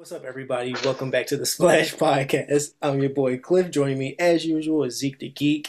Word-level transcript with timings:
What's 0.00 0.12
up, 0.12 0.24
everybody? 0.24 0.74
Welcome 0.82 1.10
back 1.10 1.26
to 1.26 1.36
the 1.36 1.44
Splash 1.54 1.94
Podcast. 1.94 2.72
I'm 2.80 3.00
your 3.00 3.10
boy 3.10 3.36
Cliff. 3.36 3.70
Joining 3.70 3.98
me, 3.98 4.16
as 4.18 4.46
usual, 4.46 4.82
is 4.84 4.96
Zeke 4.96 5.18
the 5.18 5.28
Geek. 5.28 5.68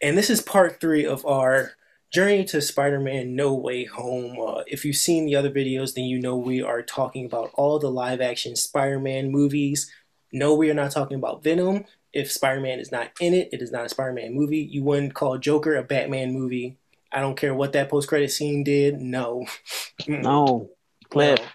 And 0.00 0.18
this 0.18 0.30
is 0.30 0.42
part 0.42 0.80
three 0.80 1.06
of 1.06 1.24
our 1.24 1.74
journey 2.12 2.44
to 2.46 2.60
Spider 2.60 2.98
Man 2.98 3.36
No 3.36 3.54
Way 3.54 3.84
Home. 3.84 4.36
Uh, 4.36 4.62
if 4.66 4.84
you've 4.84 4.96
seen 4.96 5.26
the 5.26 5.36
other 5.36 5.48
videos, 5.48 5.94
then 5.94 6.06
you 6.06 6.18
know 6.18 6.36
we 6.36 6.60
are 6.60 6.82
talking 6.82 7.24
about 7.24 7.52
all 7.54 7.78
the 7.78 7.88
live 7.88 8.20
action 8.20 8.56
Spider 8.56 8.98
Man 8.98 9.30
movies. 9.30 9.88
No, 10.32 10.56
we 10.56 10.68
are 10.68 10.74
not 10.74 10.90
talking 10.90 11.18
about 11.18 11.44
Venom. 11.44 11.84
If 12.12 12.32
Spider 12.32 12.60
Man 12.60 12.80
is 12.80 12.90
not 12.90 13.12
in 13.20 13.32
it, 13.32 13.48
it 13.52 13.62
is 13.62 13.70
not 13.70 13.86
a 13.86 13.88
Spider 13.88 14.12
Man 14.12 14.34
movie. 14.34 14.58
You 14.58 14.82
wouldn't 14.82 15.14
call 15.14 15.38
Joker 15.38 15.76
a 15.76 15.84
Batman 15.84 16.32
movie. 16.32 16.78
I 17.12 17.20
don't 17.20 17.36
care 17.36 17.54
what 17.54 17.74
that 17.74 17.90
post 17.90 18.08
credit 18.08 18.32
scene 18.32 18.64
did. 18.64 19.00
No. 19.00 19.46
no. 20.08 20.70
Cliff. 21.10 21.38
No. 21.38 21.46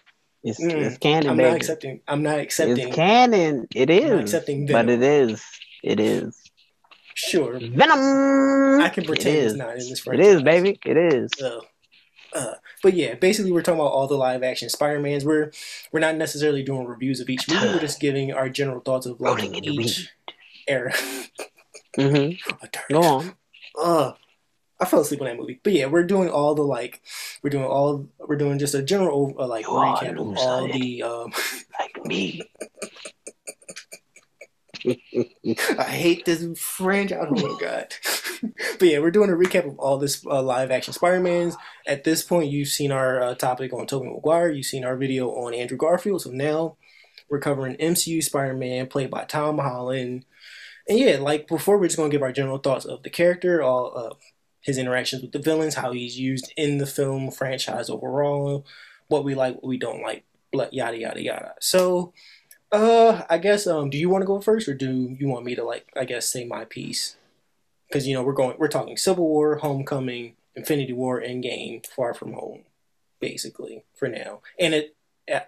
It's, 0.44 0.62
mm, 0.62 0.72
it's 0.72 0.98
canon. 0.98 1.32
I'm 1.32 1.38
baby. 1.38 1.50
not 1.50 1.58
accepting. 1.58 2.02
I'm 2.08 2.24
not 2.24 2.40
accepting. 2.40 2.88
It's 2.88 2.96
canon. 2.96 3.68
It 3.74 3.90
is. 3.90 4.22
accepting 4.22 4.68
Venom. 4.68 4.86
But 4.86 4.94
it 4.94 5.04
is. 5.04 5.44
It 5.84 6.00
is. 6.00 6.40
Sure. 7.16 7.60
Venom. 7.60 8.82
I 8.82 8.90
can 8.90 9.04
pretend 9.04 9.38
it's 9.38 9.56
not 9.56 9.72
in 9.72 9.78
this 9.78 10.00
franchise. 10.00 10.28
It 10.28 10.36
is, 10.36 10.42
baby. 10.44 10.80
It 10.86 10.98
is. 10.98 11.32
Uh, 11.42 11.62
uh, 12.34 12.54
but 12.84 12.94
yeah, 12.94 13.16
basically 13.16 13.52
we're 13.52 13.62
talking 13.62 13.80
about 13.80 13.92
all 13.92 14.08
the 14.08 14.16
live 14.16 14.44
action 14.44 14.70
Spider 14.70 15.00
Mans. 15.00 15.26
We're 15.26 15.52
we're 15.92 16.00
not 16.00 16.16
necessarily 16.16 16.64
doing 16.64 16.86
reviews 16.86 17.20
of 17.20 17.30
each 17.30 17.50
movie. 17.50 17.68
We're 17.68 17.80
just 17.80 18.00
giving 18.00 18.34
our 18.34 18.50
general 18.50 18.82
thoughts 18.82 19.06
of 19.06 19.20
like 19.20 19.44
each 19.66 20.12
era. 20.68 20.94
mm-hmm. 21.98 22.56
Go 22.94 23.02
on. 23.02 23.34
Uh, 23.80 24.12
I 24.80 24.86
fell 24.86 25.02
asleep 25.02 25.22
on 25.22 25.28
that 25.28 25.38
movie. 25.38 25.60
But 25.64 25.74
yeah, 25.74 25.88
we're 25.88 26.04
doing 26.04 26.30
all 26.30 26.54
the 26.54 26.64
like, 26.64 27.02
we're 27.42 27.50
doing 27.50 27.66
all, 27.66 28.08
we're 28.20 28.36
doing 28.36 28.60
just 28.60 28.76
a 28.76 28.84
general 28.84 29.34
uh, 29.40 29.48
like 29.48 29.66
you 29.66 29.72
recap 29.72 30.20
of 30.20 30.38
all 30.38 30.68
the 30.68 31.04
um, 31.04 31.34
like 31.80 32.06
me. 32.06 32.42
I 35.80 35.84
hate 35.84 36.26
this 36.26 36.46
French. 36.60 37.12
Oh 37.12 37.30
my 37.32 37.58
god. 37.60 37.94
but 38.80 38.88
yeah, 38.88 39.00
we're 39.00 39.12
doing 39.12 39.30
a 39.30 39.34
recap 39.34 39.68
of 39.68 39.80
all 39.80 39.98
this 39.98 40.26
uh, 40.26 40.42
live 40.42 40.72
action 40.72 40.94
Spider 40.94 41.20
Mans. 41.20 41.56
At 41.88 42.04
this 42.04 42.22
point, 42.22 42.52
you've 42.52 42.68
seen 42.68 42.92
our 42.92 43.22
uh, 43.22 43.36
topic 43.36 43.74
on 43.74 43.88
Tobey 43.88 44.10
Maguire. 44.10 44.52
You've 44.52 44.66
seen 44.66 44.86
our 44.86 44.96
video 44.96 45.30
on 45.32 45.54
Andrew 45.54 45.78
Garfield. 45.78 46.22
So 46.22 46.30
now 46.30 46.78
we're 47.30 47.40
covering 47.40 47.76
MCU 47.78 48.24
Spider 48.24 48.54
Man, 48.54 48.88
played 48.88 49.10
by 49.10 49.24
Tom 49.26 49.58
Holland. 49.58 50.26
And 50.88 51.00
yeah, 51.00 51.18
like 51.18 51.48
before, 51.48 51.78
we're 51.78 51.88
just 51.88 51.98
gonna 51.98 52.10
give 52.10 52.22
our 52.22 52.32
general 52.32 52.60
thoughts 52.60 52.86
of 52.86 53.04
the 53.04 53.10
character, 53.10 53.62
all 53.62 53.98
uh, 53.98 54.14
his 54.68 54.78
interactions 54.78 55.22
with 55.22 55.32
the 55.32 55.40
villains, 55.40 55.76
how 55.76 55.94
he's 55.94 56.20
used 56.20 56.54
in 56.58 56.78
the 56.78 56.86
film 56.86 57.32
franchise 57.32 57.90
overall, 57.90 58.66
what 59.08 59.24
we 59.24 59.34
like, 59.34 59.56
what 59.56 59.64
we 59.64 59.78
don't 59.78 60.04
like, 60.04 60.26
yada 60.52 60.98
yada 60.98 61.24
yada. 61.24 61.54
So, 61.62 62.14
uh, 62.74 63.22
I 63.30 63.38
guess 63.38 63.66
um, 63.66 63.90
do 63.90 63.98
you 63.98 64.10
want 64.10 64.24
to 64.24 64.28
go 64.28 64.42
first, 64.42 64.68
or 64.68 64.74
do 64.74 65.16
you 65.18 65.30
want 65.30 65.46
me 65.46 65.56
to 65.56 65.64
like, 65.64 65.88
I 65.96 66.04
guess, 66.04 66.30
say 66.30 66.44
my 66.44 66.66
piece? 66.66 67.16
Because 67.88 68.06
you 68.06 68.14
know 68.14 68.24
we're 68.24 68.34
going, 68.34 68.58
we're 68.60 68.68
talking 68.68 68.98
Civil 68.98 69.26
War, 69.26 69.56
Homecoming, 69.56 70.36
Infinity 70.54 70.92
War, 70.92 71.22
Endgame, 71.22 71.86
Far 71.86 72.14
From 72.14 72.34
Home, 72.34 72.64
basically 73.22 73.86
for 73.96 74.10
now, 74.10 74.42
and 74.60 74.74
it. 74.74 74.94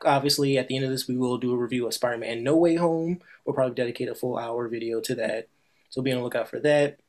Obviously, 0.03 0.57
at 0.57 0.67
the 0.67 0.75
end 0.75 0.83
of 0.83 0.91
this, 0.91 1.07
we 1.07 1.15
will 1.15 1.37
do 1.37 1.53
a 1.53 1.57
review 1.57 1.87
of 1.87 1.93
Spider-Man: 1.93 2.43
No 2.43 2.55
Way 2.55 2.75
Home. 2.75 3.21
We'll 3.45 3.53
probably 3.53 3.75
dedicate 3.75 4.09
a 4.09 4.15
full 4.15 4.37
hour 4.37 4.67
video 4.67 4.99
to 5.01 5.15
that, 5.15 5.47
so 5.89 6.01
be 6.01 6.11
on 6.11 6.17
the 6.17 6.23
lookout 6.23 6.49
for 6.49 6.59
that. 6.59 6.99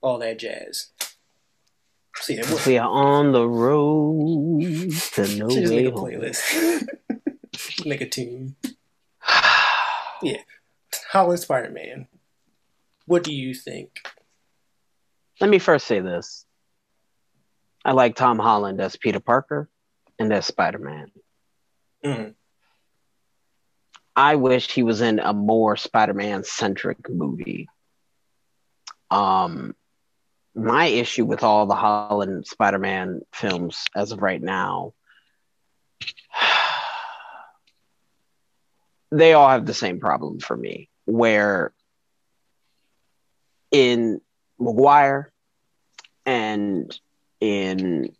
All 0.00 0.18
that 0.18 0.38
jazz. 0.38 0.90
See, 2.20 2.40
we 2.66 2.78
are 2.78 2.88
on 2.88 3.32
the 3.32 3.46
road 3.46 4.92
to 5.12 5.26
no 5.36 5.46
way 5.46 5.66
make 5.66 5.86
a 5.86 5.92
playlist. 5.92 6.88
make 7.86 8.00
a 8.00 8.08
tune. 8.08 8.56
yeah, 10.22 10.38
Holland 11.10 11.40
Spider 11.40 11.70
Man. 11.70 12.06
What 13.06 13.24
do 13.24 13.34
you 13.34 13.54
think? 13.54 14.06
Let 15.40 15.50
me 15.50 15.58
first 15.58 15.86
say 15.86 16.00
this. 16.00 16.46
I 17.84 17.92
like 17.92 18.14
Tom 18.14 18.38
Holland 18.38 18.80
as 18.80 18.96
Peter 18.96 19.20
Parker 19.20 19.68
and 20.18 20.32
as 20.32 20.46
Spider 20.46 20.78
Man. 20.78 21.10
Mm-hmm. 22.04 22.30
I 24.16 24.36
wish 24.36 24.70
he 24.70 24.82
was 24.82 25.00
in 25.00 25.18
a 25.18 25.32
more 25.32 25.76
Spider 25.76 26.14
Man 26.14 26.44
centric 26.44 27.08
movie. 27.10 27.68
Um, 29.10 29.74
my 30.54 30.86
issue 30.86 31.24
with 31.24 31.42
all 31.42 31.66
the 31.66 31.74
Holland 31.74 32.46
Spider 32.46 32.78
Man 32.78 33.22
films 33.32 33.84
as 33.94 34.12
of 34.12 34.22
right 34.22 34.40
now, 34.40 34.94
they 39.10 39.32
all 39.32 39.48
have 39.48 39.66
the 39.66 39.74
same 39.74 40.00
problem 40.00 40.38
for 40.38 40.56
me, 40.56 40.88
where 41.04 41.72
in 43.70 44.20
Maguire 44.58 45.32
and 46.24 46.98
in 47.40 48.14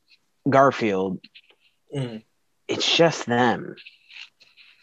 Garfield, 0.48 1.20
mm. 1.94 2.22
it's 2.68 2.96
just 2.96 3.26
them. 3.26 3.76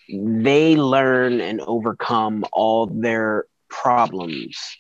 They 0.10 0.76
learn 0.76 1.42
and 1.42 1.62
overcome 1.62 2.46
all 2.52 2.88
their 2.88 3.46
problems 3.70 4.78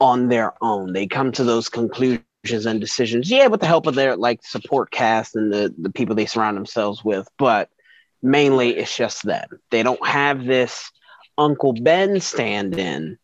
on 0.00 0.28
their 0.28 0.52
own. 0.62 0.92
They 0.92 1.06
come 1.06 1.32
to 1.32 1.44
those 1.44 1.68
conclusions 1.68 2.66
and 2.66 2.80
decisions, 2.80 3.30
yeah, 3.30 3.46
with 3.48 3.60
the 3.60 3.66
help 3.66 3.86
of 3.86 3.94
their 3.94 4.16
like 4.16 4.44
support 4.44 4.90
cast 4.90 5.36
and 5.36 5.52
the, 5.52 5.74
the 5.78 5.90
people 5.90 6.14
they 6.14 6.26
surround 6.26 6.56
themselves 6.56 7.04
with, 7.04 7.28
but 7.38 7.70
mainly 8.22 8.76
it's 8.76 8.96
just 8.96 9.22
them. 9.24 9.48
They 9.70 9.82
don't 9.82 10.04
have 10.06 10.44
this 10.44 10.90
Uncle 11.38 11.72
Ben 11.72 12.20
stand 12.20 12.78
in 12.78 13.18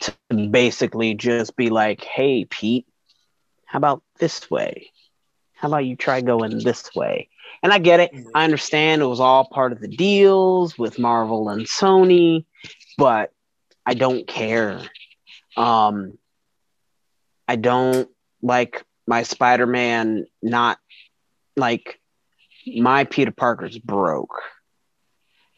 to 0.00 0.14
basically 0.50 1.14
just 1.14 1.56
be 1.56 1.70
like, 1.70 2.02
hey, 2.02 2.44
Pete, 2.44 2.86
how 3.66 3.78
about 3.78 4.02
this 4.18 4.50
way? 4.50 4.90
How 5.54 5.68
about 5.68 5.84
you 5.84 5.96
try 5.96 6.20
going 6.20 6.58
this 6.58 6.94
way? 6.94 7.28
And 7.62 7.72
I 7.72 7.78
get 7.78 8.00
it. 8.00 8.12
Mm-hmm. 8.12 8.28
I 8.34 8.44
understand 8.44 9.02
it 9.02 9.06
was 9.06 9.20
all 9.20 9.44
part 9.44 9.72
of 9.72 9.80
the 9.80 9.88
deals 9.88 10.78
with 10.78 10.98
Marvel 10.98 11.50
and 11.50 11.66
Sony, 11.66 12.46
but 12.96 13.32
I 13.84 13.94
don't 13.94 14.26
care. 14.26 14.80
Um, 15.56 16.18
I 17.48 17.56
don't 17.56 18.08
like 18.42 18.84
my 19.06 19.22
Spider 19.24 19.66
Man 19.66 20.26
not 20.42 20.78
like 21.56 22.00
my 22.66 23.04
Peter 23.04 23.32
Parker's 23.32 23.78
broke. 23.78 24.40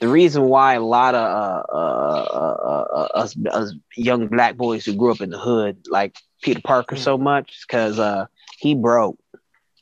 The 0.00 0.08
reason 0.08 0.44
why 0.44 0.74
a 0.74 0.80
lot 0.80 1.14
of 1.14 1.22
uh, 1.22 1.62
uh, 1.72 2.26
uh, 2.32 2.86
uh, 2.96 3.08
us, 3.14 3.36
us 3.50 3.74
young 3.96 4.26
black 4.26 4.56
boys 4.56 4.84
who 4.84 4.96
grew 4.96 5.12
up 5.12 5.20
in 5.20 5.30
the 5.30 5.38
hood 5.38 5.86
like 5.88 6.16
Peter 6.42 6.60
Parker 6.62 6.96
so 6.96 7.16
mm. 7.16 7.22
much 7.22 7.52
is 7.52 7.64
because 7.66 7.98
uh, 8.00 8.26
he 8.58 8.74
broke, 8.74 9.18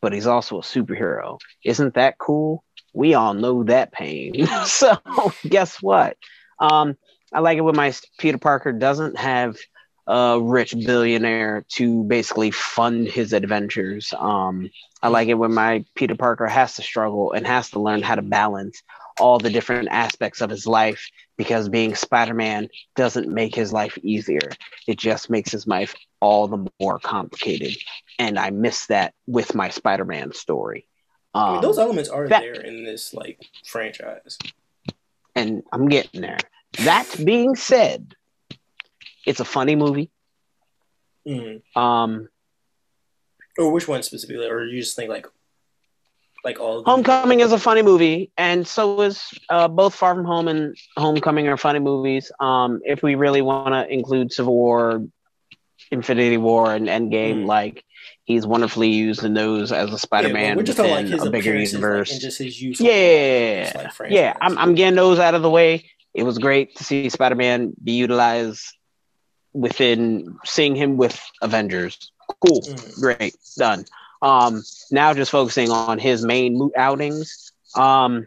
but 0.02 0.12
he's 0.12 0.26
also 0.26 0.58
a 0.58 0.62
superhero. 0.62 1.38
Isn't 1.64 1.94
that 1.94 2.18
cool? 2.18 2.64
We 2.92 3.14
all 3.14 3.34
know 3.34 3.64
that 3.64 3.92
pain. 3.92 4.46
so 4.66 4.98
guess 5.48 5.80
what? 5.80 6.18
Um, 6.58 6.96
I 7.32 7.40
like 7.40 7.56
it 7.56 7.62
when 7.62 7.76
my 7.76 7.94
Peter 8.18 8.38
Parker 8.38 8.72
doesn't 8.72 9.18
have 9.18 9.56
a 10.10 10.40
rich 10.40 10.74
billionaire 10.74 11.64
to 11.68 12.02
basically 12.02 12.50
fund 12.50 13.06
his 13.06 13.32
adventures. 13.32 14.12
Um, 14.18 14.68
I 15.00 15.08
like 15.08 15.28
it 15.28 15.34
when 15.34 15.54
my 15.54 15.84
Peter 15.94 16.16
Parker 16.16 16.48
has 16.48 16.74
to 16.74 16.82
struggle 16.82 17.30
and 17.30 17.46
has 17.46 17.70
to 17.70 17.80
learn 17.80 18.02
how 18.02 18.16
to 18.16 18.22
balance 18.22 18.82
all 19.20 19.38
the 19.38 19.50
different 19.50 19.88
aspects 19.90 20.40
of 20.40 20.50
his 20.50 20.66
life 20.66 21.08
because 21.36 21.68
being 21.68 21.94
Spider-Man 21.94 22.68
doesn't 22.96 23.28
make 23.28 23.54
his 23.54 23.72
life 23.72 23.96
easier. 24.02 24.50
It 24.88 24.98
just 24.98 25.30
makes 25.30 25.52
his 25.52 25.68
life 25.68 25.94
all 26.18 26.48
the 26.48 26.66
more 26.80 26.98
complicated. 26.98 27.76
And 28.18 28.36
I 28.36 28.50
miss 28.50 28.86
that 28.86 29.14
with 29.28 29.54
my 29.54 29.68
Spider-Man 29.68 30.32
story. 30.32 30.88
Um, 31.34 31.42
I 31.42 31.52
mean, 31.52 31.60
those 31.60 31.78
elements 31.78 32.10
are 32.10 32.28
that, 32.28 32.40
there 32.40 32.60
in 32.60 32.82
this 32.82 33.14
like 33.14 33.48
franchise. 33.64 34.38
And 35.36 35.62
I'm 35.72 35.88
getting 35.88 36.20
there. 36.20 36.38
That 36.80 37.06
being 37.24 37.54
said, 37.54 38.16
it's 39.26 39.40
a 39.40 39.44
funny 39.44 39.76
movie. 39.76 40.10
Mm-hmm. 41.26 41.78
Um, 41.78 42.28
or 43.58 43.72
which 43.72 43.86
one 43.86 44.02
specifically, 44.02 44.46
or 44.46 44.64
you 44.64 44.80
just 44.80 44.96
think 44.96 45.10
like, 45.10 45.26
like 46.44 46.58
all? 46.58 46.82
Homecoming 46.84 47.40
is 47.40 47.52
a 47.52 47.58
funny 47.58 47.82
movie, 47.82 48.30
and 48.36 48.66
so 48.66 49.02
is 49.02 49.22
uh, 49.48 49.68
both 49.68 49.94
Far 49.94 50.14
From 50.14 50.24
Home 50.24 50.48
and 50.48 50.76
Homecoming 50.96 51.48
are 51.48 51.56
funny 51.56 51.78
movies. 51.78 52.32
Um, 52.40 52.80
if 52.84 53.02
we 53.02 53.14
really 53.14 53.42
want 53.42 53.74
to 53.74 53.92
include 53.92 54.32
Civil 54.32 54.54
War, 54.54 55.04
Infinity 55.90 56.38
War, 56.38 56.74
and 56.74 56.86
Endgame, 56.86 57.42
mm. 57.42 57.46
like 57.46 57.84
he's 58.24 58.46
wonderfully 58.46 58.88
used 58.88 59.24
in 59.24 59.34
those 59.34 59.72
as 59.72 59.92
a 59.92 59.98
Spider-Man 59.98 60.56
yeah, 60.56 60.62
within 60.62 61.10
like 61.10 61.26
a 61.26 61.30
bigger 61.30 61.54
universe. 61.58 62.12
Like, 62.12 62.20
just 62.20 62.38
his 62.38 62.60
use 62.62 62.80
yeah, 62.80 63.90
like 63.98 64.10
yeah. 64.10 64.36
I'm, 64.40 64.56
I'm 64.56 64.74
getting 64.74 64.96
those 64.96 65.18
out 65.18 65.34
of 65.34 65.42
the 65.42 65.50
way. 65.50 65.90
It 66.14 66.22
was 66.22 66.38
great 66.38 66.76
to 66.76 66.84
see 66.84 67.08
Spider-Man 67.08 67.74
be 67.82 67.92
utilized 67.92 68.74
within 69.52 70.36
seeing 70.44 70.74
him 70.74 70.96
with 70.96 71.20
Avengers. 71.42 72.12
Cool, 72.44 72.62
mm. 72.62 73.00
great, 73.00 73.36
done. 73.56 73.84
Um, 74.22 74.62
now 74.90 75.14
just 75.14 75.30
focusing 75.30 75.70
on 75.70 75.98
his 75.98 76.24
main 76.24 76.70
outings. 76.76 77.52
Um, 77.74 78.26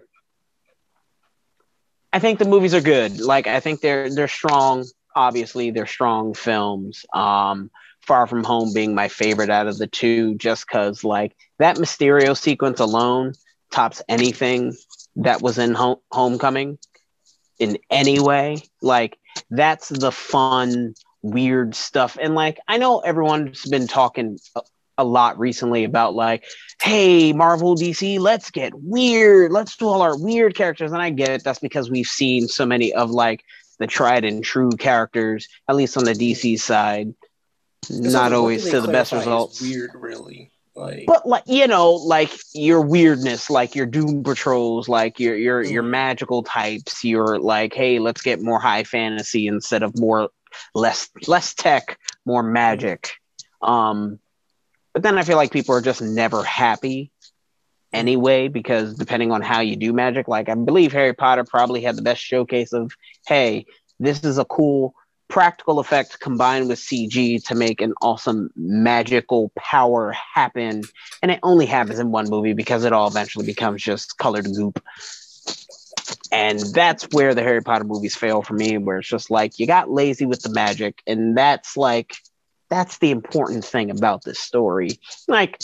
I 2.12 2.20
think 2.20 2.40
the 2.40 2.46
movies 2.46 2.74
are 2.74 2.82
good. 2.82 3.20
Like 3.20 3.48
I 3.48 3.60
think 3.60 3.82
they're 3.82 4.10
they're 4.10 4.28
strong. 4.28 4.86
Obviously, 5.16 5.72
they're 5.72 5.88
strong 5.88 6.34
films. 6.34 7.06
Um, 7.14 7.70
Far 8.02 8.28
From 8.28 8.44
Home 8.44 8.74
being 8.74 8.94
my 8.94 9.08
favorite 9.08 9.50
out 9.50 9.68
of 9.68 9.78
the 9.78 9.88
two, 9.88 10.36
just 10.36 10.68
because 10.68 11.04
like 11.04 11.36
that 11.60 11.78
Mysterio 11.78 12.38
sequence 12.38 12.80
alone 12.80 13.34
tops 13.72 14.02
anything 14.10 14.76
that 15.16 15.42
was 15.42 15.58
in 15.58 15.74
home- 15.74 16.00
Homecoming 16.12 16.78
in 17.60 17.78
any 17.90 18.20
way. 18.20 18.58
Like 18.82 19.18
that's 19.50 19.90
the 19.90 20.12
fun, 20.12 20.96
weird 21.24 21.74
stuff. 21.74 22.18
And 22.22 22.36
like 22.36 22.60
I 22.68 22.78
know 22.78 23.00
everyone's 23.00 23.66
been 23.66 23.88
talking 23.88 24.38
a, 24.56 24.62
a 25.00 25.04
lot 25.04 25.40
recently 25.40 25.84
about 25.86 26.14
like, 26.14 26.44
hey, 26.82 27.34
Marvel 27.34 27.76
DC, 27.76 28.20
let's 28.20 28.52
get 28.52 28.74
weird. 28.76 29.52
Let's 29.52 29.76
do 29.76 29.88
all 29.88 30.02
our 30.04 30.18
weird 30.18 30.54
characters. 30.56 30.92
And 30.92 31.02
I 31.02 31.10
get 31.10 31.30
it. 31.30 31.44
That's 31.44 31.60
because 31.60 31.90
we've 31.90 32.06
seen 32.06 32.48
so 32.48 32.66
many 32.66 32.94
of 32.94 33.10
like 33.10 33.44
the 33.80 33.88
tried 33.88 34.24
and 34.24 34.44
true 34.44 34.70
characters, 34.72 35.48
at 35.68 35.76
least 35.76 35.98
on 35.98 36.04
the 36.04 36.14
DC 36.14 36.60
side, 36.60 37.14
not 37.90 38.32
So, 38.32 38.38
always 38.38 38.70
to 38.70 38.82
the 38.82 38.88
best 38.88 39.12
results. 39.12 39.62
Weird, 39.62 39.92
really. 39.96 40.52
Like, 40.76 41.06
But 41.06 41.28
like 41.28 41.44
you 41.48 41.68
know, 41.68 41.92
like 41.94 42.32
your 42.54 42.82
weirdness, 42.82 43.50
like 43.50 43.76
your 43.76 43.86
doom 43.86 44.24
patrols, 44.24 44.90
like 44.90 45.20
your 45.20 45.36
your 45.36 45.62
your 45.64 45.84
Mm. 45.84 45.90
magical 45.90 46.44
types, 46.44 47.04
your 47.04 47.40
like, 47.40 47.74
hey, 47.74 48.00
let's 48.00 48.22
get 48.22 48.42
more 48.42 48.60
high 48.60 48.84
fantasy 48.84 49.48
instead 49.48 49.84
of 49.84 49.98
more 50.00 50.30
less 50.74 51.10
less 51.28 51.54
tech, 51.54 51.98
more 52.26 52.44
magic. 52.44 53.12
Um, 53.62 54.20
but 54.94 55.04
then 55.04 55.18
I 55.18 55.24
feel 55.24 55.38
like 55.38 55.52
people 55.52 55.76
are 55.76 55.82
just 55.82 56.02
never 56.02 56.44
happy 56.44 57.12
anyway 57.92 58.48
because 58.48 58.96
depending 58.96 59.32
on 59.32 59.42
how 59.42 59.62
you 59.62 59.76
do 59.76 59.94
magic, 59.94 60.28
like 60.28 60.50
I 60.50 60.56
believe 60.56 60.92
Harry 60.92 61.14
Potter 61.14 61.44
probably 61.44 61.82
had 61.82 61.96
the 61.96 62.02
best 62.02 62.22
showcase 62.22 62.74
of, 62.74 62.92
hey, 63.28 63.66
this 64.00 64.24
is 64.24 64.38
a 64.38 64.46
cool 64.46 64.94
practical 65.30 65.80
effect 65.80 66.20
combined 66.20 66.68
with 66.68 66.78
CG 66.78 67.44
to 67.44 67.56
make 67.56 67.82
an 67.82 67.94
awesome 68.02 68.52
magical 68.56 69.52
power 69.58 70.12
happen. 70.12 70.84
And 71.22 71.32
it 71.32 71.40
only 71.42 71.66
happens 71.66 71.98
in 71.98 72.12
one 72.12 72.30
movie 72.30 72.54
because 72.54 72.84
it 72.84 72.94
all 72.94 73.08
eventually 73.08 73.46
becomes 73.46 73.82
just 73.82 74.18
colored 74.18 74.46
goop. 74.46 74.84
And 76.32 76.60
that's 76.60 77.04
where 77.12 77.34
the 77.36 77.44
Harry 77.44 77.62
Potter 77.62 77.84
movies 77.84 78.16
fail 78.16 78.42
for 78.42 78.54
me, 78.54 78.78
where 78.78 79.00
it's 79.00 79.08
just 79.08 79.30
like 79.30 79.60
you 79.60 79.68
got 79.68 79.92
lazy 79.92 80.26
with 80.26 80.42
the 80.42 80.50
magic, 80.50 81.02
and 81.06 81.38
that's 81.38 81.78
like 81.78 82.16
that's 82.70 82.98
the 82.98 83.12
important 83.12 83.64
thing 83.64 83.92
about 83.92 84.24
this 84.24 84.40
story. 84.40 85.00
Like, 85.28 85.60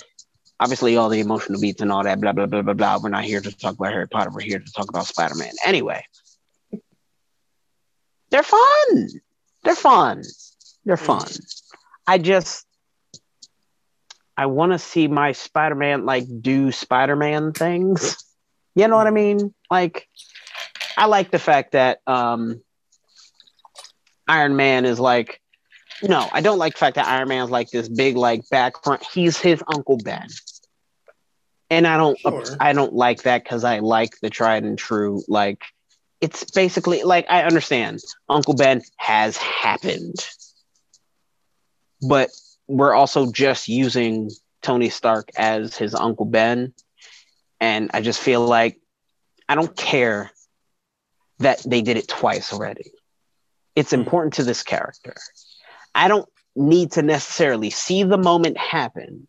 obviously, 0.60 0.96
all 0.98 1.10
the 1.10 1.20
emotional 1.20 1.60
beats 1.60 1.82
and 1.82 1.92
all 1.92 2.04
that, 2.04 2.22
blah 2.22 2.34
blah 2.34 2.46
blah 2.46 2.62
blah 2.62 2.74
blah. 2.74 3.00
We're 3.02 3.10
not 3.10 3.24
here 3.24 3.42
to 3.42 3.52
talk 3.52 3.76
about 3.76 3.92
Harry 3.92 4.08
Potter. 4.08 4.30
We're 4.32 4.42
here 4.42 4.60
to 4.60 4.72
talk 4.72 4.90
about 4.90 5.08
Spider 5.08 5.36
Man. 5.36 5.54
Anyway, 5.66 6.06
they're 8.30 8.44
fun. 8.44 9.10
They're 9.64 9.76
fun. 9.76 10.24
They're 10.86 10.98
fun. 10.98 11.28
I 12.08 12.18
just 12.18 12.66
I 14.40 14.46
want 14.46 14.72
to 14.72 14.80
see 14.80 15.10
my 15.10 15.34
Spider 15.34 15.76
Man 15.76 16.06
like 16.06 16.24
do 16.42 16.72
Spider 16.72 17.18
Man 17.18 17.52
things. 17.52 18.24
You 18.74 18.88
know 18.88 18.96
what 18.96 19.08
I 19.08 19.12
mean? 19.12 19.54
Like, 19.70 20.08
I 21.00 21.06
like 21.06 21.32
the 21.32 21.40
fact 21.40 21.72
that 21.72 22.02
um, 22.08 22.62
Iron 24.28 24.58
Man 24.58 24.84
is 24.84 25.00
like, 25.00 25.42
no, 26.04 26.28
I 26.30 26.42
don't 26.42 26.58
like 26.58 26.74
the 26.74 26.80
fact 26.80 26.96
that 26.96 27.08
Iron 27.08 27.30
Man's 27.30 27.50
like 27.50 27.70
this 27.70 27.88
big 27.88 28.18
like 28.18 28.42
background. 28.50 29.02
He's 29.14 29.38
his 29.38 29.64
Uncle 29.74 29.98
Ben, 29.98 30.28
and 31.70 31.88
I 31.88 31.96
don't, 31.96 32.20
Sure. 32.20 32.44
I 32.60 32.74
don't 32.74 32.92
like 32.92 33.24
that 33.24 33.46
because 33.46 33.64
I 33.64 33.80
like 33.80 34.20
the 34.22 34.30
tried 34.30 34.66
and 34.66 34.78
true. 34.78 35.24
Like, 35.30 35.64
it's 36.20 36.44
basically 36.52 37.04
like 37.04 37.26
I 37.30 37.44
understand 37.44 38.02
Uncle 38.28 38.56
Ben 38.56 38.82
has 38.98 39.38
happened, 39.38 40.18
but 42.02 42.30
we're 42.68 42.94
also 42.94 43.32
just 43.32 43.70
using 43.70 44.32
Tony 44.62 44.90
Stark 44.90 45.30
as 45.38 45.78
his 45.78 45.96
Uncle 45.96 46.26
Ben, 46.26 46.74
and 47.62 47.90
I 47.94 48.02
just 48.02 48.20
feel 48.20 48.46
like 48.46 48.82
I 49.48 49.56
don't 49.56 49.76
care 49.78 50.32
that 51.40 51.62
they 51.66 51.82
did 51.82 51.98
it 51.98 52.08
twice 52.08 52.54
already. 52.54 52.92
It's 53.76 53.94
important 53.94 54.34
to 54.36 54.44
this 54.44 54.64
character. 54.64 55.16
I 55.96 56.08
don't 56.08 56.28
need 56.56 56.94
to 56.94 57.02
necessarily 57.02 57.70
see 57.70 58.04
the 58.04 58.18
moment 58.18 58.58
happen, 58.58 59.28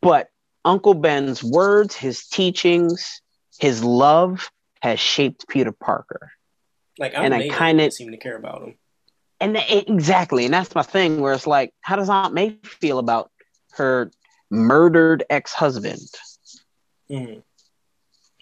but 0.00 0.28
Uncle 0.64 0.94
Ben's 0.94 1.42
words, 1.42 1.94
his 1.94 2.26
teachings, 2.26 3.22
his 3.58 3.84
love 3.84 4.50
has 4.82 4.98
shaped 4.98 5.48
Peter 5.48 5.72
Parker. 5.72 6.32
like 6.98 7.14
and 7.14 7.34
I 7.34 7.48
kinda- 7.48 7.84
didn't 7.84 7.94
seem 7.94 8.10
to 8.10 8.18
care 8.18 8.36
about 8.36 8.62
him. 8.62 8.78
And 9.40 9.56
th- 9.56 9.88
exactly, 9.88 10.44
and 10.44 10.52
that's 10.52 10.74
my 10.74 10.82
thing 10.82 11.20
where 11.20 11.32
it's 11.32 11.46
like, 11.46 11.72
how 11.80 11.96
does 11.96 12.10
Aunt 12.10 12.34
May 12.34 12.58
feel 12.62 12.98
about 12.98 13.30
her 13.72 14.10
murdered 14.50 15.24
ex-husband? 15.30 16.10
Mhm. 17.08 17.42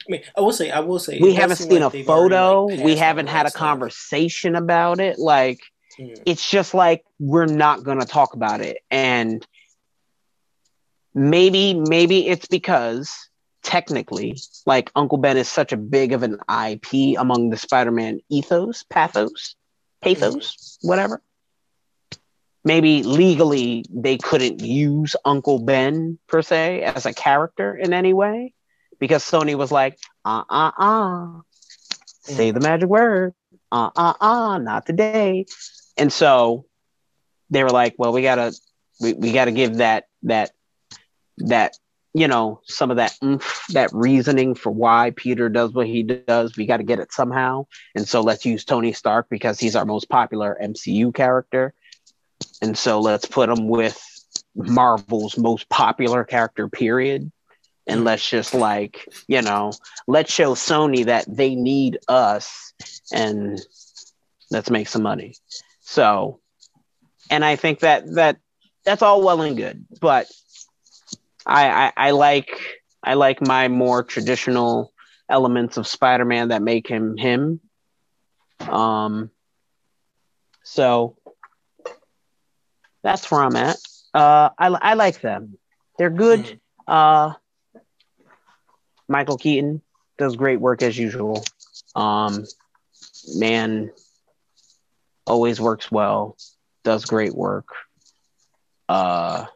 I 0.09 0.13
mean, 0.13 0.23
I 0.37 0.41
will 0.41 0.53
say, 0.53 0.71
I 0.71 0.81
will 0.81 0.99
say, 0.99 1.19
we 1.21 1.35
haven't 1.35 1.57
seen 1.57 1.81
like 1.81 1.93
a 1.93 1.97
they've 1.97 2.09
already, 2.09 2.35
photo. 2.35 2.65
like, 2.67 2.85
we 2.85 2.97
haven't 2.97 3.27
had 3.27 3.47
a 3.47 3.51
stuff. 3.51 3.59
conversation 3.61 4.57
about 4.57 5.01
it. 5.01 5.19
Like, 5.19 5.61
Mhm. 5.99 6.23
it's 6.27 6.49
just 6.49 6.75
like 6.75 7.05
we're 7.19 7.47
not 7.47 7.83
going 7.83 7.99
to 8.01 8.07
talk 8.07 8.33
about 8.35 8.61
it 8.61 8.79
and 8.91 9.45
maybe 11.15 11.75
maybe 11.75 12.29
it's 12.29 12.47
because 12.47 13.29
technically 13.65 14.37
like 14.65 14.91
uncle 14.95 15.19
ben 15.19 15.37
is 15.37 15.49
such 15.49 15.73
a 15.73 15.77
big 15.77 16.13
of 16.13 16.23
an 16.23 16.39
ip 16.69 16.87
among 17.19 17.51
the 17.51 17.57
spider-man 17.57 18.21
ethos 18.31 18.85
pathos 18.85 19.57
pathos 20.03 20.79
whatever 20.83 21.21
maybe 22.65 23.03
legally 23.03 23.85
they 23.91 24.17
couldn't 24.17 24.61
use 24.61 25.17
uncle 25.25 25.59
ben 25.59 26.17
per 26.29 26.41
se 26.43 26.83
as 26.83 27.05
a 27.07 27.13
character 27.13 27.75
in 27.77 27.93
any 27.93 28.13
way 28.13 28.53
because 28.99 29.25
sony 29.25 29.55
was 29.55 29.73
like 29.73 29.99
uh-uh-uh 30.25 31.41
say 32.23 32.51
mm. 32.51 32.55
the 32.55 32.61
magic 32.61 32.89
word 32.89 33.35
uh-uh-uh 33.73 34.59
not 34.59 34.87
today 34.87 35.45
and 35.99 36.13
so 36.13 36.65
they 37.51 37.63
were 37.63 37.71
like, 37.71 37.95
well, 37.99 38.13
we 38.13 38.23
gotta 38.23 38.53
we, 39.01 39.13
we 39.13 39.33
gotta 39.33 39.53
give 39.53 39.77
that 39.77 40.05
that 40.23 40.53
that 41.39 41.77
you 42.15 42.29
know 42.29 42.61
some 42.65 42.91
of 42.91 42.97
that 42.97 43.17
oomph, 43.23 43.67
that 43.71 43.91
reasoning 43.93 44.55
for 44.55 44.71
why 44.71 45.13
Peter 45.15 45.49
does 45.49 45.73
what 45.73 45.87
he 45.87 46.03
does. 46.03 46.57
We 46.57 46.67
got 46.67 46.79
to 46.79 46.85
get 46.85 47.01
it 47.01 47.13
somehow, 47.13 47.67
and 47.95 48.09
so 48.09 48.21
let's 48.21 48.47
use 48.47 48.65
Tony 48.65 48.93
Stark 48.93 49.29
because 49.29 49.59
he's 49.59 49.77
our 49.77 49.85
most 49.85 50.09
popular 50.09 50.57
MCU 50.63 51.15
character, 51.15 51.75
and 52.63 52.77
so 52.77 53.01
let's 53.01 53.27
put 53.27 53.49
him 53.49 53.69
with 53.69 54.01
Marvel's 54.55 55.37
most 55.37 55.69
popular 55.69 56.25
character. 56.25 56.69
Period. 56.69 57.31
And 57.89 58.05
let's 58.05 58.29
just 58.29 58.55
like 58.55 59.09
you 59.29 59.43
know, 59.43 59.73
let's 60.07 60.33
show 60.33 60.55
Sony 60.55 61.07
that 61.07 61.25
they 61.29 61.55
need 61.57 61.99
us, 62.09 62.75
and 63.13 63.61
let's 64.51 64.71
make 64.71 64.89
some 64.89 65.03
money. 65.03 65.35
So, 65.81 66.41
and 67.31 67.45
I 67.45 67.57
think 67.57 67.81
that 67.81 68.05
that 68.15 68.39
that's 68.85 69.03
all 69.03 69.23
well 69.23 69.43
and 69.43 69.57
good, 69.57 69.87
but 70.01 70.27
I, 71.47 71.69
I 71.69 71.93
I 72.09 72.11
like 72.13 72.51
I 73.03 73.15
like 73.15 73.41
my 73.47 73.69
more 73.69 74.03
traditional 74.05 74.93
elements 75.29 75.77
of 75.77 75.87
Spider-Man 75.87 76.49
that 76.49 76.63
make 76.63 76.87
him 76.89 77.17
him. 77.17 77.61
Um, 78.61 79.31
so 80.63 81.17
that's 83.03 83.31
where 83.31 83.43
I'm 83.43 83.57
at. 83.57 83.77
Uh, 84.15 84.51
I 84.59 84.69
I 84.69 84.95
like 84.95 85.21
them. 85.21 85.59
They're 85.99 86.11
good. 86.11 86.41
Mhm. 86.41 86.61
Uh, 86.87 87.35
Michael 89.09 89.39
Keaton 89.39 89.81
does 90.19 90.37
great 90.37 90.61
work 90.61 90.83
as 90.83 90.97
usual. 90.99 91.45
Um, 91.95 92.45
man 93.37 93.91
always 95.27 95.61
works 95.61 95.91
well, 95.91 96.37
does 96.85 97.05
great 97.05 97.35
work. 97.35 97.69
Uh, 98.89 99.47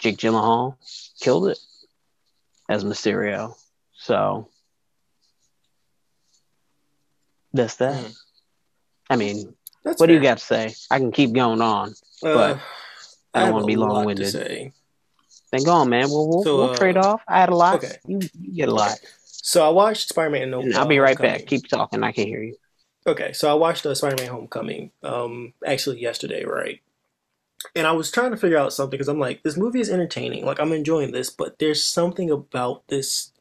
Jake 0.00 0.16
Gyllenhaal 0.18 0.76
killed 1.20 1.48
it 1.48 1.58
as 2.68 2.84
Mysterio. 2.84 3.54
So 3.94 4.48
that's 7.52 7.76
that. 7.76 8.04
Mhm. 8.04 8.14
I 9.10 9.16
mean, 9.16 9.54
That's 9.84 10.00
what 10.00 10.06
do 10.06 10.14
you 10.14 10.20
got 10.20 10.38
to 10.38 10.44
say? 10.44 10.74
I 10.90 10.98
can 10.98 11.12
keep 11.12 11.32
going 11.32 11.60
on. 11.60 11.94
but 12.22 12.56
Uh, 12.56 12.58
I 13.34 13.40
don't 13.40 13.52
wanna 13.54 13.66
be 13.66 13.76
long-winded. 13.76 14.30
say. 14.32 14.72
Then 15.54 15.64
go 15.64 15.72
on, 15.72 15.88
man. 15.88 16.08
We'll 16.08 16.28
we'll, 16.28 16.42
So, 16.42 16.56
we'll 16.56 16.70
uh, 16.70 16.76
trade 16.76 16.96
off. 16.96 17.22
I 17.28 17.38
had 17.38 17.48
a 17.48 17.54
lot. 17.54 17.76
okay. 17.76 17.96
You, 18.06 18.18
you 18.40 18.54
get 18.56 18.68
a 18.68 18.74
lot. 18.74 18.98
So 19.24 19.64
I 19.64 19.68
watched 19.68 20.08
Spider-Man. 20.08 20.50
No, 20.50 20.62
I'll 20.62 20.78
uh, 20.78 20.86
be 20.86 20.98
right 20.98 21.16
Homecoming. 21.16 21.40
back. 21.40 21.46
Keep 21.46 21.68
talking. 21.68 22.02
I 22.02 22.12
can 22.12 22.26
hear 22.26 22.42
you. 22.42 22.56
Okay, 23.06 23.32
so 23.32 23.50
I 23.50 23.54
watched 23.54 23.86
uh, 23.86 23.94
Spider-Man: 23.94 24.30
Homecoming. 24.30 24.90
Um, 25.02 25.52
actually 25.64 26.00
yesterday, 26.00 26.44
right? 26.44 26.80
And 27.76 27.86
I 27.86 27.92
was 27.92 28.10
trying 28.10 28.32
to 28.32 28.36
figure 28.36 28.58
out 28.58 28.72
something 28.72 28.90
because 28.90 29.08
I'm 29.08 29.20
like, 29.20 29.42
this 29.42 29.56
movie 29.56 29.80
is 29.80 29.90
entertaining. 29.90 30.44
Like 30.44 30.60
I'm 30.60 30.72
enjoying 30.72 31.12
this, 31.12 31.30
but 31.30 31.58
there's 31.58 31.82
something 31.82 32.30
about 32.30 32.86
this 32.88 33.32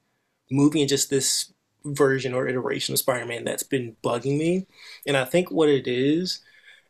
movie 0.52 0.82
and 0.82 0.90
just 0.90 1.10
this 1.10 1.52
version 1.84 2.34
or 2.34 2.48
iteration 2.48 2.94
of 2.94 3.00
Spider-Man 3.00 3.44
that's 3.44 3.64
been 3.64 3.96
bugging 4.04 4.38
me. 4.38 4.68
And 5.08 5.18
I 5.18 5.26
think 5.26 5.52
what 5.52 5.68
it 5.68 5.88
is 5.88 6.40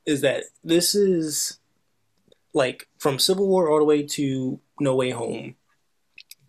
is 0.06 0.22
that 0.22 0.44
this 0.63 0.94
is 0.94 1.60
like 2.53 2.88
from 2.98 3.20
Civil 3.20 3.48
War 3.48 3.70
all 3.70 3.80
the 3.80 3.86
way 3.86 4.03
to 4.03 4.60
No 4.83 4.95
Way 4.95 5.11
Home. 5.11 5.55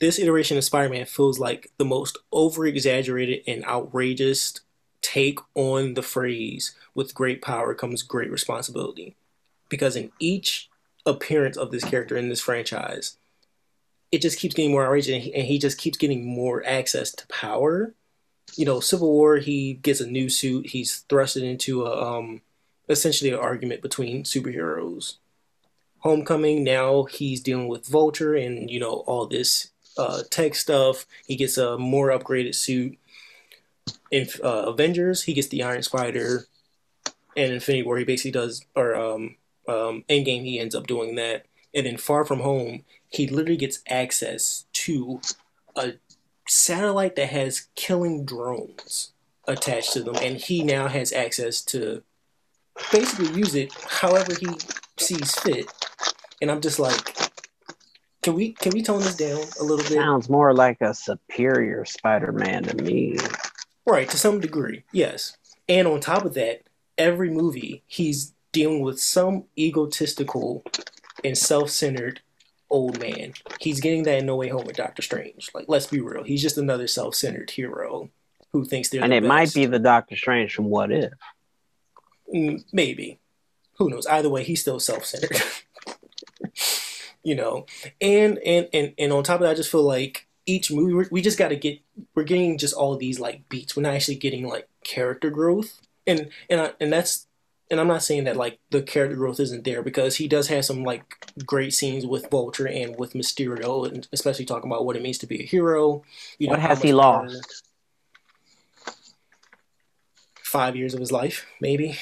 This 0.01 0.19
iteration 0.19 0.59
of 0.59 0.65
Spider-Man 0.65 1.07
feels 1.07 1.39
like 1.39 1.71
the 1.79 1.85
most 1.85 2.19
over-exaggerated 2.33 3.43
and 3.47 3.65
outrageous 3.65 4.61
take 5.01 5.39
on 5.55 5.95
the 5.95 6.03
phrase 6.03 6.75
with 6.95 7.15
great 7.15 7.41
power 7.41 7.75
comes 7.75 8.03
great 8.03 8.31
responsibility. 8.31 9.17
Because 9.69 9.97
in 9.97 10.11
each 10.19 10.69
appearance 11.07 11.57
of 11.57 11.71
this 11.71 11.85
character 11.85 12.17
in 12.17 12.29
this 12.29 12.41
franchise, 12.41 13.17
it 14.11 14.23
just 14.23 14.39
keeps 14.39 14.55
getting 14.55 14.73
more 14.73 14.85
outrageous 14.85 15.15
and 15.15 15.23
he, 15.23 15.35
and 15.35 15.47
he 15.47 15.59
just 15.59 15.79
keeps 15.79 15.99
getting 15.99 16.25
more 16.25 16.65
access 16.67 17.11
to 17.13 17.27
power. 17.29 17.95
You 18.57 18.65
know, 18.65 18.81
Civil 18.81 19.11
War, 19.11 19.39
he 19.39 19.75
gets 19.75 20.01
a 20.01 20.07
new 20.07 20.29
suit, 20.29 20.69
he's 20.69 21.05
thrusted 21.09 21.43
into 21.43 21.85
a 21.85 22.19
um 22.19 22.43
essentially 22.89 23.31
an 23.31 23.39
argument 23.39 23.83
between 23.83 24.25
superheroes. 24.25 25.17
Homecoming, 26.05 26.63
now 26.63 27.05
he's 27.05 27.41
dealing 27.41 27.67
with 27.67 27.87
Vulture 27.87 28.35
and, 28.35 28.71
you 28.71 28.79
know, 28.79 29.05
all 29.07 29.27
this 29.27 29.71
uh, 29.97 30.23
tech 30.31 30.55
stuff. 30.55 31.07
He 31.27 31.35
gets 31.35 31.57
a 31.57 31.79
more 31.79 32.11
upgraded 32.11 32.55
suit. 32.55 32.99
In 34.11 34.29
uh, 34.43 34.67
Avengers, 34.67 35.23
he 35.23 35.33
gets 35.33 35.49
the 35.49 35.63
Iron 35.63 35.83
Spider. 35.83 36.47
And 37.37 37.53
Infinity 37.55 37.85
War, 37.85 37.97
he 37.97 38.05
basically 38.05 38.31
does, 38.31 38.65
or 38.77 38.95
um, 38.95 39.37
um, 39.67 40.05
Endgame, 40.09 40.45
he 40.45 40.61
ends 40.61 40.75
up 40.75 40.87
doing 40.87 41.17
that. 41.17 41.47
And 41.75 41.87
then 41.87 41.97
Far 41.97 42.25
From 42.25 42.41
Home, 42.41 42.85
he 43.09 43.27
literally 43.27 43.57
gets 43.57 43.81
access 43.89 44.67
to 44.75 45.21
a 45.75 45.95
satellite 46.47 47.17
that 47.17 47.31
has 47.31 47.69
killing 47.75 48.25
drones 48.25 49.13
attached 49.47 49.93
to 49.95 50.03
them, 50.03 50.17
and 50.17 50.37
he 50.37 50.63
now 50.63 50.89
has 50.89 51.13
access 51.13 51.63
to 51.63 52.03
basically 52.93 53.37
use 53.39 53.55
it 53.55 53.73
however 53.89 54.35
he 54.39 54.49
sees 54.99 55.35
fit. 55.37 55.67
And 56.41 56.51
I'm 56.51 56.61
just 56.61 56.79
like, 56.79 57.17
can 58.23 58.35
we 58.35 58.53
can 58.53 58.73
we 58.73 58.83
tone 58.83 59.01
this 59.01 59.17
down 59.17 59.43
a 59.61 59.63
little 59.63 59.85
bit? 59.85 59.93
Sounds 59.93 60.29
more 60.29 60.55
like 60.55 60.81
a 60.81 60.95
superior 60.95 61.85
Spider-Man 61.85 62.65
to 62.65 62.83
me. 62.83 63.19
Right, 63.87 64.09
to 64.09 64.17
some 64.17 64.41
degree, 64.41 64.85
yes. 64.93 65.37
And 65.69 65.87
on 65.87 66.01
top 66.01 66.25
of 66.25 66.35
that, 66.35 66.63
every 66.97 67.31
movie 67.31 67.83
he's 67.87 68.33
dealing 68.53 68.81
with 68.81 68.99
some 69.01 69.45
egotistical 69.59 70.65
and 71.23 71.37
self-centered 71.37 72.21
old 72.71 72.99
man. 73.01 73.35
He's 73.61 73.81
getting 73.81 74.05
that 74.05 74.19
in 74.19 74.27
No 74.27 74.37
Way 74.37 74.49
Home 74.49 74.65
with 74.65 74.77
Doctor 74.77 75.03
Strange. 75.03 75.51
Like, 75.55 75.67
let's 75.69 75.87
be 75.87 76.01
real, 76.01 76.25
he's 76.25 76.43
just 76.43 76.57
another 76.57 76.87
self-centered 76.87 77.51
hero 77.51 78.11
who 78.53 78.65
thinks 78.65 78.89
they're. 78.89 79.03
And 79.03 79.13
the 79.13 79.17
it 79.17 79.25
might 79.25 79.53
be 79.53 79.67
the 79.67 79.79
Doctor 79.79 80.17
Strange 80.17 80.55
from 80.55 80.67
What 80.67 80.91
If. 80.91 81.13
Mm, 82.35 82.65
maybe 82.73 83.19
who 83.79 83.91
knows? 83.91 84.07
Either 84.07 84.29
way 84.29 84.45
he's 84.45 84.61
still 84.61 84.81
self-centered. 84.81 85.41
You 87.27 87.35
know? 87.35 87.65
And 88.03 88.39
and 88.45 88.69
and 88.75 88.93
and 88.99 89.11
on 89.13 89.25
top 89.25 89.37
of 89.37 89.41
that 89.43 89.53
i 89.53 89.55
just 89.55 89.71
feel 89.71 89.83
like 89.83 90.27
each 90.45 90.71
movie 90.71 90.93
we're- 90.93 91.23
just 91.23 91.39
got 91.39 91.49
to 91.49 91.57
get 91.57 91.81
we're 92.15 92.23
getting 92.25 92.59
just 92.59 92.75
all 92.75 92.97
these 92.99 93.19
like 93.19 93.49
beats. 93.49 93.75
We're 93.75 93.83
not 93.85 93.95
actually 93.95 94.17
getting 94.17 94.47
like 94.47 94.69
character 94.85 95.31
growth. 95.31 95.81
And 96.07 96.29
and 96.51 96.61
I, 96.61 96.73
and 96.81 96.93
that's 96.93 97.27
and 97.71 97.81
i'm 97.81 97.89
not 97.89 98.03
saying 98.03 98.25
that 98.25 98.37
like 98.37 98.59
the 98.71 98.83
character 98.83 99.17
growth 99.17 99.41
isn't 99.41 99.65
there 99.65 99.83
because 99.83 100.17
he 100.17 100.29
does 100.29 100.49
have 100.49 100.67
some 100.67 100.85
like 100.85 101.05
great 101.47 101.73
scenes 101.73 102.05
with 102.05 102.31
vulture 102.31 102.69
and 102.69 102.95
with 102.99 103.15
mysterio 103.15 103.89
and 103.91 104.07
especially 104.13 104.45
talking 104.45 104.71
about 104.71 104.85
what 104.85 104.97
it 104.97 105.03
means 105.03 105.17
to 105.19 105.27
be 105.27 105.41
a 105.43 105.47
hero. 105.47 106.03
You 106.39 106.49
What 106.49 106.61
how 106.61 106.69
has 106.69 106.83
he 106.83 106.93
lost? 106.93 107.63
five 110.43 110.77
years 110.77 110.93
of 110.95 111.01
his 111.01 111.11
life 111.11 111.47
maybe 111.61 111.99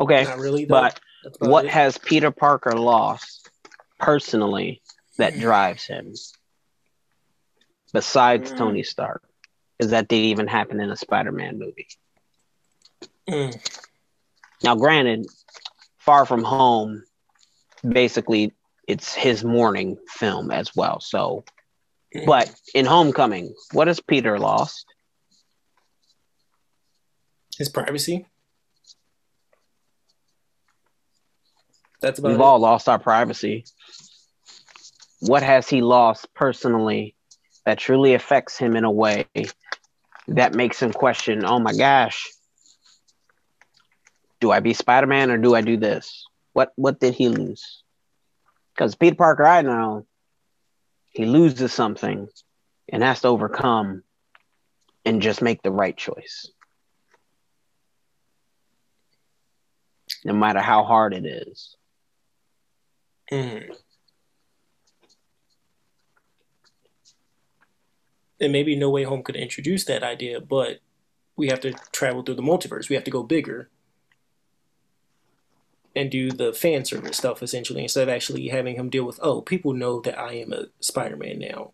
Okay, 0.00 0.24
not 0.24 0.38
really 0.38 0.64
though. 0.64 0.80
but 0.80 1.00
what 1.40 1.66
it. 1.66 1.70
has 1.70 1.98
Peter 1.98 2.30
Parker 2.30 2.72
lost 2.72 3.50
personally 3.98 4.80
that 5.18 5.38
drives 5.38 5.84
him 5.84 6.14
besides 7.92 8.50
Mm. 8.52 8.56
Tony 8.56 8.82
Stark? 8.82 9.22
Because 9.78 9.90
that 9.90 10.08
didn't 10.08 10.26
even 10.26 10.46
happen 10.46 10.80
in 10.80 10.90
a 10.90 10.96
Spider-Man 10.96 11.58
movie. 11.58 11.88
Mm. 13.28 13.54
Now, 14.62 14.74
granted, 14.76 15.26
Far 15.98 16.24
From 16.26 16.44
Home, 16.44 17.02
basically, 17.86 18.52
it's 18.88 19.14
his 19.14 19.44
mourning 19.44 19.96
film 20.08 20.50
as 20.50 20.74
well. 20.74 21.00
So, 21.00 21.44
but 22.26 22.52
in 22.74 22.86
Homecoming, 22.86 23.54
what 23.72 23.86
has 23.88 24.00
Peter 24.00 24.38
lost? 24.38 24.86
his 27.58 27.68
privacy. 27.68 28.26
That's 32.00 32.18
about 32.18 32.30
We've 32.30 32.40
it. 32.40 32.42
all 32.42 32.58
lost 32.58 32.88
our 32.88 32.98
privacy. 32.98 33.64
What 35.20 35.42
has 35.42 35.68
he 35.68 35.82
lost 35.82 36.32
personally 36.34 37.14
that 37.66 37.78
truly 37.78 38.14
affects 38.14 38.56
him 38.56 38.74
in 38.74 38.84
a 38.84 38.90
way 38.90 39.26
that 40.28 40.54
makes 40.54 40.80
him 40.82 40.92
question, 40.92 41.44
oh 41.44 41.58
my 41.58 41.74
gosh, 41.74 42.30
do 44.40 44.50
I 44.50 44.60
be 44.60 44.72
Spider 44.72 45.06
Man 45.06 45.30
or 45.30 45.36
do 45.36 45.54
I 45.54 45.60
do 45.60 45.76
this? 45.76 46.26
What 46.52 46.72
what 46.76 46.98
did 46.98 47.14
he 47.14 47.28
lose? 47.28 47.82
Because 48.74 48.94
Peter 48.94 49.16
Parker, 49.16 49.46
I 49.46 49.60
know, 49.62 50.06
he 51.10 51.26
loses 51.26 51.72
something 51.72 52.28
and 52.88 53.02
has 53.02 53.20
to 53.20 53.28
overcome 53.28 54.02
and 55.04 55.20
just 55.20 55.42
make 55.42 55.62
the 55.62 55.70
right 55.70 55.96
choice. 55.96 56.50
No 60.24 60.32
matter 60.32 60.60
how 60.60 60.84
hard 60.84 61.14
it 61.14 61.26
is. 61.26 61.76
Mhm. 63.30 63.72
And 68.40 68.52
maybe 68.52 68.74
No 68.74 68.90
Way 68.90 69.04
Home 69.04 69.22
could 69.22 69.36
introduce 69.36 69.84
that 69.84 70.02
idea, 70.02 70.40
but 70.40 70.80
we 71.36 71.48
have 71.48 71.60
to 71.60 71.72
travel 71.92 72.22
through 72.22 72.36
the 72.36 72.42
multiverse. 72.42 72.88
We 72.88 72.96
have 72.96 73.04
to 73.04 73.10
go 73.10 73.22
bigger 73.22 73.70
and 75.94 76.10
do 76.10 76.30
the 76.30 76.52
fan 76.52 76.84
service 76.84 77.16
stuff 77.16 77.42
essentially 77.42 77.82
instead 77.82 78.08
of 78.08 78.14
actually 78.14 78.48
having 78.48 78.76
him 78.76 78.88
deal 78.88 79.04
with, 79.04 79.18
oh, 79.22 79.40
people 79.40 79.72
know 79.72 80.00
that 80.00 80.18
I 80.18 80.34
am 80.34 80.52
a 80.52 80.66
Spider 80.80 81.16
Man 81.16 81.38
now. 81.38 81.72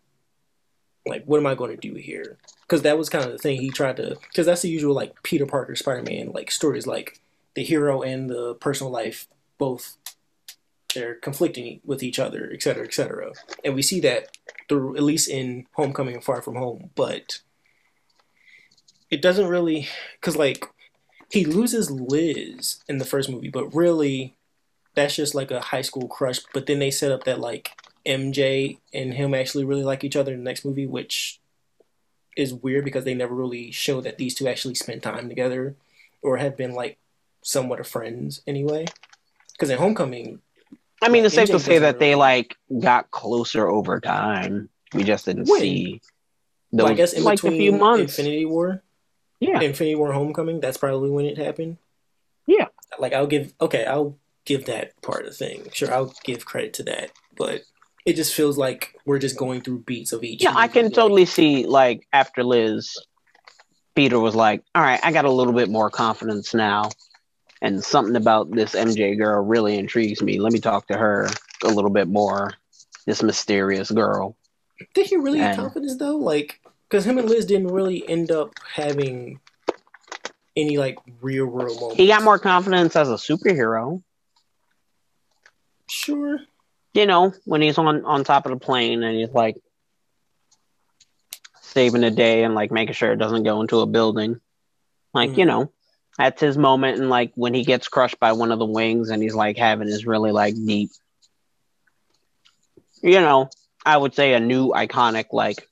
Like, 1.07 1.25
what 1.25 1.39
am 1.39 1.47
I 1.47 1.55
going 1.55 1.71
to 1.71 1.77
do 1.77 1.95
here? 1.95 2.37
Because 2.63 2.83
that 2.83 2.99
was 2.99 3.09
kind 3.09 3.25
of 3.25 3.31
the 3.33 3.39
thing 3.39 3.61
he 3.61 3.71
tried 3.71 3.97
to. 3.99 4.17
Because 4.29 4.47
that's 4.47 4.63
the 4.63 4.69
usual 4.69 4.95
like 4.95 5.23
Peter 5.23 5.47
Parker 5.47 5.77
Spider 5.77 6.03
Man 6.03 6.33
like 6.33 6.51
stories, 6.51 6.87
like 6.87 7.21
the 7.55 7.63
hero 7.63 8.03
and 8.03 8.29
the 8.29 8.55
personal 8.55 8.91
life 8.93 9.29
both 9.59 9.97
they're 10.97 11.15
conflicting 11.15 11.81
with 11.85 12.03
each 12.03 12.19
other, 12.19 12.51
et 12.53 12.63
cetera, 12.63 12.85
et 12.85 12.95
cetera. 12.95 13.33
And 13.65 13.75
we 13.75 13.83
see 13.83 14.01
that 14.01 14.37
through 14.69 14.97
at 14.97 15.03
least 15.03 15.29
in 15.29 15.67
Homecoming 15.73 16.15
and 16.15 16.25
Far 16.25 16.43
From 16.43 16.57
Home, 16.57 16.91
but 16.95 17.41
it 19.11 19.23
doesn't 19.23 19.49
really 19.49 19.89
because 20.21 20.37
like 20.37 20.67
he 21.31 21.45
loses 21.45 21.91
Liz 21.91 22.83
in 22.89 22.99
the 22.99 23.05
first 23.05 23.29
movie, 23.29 23.51
but 23.51 23.75
really 23.75 24.35
that's 24.95 25.17
just 25.17 25.35
like 25.35 25.51
a 25.51 25.61
high 25.61 25.83
school 25.83 26.09
crush. 26.09 26.41
But 26.53 26.67
then 26.67 26.79
they 26.79 26.91
set 26.91 27.13
up 27.13 27.25
that 27.25 27.39
like 27.39 27.71
MJ 28.07 28.79
and 28.93 29.15
him 29.15 29.35
actually 29.35 29.65
really 29.65 29.85
like 29.85 30.05
each 30.05 30.17
other 30.17 30.33
in 30.33 30.39
the 30.39 30.45
next 30.45 30.65
movie, 30.65 30.87
which 30.87 31.41
is 32.37 32.55
weird 32.55 32.85
because 32.85 33.05
they 33.05 33.15
never 33.15 33.35
really 33.35 33.71
show 33.71 34.01
that 34.01 34.19
these 34.19 34.35
two 34.35 34.49
actually 34.49 34.75
spend 34.75 35.03
time 35.03 35.29
together 35.29 35.77
or 36.23 36.37
have 36.37 36.57
been 36.57 36.73
like 36.73 36.99
somewhat 37.43 37.81
of 37.81 37.87
friends 37.87 38.43
anyway. 38.47 38.87
Because 39.53 39.71
in 39.71 39.79
Homecoming, 39.79 40.41
I 41.03 41.09
mean, 41.09 41.25
it's 41.25 41.35
safe 41.35 41.51
to 41.51 41.61
say 41.61 41.79
that 41.79 41.99
they 41.99 42.15
like 42.15 42.57
got 42.81 43.11
closer 43.11 43.69
over 43.69 44.01
time. 44.01 44.69
We 44.95 45.05
just 45.05 45.27
didn't 45.27 45.47
see 45.47 46.01
well, 46.73 46.87
I 46.89 46.95
guess 46.95 47.13
in 47.13 47.25
like 47.25 47.39
a 47.41 47.43
between 47.43 47.61
few 47.61 47.73
months. 47.73 48.19
Infinity 48.19 48.45
War, 48.47 48.83
yeah, 49.41 49.61
Infinity 49.61 49.95
War, 49.97 50.13
Homecoming, 50.13 50.61
that's 50.61 50.79
probably 50.79 51.11
when 51.11 51.27
it 51.27 51.39
happened. 51.39 51.77
Yeah. 52.47 52.67
Like 52.99 53.13
I'll 53.13 53.27
give 53.27 53.53
okay, 53.61 53.85
I'll 53.85 54.17
give 54.45 54.67
that 54.67 55.01
part 55.03 55.27
of 55.27 55.31
the 55.31 55.37
thing. 55.37 55.69
Sure, 55.73 55.93
I'll 55.93 56.15
give 56.25 56.45
credit 56.45 56.75
to 56.75 56.83
that, 56.85 57.11
but 57.37 57.63
it 58.05 58.15
just 58.15 58.35
feels 58.35 58.57
like 58.57 58.95
we're 59.05 59.19
just 59.19 59.37
going 59.37 59.61
through 59.61 59.81
beats 59.81 60.13
of 60.13 60.23
each. 60.23 60.43
yeah. 60.43 60.53
I 60.55 60.69
can 60.69 60.87
like- 60.87 60.95
totally 60.95 61.27
see 61.27 61.67
like 61.67 62.07
after 62.13 62.45
Liz, 62.45 62.97
Peter 63.95 64.19
was 64.19 64.35
like, 64.35 64.63
"All 64.75 64.83
right, 64.83 65.01
I 65.03 65.13
got 65.13 65.25
a 65.25 65.31
little 65.31 65.53
bit 65.53 65.69
more 65.69 65.91
confidence 65.91 66.55
now." 66.55 66.91
And 67.63 67.83
something 67.83 68.17
about 68.17 68.51
this 68.51 68.75
MJ 68.75 69.17
girl 69.17 69.43
really 69.43 69.79
intrigues 69.79 70.23
me. 70.23 70.39
Let 70.39 70.53
me 70.53 70.61
talk 70.61 70.87
to 70.89 70.97
her 70.99 71.29
a 71.65 71.69
little 71.69 71.91
bit 71.91 72.09
more. 72.09 72.53
This 73.07 73.23
mysterious 73.23 73.91
girl. 73.91 74.37
Did 74.95 75.07
he 75.07 75.17
really 75.17 75.39
have 75.39 75.57
confidence 75.57 75.97
though? 75.97 76.17
Like, 76.17 76.61
because 76.89 77.07
him 77.07 77.19
and 77.19 77.29
Liz 77.29 77.47
didn't 77.47 77.69
really 77.69 78.07
end 78.09 78.31
up 78.31 78.51
having 78.75 79.41
any 80.57 80.77
like 80.77 80.99
real 81.21 81.47
world 81.47 81.81
moments. 81.81 81.97
He 81.97 82.09
got 82.09 82.23
more 82.23 82.39
confidence 82.39 82.97
as 82.97 83.09
a 83.09 83.15
superhero. 83.15 84.03
Sure. 85.89 86.41
you 86.95 87.07
know, 87.07 87.33
when 87.45 87.61
he's 87.63 87.79
on 87.79 88.05
on 88.05 88.25
top 88.25 88.47
of 88.47 88.53
the 88.53 88.59
plane 88.59 89.03
and 89.03 89.17
he's 89.17 89.31
like 89.31 89.57
saving 91.61 92.01
the 92.01 92.11
day 92.11 92.43
and 92.45 92.55
like 92.55 92.71
making 92.71 92.95
sure 92.95 93.13
it 93.13 93.19
doesn't 93.19 93.43
go 93.45 93.61
into 93.61 93.81
a 93.81 93.87
building. 93.87 94.41
Like, 95.13 95.31
Mhm. 95.31 95.37
you 95.39 95.45
know, 95.47 95.73
that's 96.19 96.41
his 96.41 96.57
moment 96.57 96.99
and 96.99 97.11
like 97.11 97.33
when 97.35 97.55
he 97.55 97.65
gets 97.65 97.89
crushed 97.89 98.19
by 98.19 98.33
one 98.33 98.53
of 98.53 98.59
the 98.59 98.67
wings 98.67 99.11
and 99.11 99.23
he's 99.23 99.35
like 99.35 99.57
having 99.57 99.89
his 99.89 100.07
really 100.07 100.33
like 100.33 100.55
deep 100.55 100.91
you 103.03 103.21
know, 103.21 103.49
I 103.85 103.97
would 103.97 104.15
say 104.15 104.35
a 104.35 104.41
new 104.41 104.71
iconic 104.71 105.27
like 105.33 105.69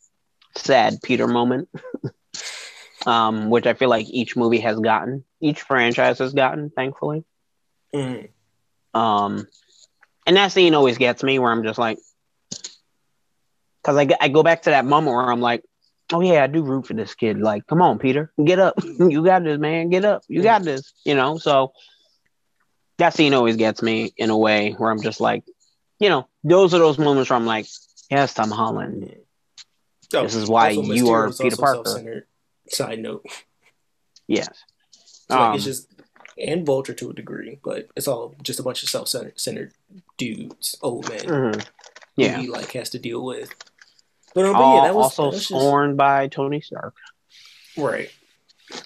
sad 0.56 1.00
Peter 1.02 1.26
moment. 1.26 1.68
um, 3.06 3.50
which 3.50 3.66
I 3.66 3.74
feel 3.74 3.90
like 3.90 4.08
each 4.08 4.36
movie 4.36 4.60
has 4.60 4.78
gotten, 4.78 5.24
each 5.40 5.60
franchise 5.62 6.18
has 6.20 6.32
gotten, 6.32 6.70
thankfully. 6.70 7.24
Mhm. 7.94 8.28
Um, 8.94 9.46
and 10.26 10.36
that 10.36 10.52
scene 10.52 10.74
always 10.74 10.98
gets 10.98 11.22
me 11.22 11.38
where 11.38 11.52
I'm 11.52 11.64
just 11.64 11.78
like, 11.78 11.98
because 13.82 13.96
I, 13.96 14.08
I 14.20 14.28
go 14.28 14.42
back 14.42 14.62
to 14.62 14.70
that 14.70 14.84
moment 14.86 15.16
where 15.16 15.30
I'm 15.30 15.40
like, 15.40 15.64
oh 16.12 16.20
yeah, 16.20 16.44
I 16.44 16.46
do 16.46 16.62
root 16.62 16.87
for 16.87 16.94
this 16.94 17.14
kid. 17.14 17.38
Like, 17.40 17.66
come 17.66 17.80
on, 17.82 17.99
Peter, 17.99 18.32
get 18.44 18.58
up. 18.58 18.75
you 18.84 19.25
got 19.25 19.44
this, 19.44 19.58
man. 19.58 19.90
Get 19.90 20.04
up. 20.04 20.23
You 20.28 20.42
got 20.42 20.62
this. 20.62 20.92
You 21.04 21.14
know, 21.14 21.38
so 21.38 21.73
that 22.99 23.14
scene 23.14 23.34
always 23.34 23.56
gets 23.56 23.82
me 23.82 24.12
in 24.16 24.30
a 24.30 24.37
way 24.38 24.73
where 24.73 24.90
I'm 24.90 25.02
just 25.02 25.20
like, 25.20 25.44
you 25.99 26.08
know, 26.08 26.28
those 26.44 26.75
are 26.75 26.78
those 26.78 26.99
moments 26.99 27.30
where 27.30 27.37
I'm 27.37 27.46
like, 27.46 27.66
yes, 28.11 28.34
Tom 28.34 28.50
Holland. 28.50 29.16
Oh, 30.14 30.23
This 30.23 30.34
is 30.34 30.49
why 30.49 30.70
you 30.70 31.08
are 31.11 31.32
Peter 31.32 31.56
Parker. 31.56 32.26
Side 32.68 32.99
note, 33.00 33.26
Yes. 34.26 34.49
like 35.28 35.38
Um, 35.38 35.54
it's 35.56 35.64
just 35.64 35.88
and 36.38 36.64
Vulture 36.66 36.94
to 36.94 37.11
a 37.11 37.12
degree, 37.14 37.58
but 37.62 37.88
it's 37.96 38.08
all 38.08 38.34
just 38.42 38.58
a 38.58 38.62
bunch 38.62 38.82
of 38.82 38.88
self-centered 38.88 39.38
centered 39.38 39.73
dudes, 40.18 40.76
old 40.82 41.08
men. 41.08 41.20
mhm. 41.20 41.54
who 42.16 42.23
Yeah. 42.23 42.38
he 42.40 42.49
like 42.49 42.73
has 42.73 42.90
to 42.90 42.99
deal 42.99 43.25
with. 43.25 43.50
But, 44.34 44.46
um, 44.46 44.52
but 44.54 44.74
yeah, 44.74 44.82
that 44.84 44.94
was 44.94 45.04
also 45.04 45.22
that 45.22 45.28
was 45.28 45.36
just- 45.36 45.48
scorned 45.48 45.96
by 45.96 46.28
Tony 46.28 46.60
Stark. 46.60 46.94
Right. 47.76 48.10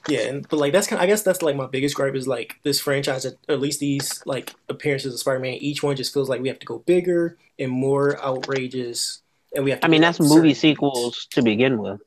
Yeah, 0.09 0.21
and 0.23 0.49
but 0.49 0.59
like 0.59 0.73
that's 0.73 0.87
kind. 0.89 0.99
Of, 0.99 1.05
I 1.05 1.07
guess 1.07 1.23
that's 1.23 1.41
like 1.41 1.57
my 1.57 1.67
biggest 1.67 1.95
gripe 1.95 2.15
is 2.15 2.27
like 2.27 2.57
this 2.65 2.81
franchise, 2.81 3.25
or 3.25 3.33
at 3.49 3.61
least 3.61 3.81
these 3.81 4.21
like 4.27 4.55
appearances 4.69 5.15
of 5.15 5.21
Spider-Man. 5.21 5.55
Each 5.55 5.83
one 5.83 5.97
just 5.97 6.13
feels 6.13 6.29
like 6.29 6.43
we 6.43 6.49
have 6.49 6.59
to 6.59 6.67
go 6.67 6.79
bigger 6.81 7.39
and 7.59 7.71
more 7.71 8.21
outrageous, 8.23 9.23
and 9.55 9.65
we 9.65 9.71
have. 9.71 9.81
to 9.81 9.87
I 9.87 9.89
mean, 9.89 10.01
that's 10.03 10.19
movie 10.21 10.35
certain 10.35 10.55
sequels 10.55 11.27
to 11.31 11.43
begin 11.43 11.79
with. 11.79 12.01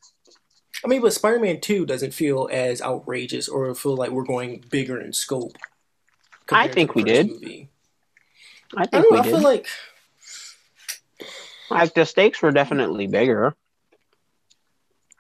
I 0.84 0.88
mean, 0.90 1.02
but 1.02 1.14
Spider-Man 1.14 1.62
Two 1.62 1.86
doesn't 1.86 2.14
feel 2.14 2.50
as 2.52 2.82
outrageous 2.82 3.48
or 3.48 3.74
feel 3.74 3.96
like 3.96 4.12
we're 4.12 4.26
going 4.26 4.64
bigger 4.70 5.00
in 5.00 5.14
scope. 5.14 5.56
I 6.52 6.68
compared 6.68 6.72
to 6.72 6.74
think 6.76 6.94
the 6.94 6.96
we 6.96 7.02
first 7.04 7.14
did. 7.14 7.28
Movie. 7.30 7.70
I 8.76 8.82
I 8.82 8.86
think 8.86 8.92
don't 8.92 9.04
know. 9.04 9.10
we 9.12 9.20
I 9.20 9.24
did. 9.24 9.32
feel 9.32 9.42
like 9.42 9.68
like 11.72 11.94
the 11.94 12.06
stakes 12.06 12.42
were 12.42 12.52
definitely 12.52 13.08
bigger. 13.08 13.56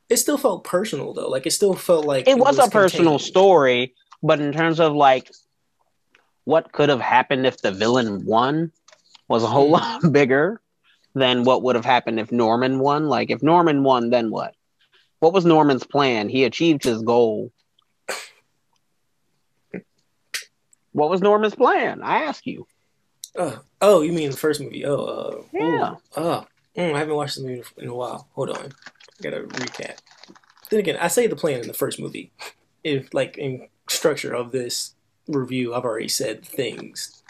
it 0.09 0.17
still 0.17 0.37
felt 0.37 0.63
personal 0.63 1.13
though. 1.13 1.29
Like 1.29 1.45
it 1.47 1.51
still 1.51 1.73
felt 1.73 2.05
like 2.05 2.27
It 2.27 2.37
was 2.37 2.59
a 2.59 2.69
personal 2.69 3.17
story, 3.19 3.95
but 4.21 4.39
in 4.41 4.51
terms 4.51 4.79
of 4.79 4.93
like 4.93 5.31
what 6.43 6.71
could 6.71 6.89
have 6.89 6.99
happened 7.01 7.45
if 7.45 7.61
the 7.61 7.71
villain 7.71 8.25
won 8.25 8.71
was 9.27 9.43
a 9.43 9.47
whole 9.47 9.71
Mm-hmm. 9.71 10.05
lot 10.05 10.11
bigger 10.13 10.61
than 11.13 11.43
what 11.43 11.63
would 11.63 11.75
have 11.75 11.85
happened 11.85 12.19
if 12.19 12.31
Norman 12.31 12.79
won. 12.79 13.07
Like 13.07 13.29
if 13.31 13.41
Norman 13.41 13.83
won, 13.83 14.09
then 14.09 14.31
what? 14.31 14.53
What 15.19 15.33
was 15.33 15.45
Norman's 15.45 15.85
plan? 15.85 16.29
He 16.29 16.43
achieved 16.45 16.83
his 16.83 17.01
goal. 17.01 17.51
What 20.93 21.09
was 21.09 21.21
Norman's 21.21 21.55
plan? 21.55 22.01
I 22.03 22.23
ask 22.23 22.45
you. 22.45 22.67
Uh, 23.37 23.57
oh, 23.81 24.01
you 24.01 24.11
mean 24.11 24.31
the 24.31 24.37
first 24.37 24.59
movie? 24.61 24.85
Oh, 24.85 24.95
uh, 25.05 25.43
Yeah. 25.53 25.95
uh, 26.15 26.43
mm, 26.77 26.93
I 26.93 26.99
haven't 26.99 27.15
watched 27.15 27.37
the 27.37 27.43
movie 27.43 27.63
in 27.77 27.87
a 27.87 27.95
while. 27.95 28.27
Hold 28.33 28.49
on, 28.51 28.65
I 28.67 29.23
gotta 29.23 29.41
recap. 29.43 29.97
Then 30.69 30.79
again, 30.79 30.97
I 30.99 31.07
say 31.07 31.27
the 31.27 31.35
plan 31.35 31.61
in 31.61 31.67
the 31.67 31.73
first 31.73 31.99
movie. 31.99 32.31
If 32.83 33.13
like 33.13 33.37
in 33.37 33.67
structure 33.89 34.33
of 34.33 34.51
this 34.51 34.95
review, 35.27 35.73
I've 35.73 35.85
already 35.85 36.07
said 36.09 36.43
things 36.45 37.23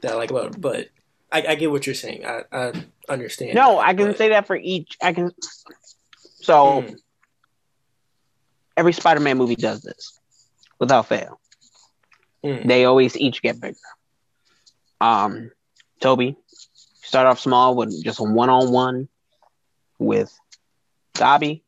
that 0.00 0.12
I 0.12 0.14
like 0.14 0.30
about 0.30 0.54
it, 0.54 0.60
but 0.60 0.88
I, 1.30 1.42
I 1.48 1.54
get 1.54 1.70
what 1.70 1.86
you're 1.86 1.94
saying. 1.94 2.24
I, 2.24 2.42
I 2.52 2.72
understand. 3.08 3.54
No, 3.54 3.78
I 3.78 3.94
can 3.94 4.08
but- 4.08 4.18
say 4.18 4.30
that 4.30 4.46
for 4.46 4.56
each. 4.56 4.96
I 5.02 5.12
can. 5.12 5.32
So 6.40 6.82
Mm, 6.82 6.96
every 8.76 8.92
Spider-Man 8.92 9.38
movie 9.38 9.54
does 9.56 9.80
this 9.82 10.18
without 10.78 11.06
fail. 11.08 11.40
mm, 12.44 12.66
They 12.66 12.84
always 12.84 13.16
each 13.16 13.42
get 13.42 13.60
bigger. 13.60 13.76
Um, 15.02 15.52
Tobey, 16.00 16.36
start 17.02 17.26
off 17.26 17.40
small 17.40 17.76
with 17.76 18.04
just 18.04 18.20
a 18.20 18.24
one-on-one 18.24 19.08
with 19.98 20.32
Dobby, 21.14 21.64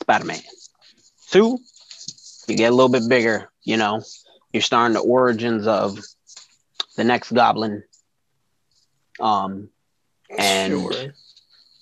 Spider-Man. 0.00 0.40
Two, 1.30 1.58
you 2.48 2.56
get 2.56 2.72
a 2.72 2.74
little 2.74 2.90
bit 2.92 3.08
bigger. 3.08 3.50
You 3.64 3.76
know, 3.78 4.02
you're 4.52 4.62
starting 4.62 4.94
the 4.94 5.00
origins 5.00 5.66
of 5.66 5.98
the 6.96 7.04
next 7.04 7.32
Goblin. 7.32 7.84
Um, 9.20 9.70
and 10.38 10.88
sure. 10.88 11.14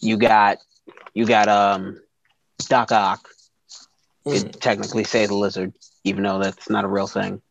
you 0.00 0.16
got 0.18 0.58
you 1.14 1.26
got 1.26 1.48
um 1.48 2.00
Doc 2.68 2.92
Ock. 2.92 3.28
You 4.30 4.40
Mm, 4.40 4.52
could 4.52 4.60
technically 4.60 5.04
say 5.04 5.26
the 5.26 5.34
lizard, 5.34 5.72
even 6.04 6.24
though 6.24 6.38
that's 6.38 6.70
not 6.70 6.84
a 6.84 6.88
real 6.88 7.06
thing. 7.08 7.42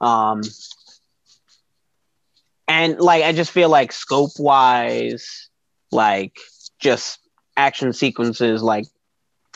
Um, 0.00 0.42
and 2.68 3.00
like 3.00 3.24
I 3.24 3.32
just 3.32 3.50
feel 3.50 3.70
like 3.70 3.90
scope 3.90 4.32
wise, 4.38 5.48
like 5.90 6.36
just 6.78 7.18
action 7.56 7.92
sequences, 7.92 8.62
like 8.62 8.84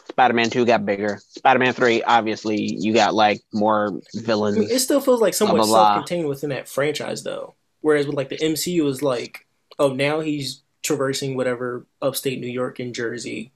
Spider-Man 0.09 0.51
Two 0.51 0.64
got 0.64 0.85
bigger. 0.85 1.20
Spider-Man 1.29 1.75
Three, 1.75 2.03
obviously, 2.03 2.61
you 2.61 2.94
got 2.94 3.14
like 3.14 3.42
more 3.53 4.01
villains. 4.14 4.70
it 4.70 4.81
still 4.81 5.01
feels 5.01 5.20
like 5.20 5.35
somewhat 5.35 5.57
blah, 5.57 5.66
blah, 5.66 5.75
blah. 5.75 5.94
self-contained 5.94 6.29
within 6.29 6.51
that 6.51 6.68
franchise, 6.68 7.22
though. 7.22 7.55
Whereas 7.83 8.07
with 8.07 8.16
like 8.16 8.31
the 8.31 8.38
MCU 8.38 8.87
is 8.88 9.03
like, 9.03 9.46
oh, 9.79 9.92
now 9.92 10.20
he's 10.20 10.62
traversing 10.83 11.37
whatever 11.37 11.87
upstate 12.01 12.40
New 12.40 12.48
York 12.48 12.79
and 12.81 12.94
Jersey. 12.94 13.53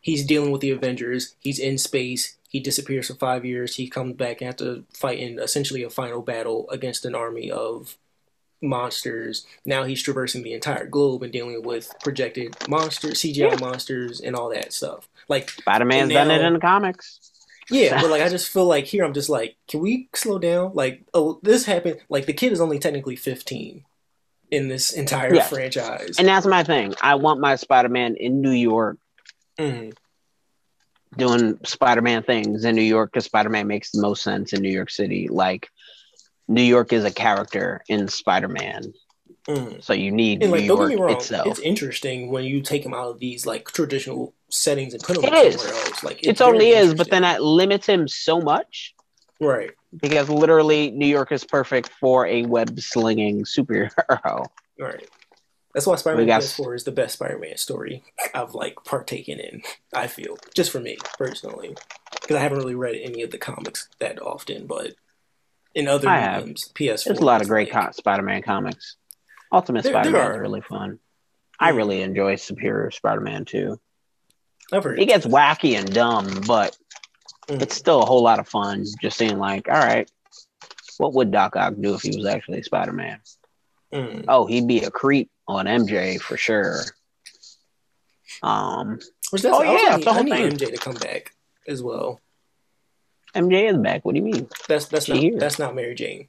He's 0.00 0.26
dealing 0.26 0.50
with 0.50 0.60
the 0.60 0.70
Avengers. 0.70 1.34
He's 1.40 1.58
in 1.58 1.78
space. 1.78 2.36
He 2.48 2.60
disappears 2.60 3.08
for 3.08 3.14
five 3.14 3.44
years. 3.44 3.76
He 3.76 3.88
comes 3.88 4.16
back 4.16 4.40
and 4.40 4.46
have 4.46 4.56
to 4.56 4.84
fight 4.92 5.18
in 5.18 5.38
essentially 5.38 5.82
a 5.82 5.90
final 5.90 6.20
battle 6.20 6.68
against 6.70 7.04
an 7.04 7.14
army 7.14 7.50
of 7.50 7.96
monsters. 8.64 9.46
Now 9.64 9.84
he's 9.84 10.02
traversing 10.02 10.42
the 10.42 10.52
entire 10.52 10.86
globe 10.86 11.22
and 11.22 11.32
dealing 11.32 11.62
with 11.62 11.94
projected 12.02 12.56
monsters, 12.68 13.20
CGI 13.20 13.50
Yeah. 13.50 13.56
monsters, 13.60 14.20
and 14.20 14.34
all 14.34 14.50
that 14.50 14.72
stuff. 14.72 15.08
Like 15.28 15.50
Spider-Man's 15.50 16.12
done 16.12 16.30
it 16.30 16.40
in 16.42 16.54
the 16.54 16.58
comics. 16.60 17.20
yeah, 17.70 17.98
but 18.00 18.10
like 18.10 18.22
I 18.22 18.28
just 18.28 18.48
feel 18.50 18.66
like 18.66 18.84
here 18.86 19.04
I'm 19.04 19.14
just 19.14 19.28
like, 19.30 19.56
can 19.68 19.80
we 19.80 20.08
slow 20.14 20.38
down? 20.38 20.72
Like, 20.74 21.02
oh, 21.14 21.38
this 21.42 21.64
happened. 21.64 22.00
Like 22.08 22.26
the 22.26 22.32
kid 22.32 22.52
is 22.52 22.60
only 22.60 22.78
technically 22.78 23.16
15 23.16 23.84
in 24.50 24.68
this 24.68 24.92
entire 24.92 25.34
Yes. 25.34 25.48
franchise. 25.48 26.18
And 26.18 26.28
that's 26.28 26.46
my 26.46 26.62
thing. 26.62 26.94
I 27.00 27.14
want 27.16 27.40
my 27.40 27.56
Spider-Man 27.56 28.16
in 28.16 28.40
New 28.40 28.50
York 28.50 28.98
Mhm. 29.58 29.94
doing 31.16 31.58
Spider-Man 31.64 32.22
things 32.24 32.64
in 32.64 32.74
New 32.74 32.82
York 32.82 33.12
because 33.12 33.24
Spider-Man 33.24 33.66
makes 33.66 33.90
the 33.92 34.02
most 34.02 34.22
sense 34.22 34.52
in 34.52 34.62
New 34.62 34.70
York 34.70 34.90
City. 34.90 35.28
Like 35.28 35.68
New 36.48 36.62
York 36.62 36.92
is 36.92 37.04
a 37.04 37.10
character 37.10 37.82
in 37.88 38.08
Spider-Man, 38.08 38.92
Mhm. 39.48 39.82
so 39.82 39.92
you 39.92 40.10
need 40.10 40.42
And 40.42 40.52
New 40.52 40.58
like, 40.58 40.66
don't 40.66 40.76
York 40.78 40.90
get 40.90 40.96
me 40.98 41.02
wrong, 41.04 41.16
itself. 41.16 41.46
it's 41.48 41.58
interesting 41.60 42.30
when 42.30 42.44
you 42.44 42.60
take 42.62 42.84
him 42.84 42.94
out 42.94 43.08
of 43.10 43.18
these 43.18 43.46
like 43.46 43.66
traditional 43.70 44.34
settings 44.50 44.94
and 44.94 45.02
put 45.02 45.16
him 45.18 45.24
It 45.24 45.34
is. 45.34 45.60
somewhere 45.60 45.82
else. 45.84 46.02
Like, 46.02 46.18
it 46.22 46.28
it's 46.28 46.38
totally 46.38 46.70
very 46.72 46.86
is, 46.86 46.94
but 46.94 47.10
then 47.10 47.22
that 47.22 47.42
limits 47.42 47.86
him 47.86 48.06
so 48.08 48.40
much 48.40 48.94
right, 49.40 49.70
because 50.00 50.28
literally 50.30 50.90
New 50.92 51.06
York 51.06 51.32
is 51.32 51.44
perfect 51.44 51.88
for 52.00 52.26
a 52.26 52.44
web 52.44 52.78
slinging 52.80 53.44
superhero. 53.44 54.46
right. 54.78 55.08
That's 55.74 55.88
why 55.88 55.96
Spider-Man 55.96 56.26
We 56.26 56.28
got- 56.28 56.42
PS4 56.42 56.74
is 56.76 56.84
the 56.84 56.92
best 56.92 57.14
Spider-Man 57.14 57.56
story 57.56 58.04
I've 58.32 58.54
like 58.54 58.76
partaken 58.84 59.40
in. 59.40 59.62
I 59.92 60.06
feel 60.06 60.36
just 60.54 60.70
for 60.70 60.78
me 60.78 60.96
personally, 61.18 61.74
because 62.12 62.36
I 62.36 62.40
haven't 62.40 62.58
really 62.58 62.76
read 62.76 62.94
any 63.02 63.22
of 63.22 63.32
the 63.32 63.38
comics 63.38 63.88
that 63.98 64.22
often, 64.22 64.66
but 64.68 64.94
in 65.74 65.88
other 65.88 66.08
I 66.08 66.18
have. 66.18 66.44
PS4. 66.44 67.04
There's 67.04 67.18
a 67.18 67.24
lot 67.24 67.42
of 67.42 67.48
great 67.48 67.72
like, 67.74 67.86
co- 67.86 67.92
Spider-Man 67.92 68.42
comics. 68.42 68.96
Ultimate 69.52 69.82
There- 69.82 69.92
there 69.92 70.02
Spider-Man 70.02 70.32
is 70.34 70.38
really 70.40 70.60
fun. 70.62 70.98
I 71.58 71.72
Mhm. 71.72 71.76
really 71.76 72.02
enjoy 72.02 72.36
Superior 72.36 72.90
Spider-Man 72.90 73.44
too. 73.44 73.80
It 74.72 75.06
gets 75.06 75.26
wacky 75.26 75.76
and 75.78 75.92
dumb, 75.92 76.40
but 76.46 76.76
Mhm. 77.48 77.62
it's 77.62 77.76
still 77.76 78.02
a 78.02 78.06
whole 78.06 78.22
lot 78.22 78.38
of 78.40 78.48
fun 78.48 78.84
just 79.00 79.16
seeing 79.18 79.38
like, 79.38 79.68
all 79.68 79.74
right, 79.78 80.10
what 80.98 81.12
would 81.14 81.30
Doc 81.30 81.54
Ock 81.56 81.74
do 81.80 81.94
if 81.94 82.02
he 82.02 82.16
was 82.16 82.26
actually 82.26 82.62
Spider-Man? 82.62 83.20
Mhm. 83.92 84.24
Oh, 84.26 84.46
he'd 84.46 84.66
be 84.66 84.82
a 84.82 84.90
creep 84.90 85.30
on 85.46 85.66
MJ 85.68 86.18
for 86.18 86.36
sure. 86.36 86.80
Um, 88.42 88.98
Which 89.30 89.42
that's, 89.42 89.54
Oh, 89.56 89.62
I, 89.62 89.64
yeah, 89.64 89.96
need, 89.96 90.04
the 90.06 90.10
I 90.10 90.14
whole 90.14 90.22
need 90.24 90.30
thing. 90.32 90.50
MJ 90.52 90.70
to 90.70 90.76
come 90.78 90.94
back 90.94 91.34
as 91.68 91.82
well. 91.82 92.20
MJ 93.34 93.70
is 93.70 93.76
back. 93.78 94.04
What 94.04 94.14
do 94.14 94.20
you 94.20 94.24
mean? 94.24 94.48
That's 94.68 94.86
that's 94.86 95.06
She 95.06 95.12
not 95.12 95.22
here. 95.22 95.38
that's 95.38 95.58
not 95.58 95.74
Mary 95.74 95.94
Jane. 95.94 96.28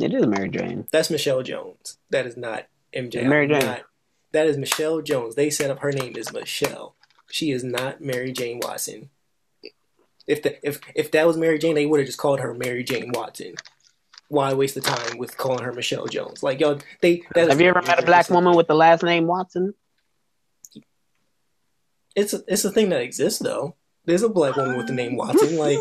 It 0.00 0.12
is 0.12 0.26
Mary 0.26 0.48
Jane. 0.48 0.86
That's 0.92 1.10
Michelle 1.10 1.42
Jones. 1.42 1.98
That 2.10 2.26
is 2.26 2.36
not 2.36 2.66
MJ. 2.94 3.24
Mary 3.26 3.48
Jane. 3.48 3.64
not- 3.64 3.82
that 4.32 4.46
is 4.48 4.58
Michelle 4.58 5.00
Jones. 5.00 5.36
They 5.36 5.48
set 5.48 5.70
up 5.70 5.78
her 5.78 5.92
name 5.92 6.16
is 6.16 6.32
Michelle. 6.32 6.96
She 7.30 7.52
is 7.52 7.62
not 7.62 8.00
Mary 8.00 8.32
Jane 8.32 8.58
Watson. 8.60 9.10
If 10.26 10.42
the 10.42 10.66
if 10.66 10.80
if 10.94 11.10
that 11.12 11.26
was 11.26 11.36
Mary 11.36 11.58
Jane, 11.58 11.74
they 11.74 11.86
would 11.86 12.00
have 12.00 12.06
just 12.06 12.18
called 12.18 12.40
her 12.40 12.52
Mary 12.54 12.82
Jane 12.82 13.12
Watson. 13.14 13.54
Why 14.28 14.52
waste 14.54 14.74
the 14.74 14.80
time 14.80 15.18
with 15.18 15.36
calling 15.36 15.62
her 15.64 15.72
Michelle 15.72 16.06
Jones? 16.06 16.42
Like 16.42 16.58
yo, 16.60 16.78
they. 17.00 17.22
Have 17.36 17.60
you 17.60 17.68
ever 17.68 17.82
met 17.82 18.02
a 18.02 18.06
black 18.06 18.28
woman 18.30 18.56
with 18.56 18.66
the 18.66 18.74
last 18.74 19.02
name 19.02 19.26
Watson? 19.26 19.74
It's 22.16 22.32
a, 22.32 22.42
it's 22.48 22.64
a 22.64 22.70
thing 22.70 22.88
that 22.90 23.02
exists 23.02 23.38
though. 23.40 23.76
There's 24.06 24.22
a 24.22 24.28
black 24.28 24.56
woman 24.56 24.76
with 24.76 24.86
the 24.86 24.92
name 24.92 25.16
Watson. 25.16 25.56
Like 25.56 25.78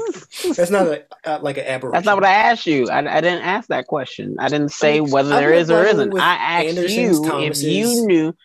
that's 0.56 0.72
not 0.72 0.88
a, 0.88 1.04
uh, 1.26 1.40
like 1.42 1.58
an 1.58 1.66
aberration. 1.66 1.92
That's 1.94 2.06
not 2.06 2.16
what 2.16 2.26
I 2.26 2.34
asked 2.34 2.66
you. 2.66 2.90
I, 2.90 3.00
I 3.00 3.22
didn't 3.22 3.42
ask 3.42 3.68
that 3.68 3.88
question. 3.88 4.38
I 4.40 4.48
didn't 4.48 4.70
say 4.70 4.98
I 4.98 5.02
mean, 5.02 5.12
whether 5.12 5.30
there 5.30 5.54
is 5.54 5.70
or 5.70 5.84
isn't. 5.84 6.18
I 6.18 6.36
asked 6.36 6.68
Anderson's, 6.68 7.20
you 7.20 7.30
Thomas's, 7.30 7.64
if 7.64 7.70
you 7.70 8.08
knew. 8.08 8.36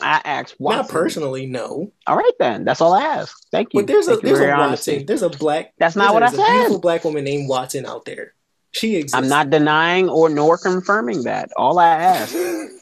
I 0.00 0.20
asked 0.24 0.56
Watson. 0.58 0.82
Not 0.82 0.90
personally, 0.90 1.46
no. 1.46 1.92
All 2.06 2.16
right 2.16 2.32
then. 2.38 2.64
That's 2.64 2.80
all 2.80 2.94
I 2.94 3.02
asked. 3.02 3.46
Thank 3.50 3.74
you. 3.74 3.80
But 3.80 3.88
there's 3.88 4.06
Thank 4.06 4.22
a 4.22 4.26
there's 4.26 4.38
a 4.38 4.46
Watson. 4.46 4.60
Honesty. 4.60 5.02
There's 5.02 5.22
a 5.22 5.28
black. 5.28 5.72
That's 5.78 5.96
not 5.96 6.14
what 6.14 6.22
I 6.22 6.30
said. 6.30 6.40
A 6.40 6.52
beautiful 6.52 6.80
black 6.80 7.04
woman 7.04 7.24
named 7.24 7.48
Watson 7.48 7.86
out 7.86 8.04
there. 8.04 8.34
She 8.72 8.96
exists. 8.96 9.14
I'm 9.14 9.28
not 9.28 9.50
denying 9.50 10.08
or 10.08 10.28
nor 10.28 10.58
confirming 10.58 11.24
that. 11.24 11.50
All 11.56 11.78
I 11.78 11.88
asked 11.88 12.36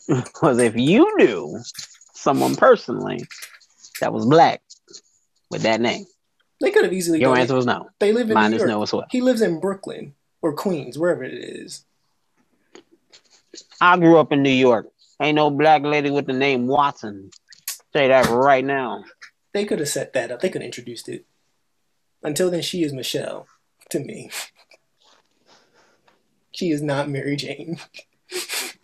was 0.42 0.58
if 0.58 0.76
you 0.76 1.16
knew 1.16 1.58
someone 2.14 2.56
personally 2.56 3.24
that 4.00 4.12
was 4.12 4.26
black 4.26 4.62
with 5.50 5.62
that 5.62 5.80
name. 5.80 6.04
They 6.60 6.70
could 6.70 6.84
have 6.84 6.92
easily. 6.92 7.20
Your 7.20 7.36
answer 7.36 7.54
it. 7.54 7.56
was 7.56 7.66
no. 7.66 7.90
They 7.98 8.12
live 8.12 8.30
in 8.30 8.34
Mine 8.34 8.50
New 8.50 8.56
is 8.56 8.60
York. 8.60 8.70
no 8.70 8.82
as 8.82 8.92
well. 8.92 9.06
He 9.10 9.20
lives 9.20 9.42
in 9.42 9.60
Brooklyn 9.60 10.14
or 10.42 10.54
Queens, 10.54 10.98
wherever 10.98 11.24
it 11.24 11.34
is. 11.34 11.84
I 13.80 13.96
grew 13.98 14.18
up 14.18 14.32
in 14.32 14.42
New 14.42 14.50
York. 14.50 14.88
Ain't 15.20 15.36
no 15.36 15.50
black 15.50 15.82
lady 15.82 16.10
with 16.10 16.26
the 16.26 16.32
name 16.32 16.66
Watson. 16.66 17.30
Say 17.92 18.08
that 18.08 18.28
right 18.28 18.64
now. 18.64 19.04
They 19.52 19.64
could 19.64 19.78
have 19.78 19.88
set 19.88 20.12
that 20.12 20.30
up. 20.30 20.40
They 20.40 20.50
could 20.50 20.62
have 20.62 20.66
introduced 20.66 21.08
it. 21.08 21.24
Until 22.22 22.50
then, 22.50 22.62
she 22.62 22.82
is 22.82 22.92
Michelle 22.92 23.46
to 23.90 24.00
me. 24.00 24.30
she 26.52 26.70
is 26.70 26.82
not 26.82 27.08
Mary 27.08 27.36
Jane. 27.36 27.78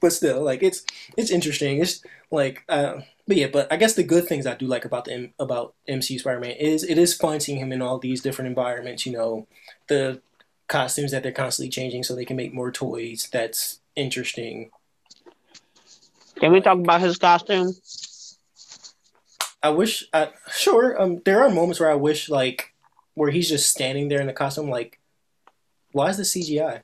but 0.00 0.12
still, 0.12 0.42
like 0.42 0.62
it's 0.62 0.84
it's 1.16 1.30
interesting. 1.30 1.80
It's 1.80 2.02
like 2.30 2.62
uh, 2.68 3.00
but 3.26 3.36
yeah, 3.36 3.48
but 3.52 3.72
I 3.72 3.76
guess 3.76 3.94
the 3.94 4.02
good 4.02 4.26
things 4.26 4.46
I 4.46 4.54
do 4.54 4.66
like 4.66 4.84
about 4.84 5.04
the 5.04 5.30
about 5.38 5.74
MCU 5.88 6.18
Spider-Man 6.18 6.52
is 6.52 6.82
it 6.82 6.98
is 6.98 7.14
fun 7.14 7.40
seeing 7.40 7.58
him 7.58 7.72
in 7.72 7.82
all 7.82 7.98
these 7.98 8.20
different 8.20 8.48
environments. 8.48 9.06
You 9.06 9.12
know, 9.12 9.46
the 9.88 10.20
costumes 10.68 11.12
that 11.12 11.22
they're 11.22 11.32
constantly 11.32 11.70
changing 11.70 12.02
so 12.02 12.14
they 12.14 12.24
can 12.24 12.36
make 12.36 12.52
more 12.52 12.72
toys. 12.72 13.28
That's 13.32 13.80
interesting. 13.94 14.70
Can 16.40 16.50
we 16.52 16.60
talk 16.60 16.78
about 16.78 17.00
his 17.00 17.18
costume? 17.18 17.74
I 19.62 19.70
wish. 19.70 20.04
I, 20.12 20.30
sure. 20.50 21.00
Um, 21.00 21.22
there 21.24 21.42
are 21.42 21.50
moments 21.50 21.78
where 21.78 21.90
I 21.90 21.94
wish 21.94 22.28
like 22.28 22.74
where 23.14 23.30
he's 23.30 23.48
just 23.48 23.70
standing 23.70 24.08
there 24.08 24.20
in 24.20 24.26
the 24.26 24.32
costume. 24.32 24.68
Like, 24.68 24.98
why 25.92 26.08
is 26.08 26.16
the 26.16 26.24
CGI? 26.24 26.82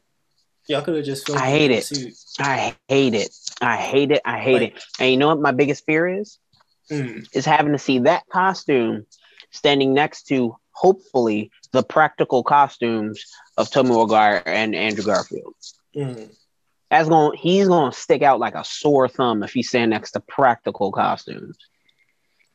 Y'all 0.69 0.83
could 0.83 0.95
have 0.95 1.05
just. 1.05 1.29
I 1.31 1.51
hate 1.51 1.73
it. 1.73 1.85
Suit. 1.85 2.15
I 2.39 2.77
hate 2.89 3.15
it. 3.15 3.35
I 3.61 3.77
hate 3.77 4.11
it. 4.11 4.23
I 4.25 4.39
hate 4.39 4.53
like, 4.55 4.77
it. 4.77 4.85
And 5.01 5.11
you 5.11 5.17
know 5.17 5.29
what 5.29 5.41
my 5.41 5.53
biggest 5.53 5.85
fear 5.85 6.07
is? 6.07 6.39
Mm. 6.91 7.27
Is 7.35 7.45
having 7.45 7.73
to 7.73 7.79
see 7.79 8.01
that 8.01 8.25
costume 8.31 9.07
standing 9.51 9.95
next 9.95 10.25
to 10.25 10.57
hopefully 10.73 11.51
the 11.73 11.83
practical 11.83 12.43
costumes 12.43 13.25
of 13.57 13.71
Tobey 13.71 13.91
Maguire 13.91 14.43
and 14.47 14.75
Andrew 14.75 15.05
Garfield. 15.05 15.55
Mm. 15.95 16.31
That's 16.91 17.09
going 17.09 17.37
he's 17.37 17.69
gonna 17.69 17.93
stick 17.93 18.23
out 18.23 18.41
like 18.41 18.55
a 18.55 18.65
sore 18.65 19.09
thumb 19.09 19.43
if 19.43 19.53
he's 19.53 19.69
standing 19.69 19.91
next 19.91 20.13
to 20.13 20.21
practical 20.21 20.93
costumes. 20.93 21.59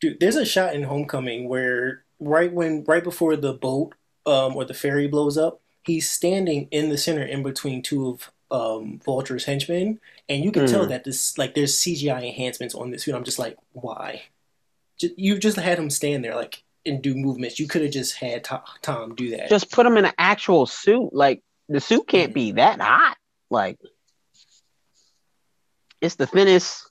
Dude, 0.01 0.19
there's 0.19 0.35
a 0.35 0.45
shot 0.45 0.73
in 0.73 0.83
Homecoming 0.83 1.47
where 1.47 2.03
right 2.19 2.51
when 2.51 2.83
right 2.85 3.03
before 3.03 3.35
the 3.35 3.53
boat 3.53 3.93
um, 4.25 4.55
or 4.55 4.65
the 4.65 4.73
ferry 4.73 5.07
blows 5.07 5.37
up, 5.37 5.61
he's 5.85 6.09
standing 6.09 6.67
in 6.71 6.89
the 6.89 6.97
center 6.97 7.23
in 7.23 7.43
between 7.43 7.83
two 7.83 8.07
of 8.07 8.31
um, 8.53 9.01
Vulture's 9.03 9.45
henchmen, 9.45 9.99
and 10.29 10.43
you 10.43 10.51
can 10.51 10.65
mm. 10.65 10.69
tell 10.69 10.85
that 10.85 11.03
this 11.03 11.37
like 11.37 11.55
there's 11.55 11.75
CGI 11.75 12.27
enhancements 12.27 12.75
on 12.75 12.91
this 12.91 13.03
suit. 13.03 13.15
I'm 13.15 13.23
just 13.23 13.39
like, 13.39 13.57
why? 13.71 14.21
Just, 14.97 15.17
you 15.17 15.39
just 15.39 15.57
had 15.57 15.79
him 15.79 15.89
stand 15.89 16.23
there 16.23 16.35
like 16.35 16.63
and 16.85 17.01
do 17.01 17.15
movements. 17.15 17.59
You 17.59 17.67
could 17.67 17.81
have 17.81 17.91
just 17.91 18.15
had 18.15 18.43
Tom, 18.43 18.61
Tom 18.83 19.15
do 19.15 19.31
that. 19.31 19.49
Just 19.49 19.71
put 19.71 19.87
him 19.87 19.97
in 19.97 20.05
an 20.05 20.13
actual 20.19 20.67
suit. 20.67 21.09
Like 21.11 21.41
the 21.67 21.81
suit 21.81 22.07
can't 22.07 22.31
mm. 22.31 22.35
be 22.35 22.51
that 22.53 22.79
hot. 22.79 23.17
Like 23.49 23.79
it's 25.99 26.15
the 26.15 26.27
thinnest. 26.27 26.87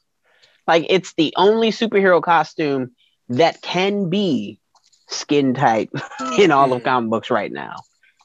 Like 0.67 0.87
it's 0.91 1.15
the 1.15 1.33
only 1.37 1.71
superhero 1.71 2.21
costume 2.21 2.91
that 3.29 3.63
can 3.63 4.11
be 4.11 4.59
skin 5.07 5.55
tight 5.55 5.91
in 6.39 6.51
all 6.51 6.73
of 6.73 6.83
comic 6.83 7.09
books 7.09 7.31
right 7.31 7.53
now. 7.53 7.77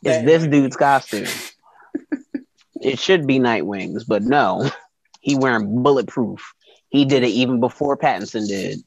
It's 0.03 0.25
this 0.25 0.47
dude's 0.47 0.75
costume. 0.75 1.27
It 2.81 2.99
should 2.99 3.27
be 3.27 3.39
Nightwings, 3.39 4.03
but 4.07 4.23
no, 4.23 4.69
he 5.21 5.35
wearing 5.35 5.83
bulletproof. 5.83 6.53
He 6.89 7.05
did 7.05 7.23
it 7.23 7.29
even 7.29 7.59
before 7.59 7.97
Pattinson 7.97 8.47
did. 8.47 8.79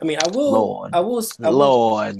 I 0.00 0.04
mean, 0.04 0.18
I 0.24 0.28
will, 0.30 0.52
Lord. 0.52 0.94
I 0.94 1.00
will, 1.00 1.24
I 1.42 1.48
will, 1.48 1.58
Lord, 1.58 2.18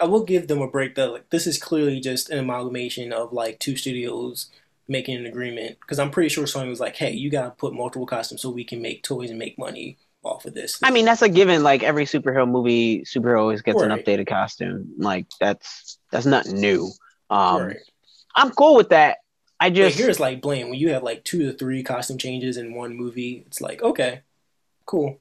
I 0.00 0.04
will 0.04 0.24
give 0.24 0.48
them 0.48 0.60
a 0.60 0.68
break. 0.68 0.94
That 0.96 1.12
like 1.12 1.30
this 1.30 1.46
is 1.46 1.58
clearly 1.58 2.00
just 2.00 2.30
an 2.30 2.38
amalgamation 2.38 3.12
of 3.12 3.32
like 3.32 3.58
two 3.58 3.76
studios 3.76 4.50
making 4.88 5.16
an 5.16 5.26
agreement. 5.26 5.78
Because 5.80 5.98
I'm 5.98 6.10
pretty 6.10 6.28
sure 6.28 6.44
Sony 6.44 6.68
was 6.68 6.80
like, 6.80 6.96
"Hey, 6.96 7.12
you 7.12 7.30
gotta 7.30 7.50
put 7.50 7.74
multiple 7.74 8.06
costumes 8.06 8.42
so 8.42 8.50
we 8.50 8.64
can 8.64 8.82
make 8.82 9.02
toys 9.02 9.30
and 9.30 9.38
make 9.38 9.58
money 9.58 9.98
off 10.22 10.44
of 10.44 10.54
this." 10.54 10.78
I 10.82 10.90
mean, 10.90 11.04
that's 11.04 11.22
a 11.22 11.28
given. 11.28 11.62
Like 11.62 11.82
every 11.82 12.04
superhero 12.04 12.48
movie, 12.48 13.02
superhero 13.02 13.40
always 13.40 13.62
gets 13.62 13.80
right. 13.80 13.90
an 13.90 13.98
updated 13.98 14.26
costume. 14.26 14.92
Like 14.98 15.26
that's 15.40 15.98
that's 16.10 16.26
nothing 16.26 16.60
new. 16.60 16.90
Um, 17.30 17.62
right. 17.62 17.76
I'm 18.34 18.50
cool 18.50 18.76
with 18.76 18.90
that. 18.90 19.18
I 19.64 19.70
just 19.70 19.96
here's 19.96 20.20
like 20.20 20.42
blame 20.42 20.68
when 20.68 20.78
you 20.78 20.90
have 20.90 21.02
like 21.02 21.24
two 21.24 21.46
to 21.46 21.56
three 21.56 21.82
costume 21.82 22.18
changes 22.18 22.58
in 22.58 22.74
one 22.74 22.94
movie. 22.94 23.44
It's 23.46 23.62
like 23.62 23.82
okay, 23.82 24.20
cool. 24.84 25.18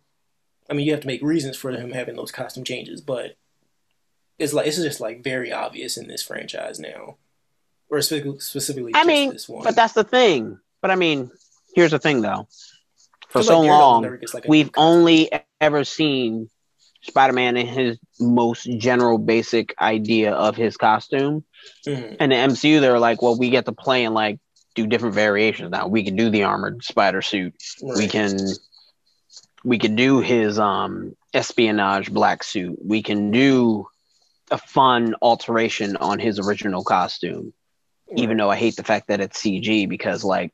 I 0.69 0.73
mean, 0.73 0.85
you 0.85 0.91
have 0.91 0.99
to 0.99 1.07
make 1.07 1.21
reasons 1.21 1.55
for 1.55 1.71
him 1.71 1.93
having 1.93 2.17
those 2.17 2.33
costume 2.33 2.65
changes, 2.65 2.99
but 2.99 3.37
it's 4.37 4.51
like 4.51 4.67
it's 4.67 4.75
just 4.75 4.99
like 4.99 5.23
very 5.23 5.53
obvious 5.53 5.95
in 5.95 6.09
this 6.09 6.21
franchise 6.21 6.77
now, 6.77 7.15
or 7.89 8.01
specifically, 8.01 8.39
specifically 8.39 8.91
I 8.93 9.05
mean, 9.05 9.37
but 9.63 9.77
that's 9.77 9.93
the 9.93 10.03
thing. 10.03 10.59
But 10.81 10.91
I 10.91 10.95
mean, 10.95 11.31
here's 11.73 11.91
the 11.91 11.99
thing 11.99 12.21
though. 12.21 12.49
For 13.29 13.43
so 13.43 13.61
like 13.61 13.69
long, 13.69 14.19
like 14.33 14.45
we've 14.45 14.71
only 14.75 15.31
ever 15.61 15.85
seen 15.85 16.49
Spider-Man 17.03 17.55
in 17.55 17.65
his 17.65 17.97
most 18.19 18.65
general, 18.77 19.17
basic 19.19 19.73
idea 19.79 20.33
of 20.33 20.57
his 20.57 20.75
costume. 20.75 21.45
Mm-hmm. 21.87 22.15
And 22.19 22.31
the 22.31 22.35
MCU, 22.35 22.81
they're 22.81 22.99
like, 22.99 23.21
well, 23.21 23.37
we 23.37 23.49
get 23.49 23.65
to 23.65 23.71
play 23.71 24.05
and 24.05 24.15
like 24.15 24.39
do 24.75 24.87
different 24.87 25.15
variations 25.15 25.71
now. 25.71 25.87
We 25.87 26.03
can 26.03 26.15
do 26.15 26.29
the 26.29 26.43
armored 26.43 26.83
spider 26.83 27.21
suit. 27.21 27.55
Right. 27.81 27.97
We 27.97 28.07
can 28.07 28.37
we 29.63 29.79
can 29.79 29.95
do 29.95 30.19
his 30.19 30.59
um 30.59 31.15
espionage 31.33 32.11
black 32.11 32.43
suit. 32.43 32.79
We 32.83 33.03
can 33.03 33.31
do 33.31 33.87
a 34.51 34.57
fun 34.57 35.15
alteration 35.21 35.95
on 35.97 36.19
his 36.19 36.39
original 36.39 36.83
costume. 36.83 37.53
Right. 38.09 38.19
Even 38.19 38.37
though 38.37 38.49
I 38.49 38.55
hate 38.55 38.75
the 38.75 38.83
fact 38.83 39.07
that 39.07 39.21
it's 39.21 39.41
CG 39.41 39.87
because 39.87 40.23
like 40.23 40.53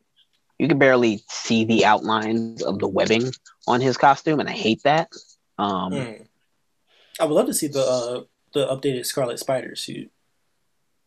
you 0.57 0.67
can 0.67 0.77
barely 0.77 1.23
see 1.29 1.63
the 1.63 1.85
outlines 1.85 2.61
of 2.61 2.79
the 2.79 2.87
webbing 2.87 3.31
on 3.65 3.79
his 3.79 3.97
costume, 3.97 4.41
and 4.41 4.49
I 4.49 4.53
hate 4.53 4.83
that. 4.83 5.09
Um, 5.57 5.93
mm. 5.93 6.25
I 7.19 7.25
would 7.25 7.33
love 7.33 7.47
to 7.47 7.53
see 7.53 7.67
the 7.67 7.81
uh, 7.81 8.21
the 8.53 8.67
updated 8.67 9.05
Scarlet 9.05 9.39
Spider 9.39 9.75
suit 9.75 10.11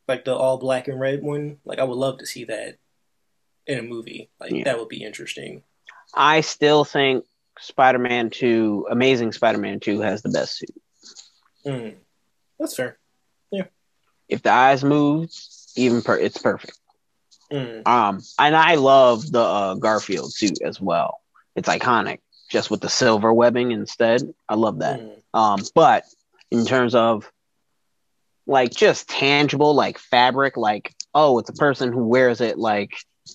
like 0.08 0.24
the 0.24 0.34
all 0.34 0.58
black 0.58 0.88
and 0.88 0.98
red 0.98 1.22
one. 1.22 1.58
Like 1.64 1.78
I 1.78 1.84
would 1.84 1.98
love 1.98 2.18
to 2.18 2.26
see 2.26 2.44
that 2.44 2.78
in 3.66 3.78
a 3.78 3.82
movie. 3.82 4.30
Like 4.40 4.52
yeah. 4.52 4.64
that 4.64 4.78
would 4.78 4.88
be 4.88 5.04
interesting. 5.04 5.62
I 6.14 6.40
still 6.42 6.84
think 6.84 7.24
Spider-Man 7.58 8.30
Two, 8.30 8.86
Amazing 8.90 9.32
Spider-Man 9.32 9.80
Two, 9.80 10.00
has 10.00 10.22
the 10.22 10.30
best 10.30 10.58
suit. 10.58 10.82
Mm. 11.66 11.94
That's 12.58 12.74
fair. 12.76 12.98
Yeah. 13.50 13.64
If 14.28 14.42
the 14.42 14.50
eyes 14.50 14.84
move, 14.84 15.30
even 15.76 16.02
per- 16.02 16.18
it's 16.18 16.38
perfect. 16.38 16.78
Mm. 17.52 17.86
Um, 17.86 18.20
and 18.38 18.56
I 18.56 18.76
love 18.76 19.30
the 19.30 19.40
uh, 19.40 19.74
Garfield 19.74 20.32
suit 20.32 20.62
as 20.62 20.80
well. 20.80 21.20
It's 21.54 21.68
iconic, 21.68 22.20
just 22.48 22.70
with 22.70 22.80
the 22.80 22.88
silver 22.88 23.32
webbing 23.32 23.72
instead. 23.72 24.22
I 24.48 24.54
love 24.54 24.78
that. 24.80 25.00
Mm. 25.00 25.22
Um, 25.34 25.60
but 25.74 26.04
in 26.50 26.64
terms 26.64 26.94
of 26.94 27.30
like 28.52 28.70
just 28.70 29.08
tangible, 29.08 29.74
like 29.74 29.98
fabric, 29.98 30.56
like, 30.56 30.94
oh, 31.14 31.38
it's 31.38 31.50
a 31.50 31.54
person 31.54 31.92
who 31.92 32.06
wears 32.06 32.40
it. 32.40 32.58
Like, 32.58 32.92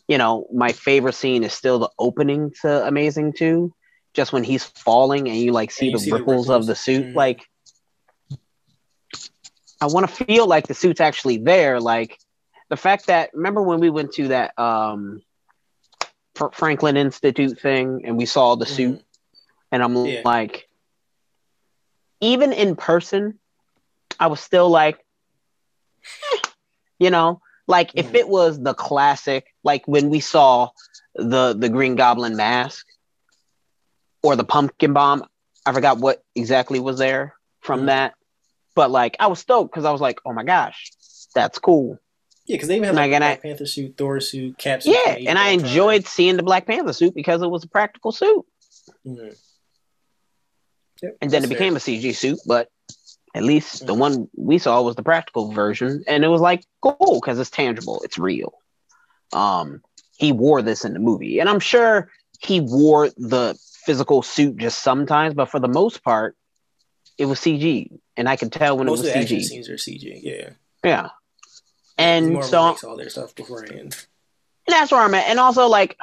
you 0.07 0.17
know, 0.17 0.47
my 0.53 0.71
favorite 0.71 1.15
scene 1.15 1.43
is 1.43 1.53
still 1.53 1.79
the 1.79 1.89
opening 1.99 2.53
to 2.61 2.87
Amazing 2.87 3.33
2, 3.33 3.73
just 4.13 4.31
when 4.31 4.43
he's 4.43 4.63
falling 4.63 5.27
and 5.27 5.37
you 5.37 5.51
like 5.51 5.71
see, 5.71 5.91
the, 5.91 5.99
see 5.99 6.11
ripples 6.11 6.25
the, 6.25 6.33
ripples 6.33 6.49
of 6.49 6.65
the 6.65 6.75
suit. 6.75 7.05
Mm-hmm. 7.07 7.17
Like, 7.17 7.41
I 9.81 9.87
want 9.87 10.07
to 10.07 10.25
feel 10.25 10.47
like 10.47 10.67
the 10.67 10.73
suit's 10.73 11.01
actually 11.01 11.37
there. 11.37 11.79
Like, 11.79 12.17
the 12.69 12.77
fact 12.77 13.07
that, 13.07 13.31
remember 13.33 13.61
when 13.61 13.79
we 13.79 13.89
went 13.89 14.13
to 14.13 14.29
that 14.29 14.57
um, 14.57 15.21
Franklin 16.53 16.97
Institute 16.97 17.59
thing 17.59 18.03
and 18.05 18.17
we 18.17 18.25
saw 18.25 18.55
the 18.55 18.65
mm-hmm. 18.65 18.75
suit? 18.75 19.03
And 19.71 19.83
I'm 19.83 20.05
yeah. 20.05 20.21
like, 20.23 20.69
even 22.21 22.53
in 22.53 22.75
person, 22.75 23.39
I 24.19 24.27
was 24.27 24.39
still 24.39 24.69
like, 24.69 24.99
you 26.99 27.09
know, 27.09 27.41
like 27.67 27.91
if 27.95 28.07
Mhm. 28.11 28.15
it 28.15 28.29
was 28.29 28.59
the 28.61 28.73
classic, 28.73 29.53
like 29.63 29.87
when 29.87 30.09
we 30.09 30.19
saw 30.19 30.69
the 31.15 31.53
the 31.53 31.69
Green 31.69 31.95
Goblin 31.95 32.35
mask 32.35 32.85
or 34.23 34.35
the 34.35 34.43
pumpkin 34.43 34.93
bomb, 34.93 35.23
I 35.65 35.73
forgot 35.73 35.97
what 35.99 36.23
exactly 36.35 36.79
was 36.79 36.97
there 36.97 37.35
from 37.61 37.81
Mhm. 37.81 37.85
that, 37.87 38.13
but 38.75 38.89
like 38.91 39.15
I 39.19 39.27
was 39.27 39.39
stoked 39.39 39.71
because 39.71 39.85
I 39.85 39.91
was 39.91 40.01
like, 40.01 40.19
oh 40.25 40.33
my 40.33 40.43
gosh, 40.43 40.91
that's 41.35 41.59
cool. 41.59 41.97
Yeah, 42.45 42.55
because 42.55 42.69
they 42.69 42.77
even 42.77 42.85
had 42.87 42.95
Like, 42.95 43.11
like, 43.11 43.21
a 43.21 43.25
I- 43.25 43.29
Black 43.31 43.41
Panther 43.41 43.65
suit, 43.65 43.97
Thor 43.97 44.21
suit, 44.21 44.57
Cap 44.57 44.81
suit. 44.81 44.93
Yeah, 45.05 45.15
and 45.29 45.37
I 45.37 45.49
enjoyed 45.49 46.07
seeing 46.07 46.37
the 46.37 46.43
Black 46.43 46.65
Panther 46.65 46.93
suit 46.93 47.13
because 47.13 47.41
it 47.41 47.47
was 47.49 47.65
a 47.65 47.67
practical 47.67 48.13
suit, 48.13 48.45
Mhm. 49.05 49.35
Yep, 51.03 51.17
and 51.21 51.29
then 51.29 51.43
it 51.43 51.49
became 51.49 51.75
a 51.75 51.79
CG 51.79 52.13
suit, 52.13 52.39
but. 52.45 52.69
At 53.37 53.43
least 53.43 53.85
the 53.85 53.93
Mhm. 53.93 53.99
one 53.99 54.29
we 54.35 54.57
saw 54.57 54.81
was 54.81 54.95
the 54.95 55.03
practical 55.03 55.51
version, 55.51 56.03
and 56.07 56.23
it 56.25 56.27
was 56.27 56.41
like 56.41 56.65
cool 56.81 57.19
because 57.21 57.37
it's 57.37 57.51
tangible, 57.51 58.01
it's 58.03 58.17
real. 58.17 58.51
Um, 59.31 59.83
he 60.17 60.31
wore 60.31 60.63
this 60.63 60.83
in 60.83 60.93
the 60.93 60.99
movie, 60.99 61.39
and 61.39 61.47
I'm 61.47 61.59
sure 61.59 62.11
he 62.39 62.59
wore 62.61 63.09
the 63.09 63.55
physical 63.85 64.23
suit 64.23 64.57
just 64.57 64.81
sometimes, 64.81 65.35
but 65.35 65.49
for 65.51 65.59
the 65.59 65.67
most 65.67 66.03
part, 66.03 66.35
it 67.19 67.25
was 67.25 67.39
CG, 67.39 67.91
and 68.15 68.27
I 68.27 68.35
could 68.37 68.51
tell 68.51 68.75
when 68.75 68.87
Most 68.87 69.01
of 69.01 69.05
it 69.05 69.13
the 69.13 69.19
was 69.19 69.23
action 69.23 69.37
CG. 69.37 69.43
scenes 69.43 69.69
are 69.69 69.77
CG. 69.77 70.19
Yeah, 70.23 70.49
Yeah, 70.83 71.09
and 71.99 72.33
Marvel 72.33 72.49
so 72.49 72.69
makes 72.69 72.83
all 72.83 72.97
their 72.97 73.09
stuff 73.09 73.35
beforehand. 73.35 73.95
And 74.65 74.73
that's 74.73 74.91
where 74.91 75.01
I'm 75.01 75.13
at. 75.13 75.27
And 75.29 75.39
also, 75.39 75.67
like, 75.67 75.95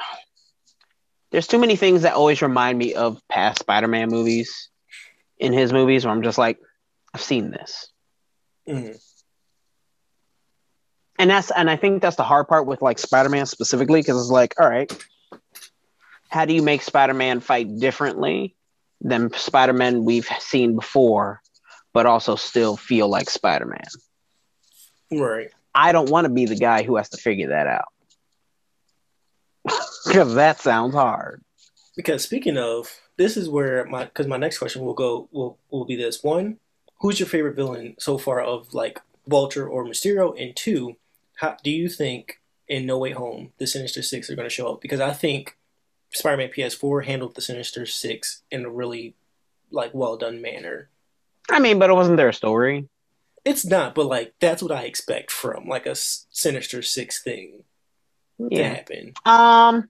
there's 1.31 1.47
too 1.47 1.59
many 1.59 1.75
things 1.75 2.03
that 2.03 2.13
always 2.13 2.41
remind 2.41 2.77
me 2.77 2.93
of 2.93 3.21
past 3.27 3.59
Spider-Man 3.59 4.09
movies 4.09 4.69
in 5.37 5.51
his 5.51 5.73
movies 5.73 6.05
where 6.05 6.13
I'm 6.13 6.23
just 6.23 6.37
like, 6.37 6.59
I've 7.15 7.21
seen 7.21 7.49
this. 7.49 7.87
Mhm. 8.67 9.01
And 11.17 11.29
that's 11.29 11.49
and 11.49 11.69
I 11.69 11.77
think 11.77 12.01
that's 12.01 12.17
the 12.17 12.23
hard 12.23 12.49
part 12.49 12.65
with 12.67 12.81
like 12.81 12.99
Spider-Man 12.99 13.45
specifically, 13.45 14.01
because 14.01 14.19
it's 14.19 14.29
like, 14.29 14.59
all 14.59 14.69
right, 14.69 14.91
how 16.27 16.43
do 16.43 16.53
you 16.53 16.61
make 16.61 16.81
Spider-Man 16.81 17.39
fight 17.39 17.79
differently 17.79 18.53
than 18.99 19.31
Spider-Man 19.31 20.03
we've 20.03 20.27
seen 20.39 20.75
before, 20.75 21.41
but 21.93 22.05
also 22.05 22.35
still 22.35 22.75
feel 22.75 23.07
like 23.07 23.29
Spider-Man? 23.29 23.87
Right. 25.09 25.51
I 25.73 25.93
don't 25.93 26.09
want 26.09 26.25
to 26.25 26.33
be 26.33 26.43
the 26.43 26.57
guy 26.57 26.83
who 26.83 26.97
has 26.97 27.07
to 27.11 27.17
figure 27.17 27.47
that 27.47 27.67
out. 27.67 27.87
Because 30.05 30.35
that 30.35 30.59
sounds 30.59 30.93
hard. 30.93 31.43
Because 31.95 32.23
speaking 32.23 32.57
of, 32.57 32.93
this 33.17 33.37
is 33.37 33.47
where 33.49 33.85
my 33.85 34.03
because 34.03 34.27
my 34.27 34.37
next 34.37 34.57
question 34.59 34.83
will 34.83 34.93
go 34.93 35.29
will 35.31 35.57
will 35.71 35.85
be 35.85 35.95
this 35.95 36.21
one: 36.21 36.59
Who's 36.99 37.19
your 37.19 37.27
favorite 37.27 37.55
villain 37.55 37.95
so 37.99 38.17
far 38.17 38.41
of 38.41 38.73
like 38.73 39.01
Vulture 39.27 39.67
or 39.67 39.85
Mysterio? 39.85 40.39
And 40.41 40.55
two, 40.55 40.95
how 41.35 41.57
do 41.63 41.69
you 41.69 41.89
think 41.89 42.39
in 42.67 42.85
No 42.85 42.97
Way 42.97 43.11
Home 43.11 43.51
the 43.57 43.67
Sinister 43.67 44.01
Six 44.01 44.29
are 44.29 44.35
going 44.35 44.47
to 44.47 44.53
show 44.53 44.67
up? 44.71 44.81
Because 44.81 44.99
I 44.99 45.13
think 45.13 45.57
Spider-Man 46.11 46.49
PS4 46.49 47.05
handled 47.05 47.35
the 47.35 47.41
Sinister 47.41 47.85
Six 47.85 48.41
in 48.49 48.65
a 48.65 48.69
really 48.69 49.15
like 49.71 49.91
well 49.93 50.17
done 50.17 50.41
manner. 50.41 50.89
I 51.49 51.59
mean, 51.59 51.77
but 51.79 51.89
it 51.89 51.93
wasn't 51.93 52.17
their 52.17 52.31
story. 52.31 52.87
It's 53.43 53.65
not, 53.65 53.93
but 53.93 54.07
like 54.07 54.33
that's 54.39 54.63
what 54.63 54.71
I 54.71 54.83
expect 54.83 55.29
from 55.31 55.67
like 55.67 55.85
a 55.85 55.95
Sinister 55.95 56.81
Six 56.81 57.21
thing 57.21 57.63
to 58.39 58.47
Yeah. 58.51 58.73
happen. 58.73 59.13
Um. 59.25 59.89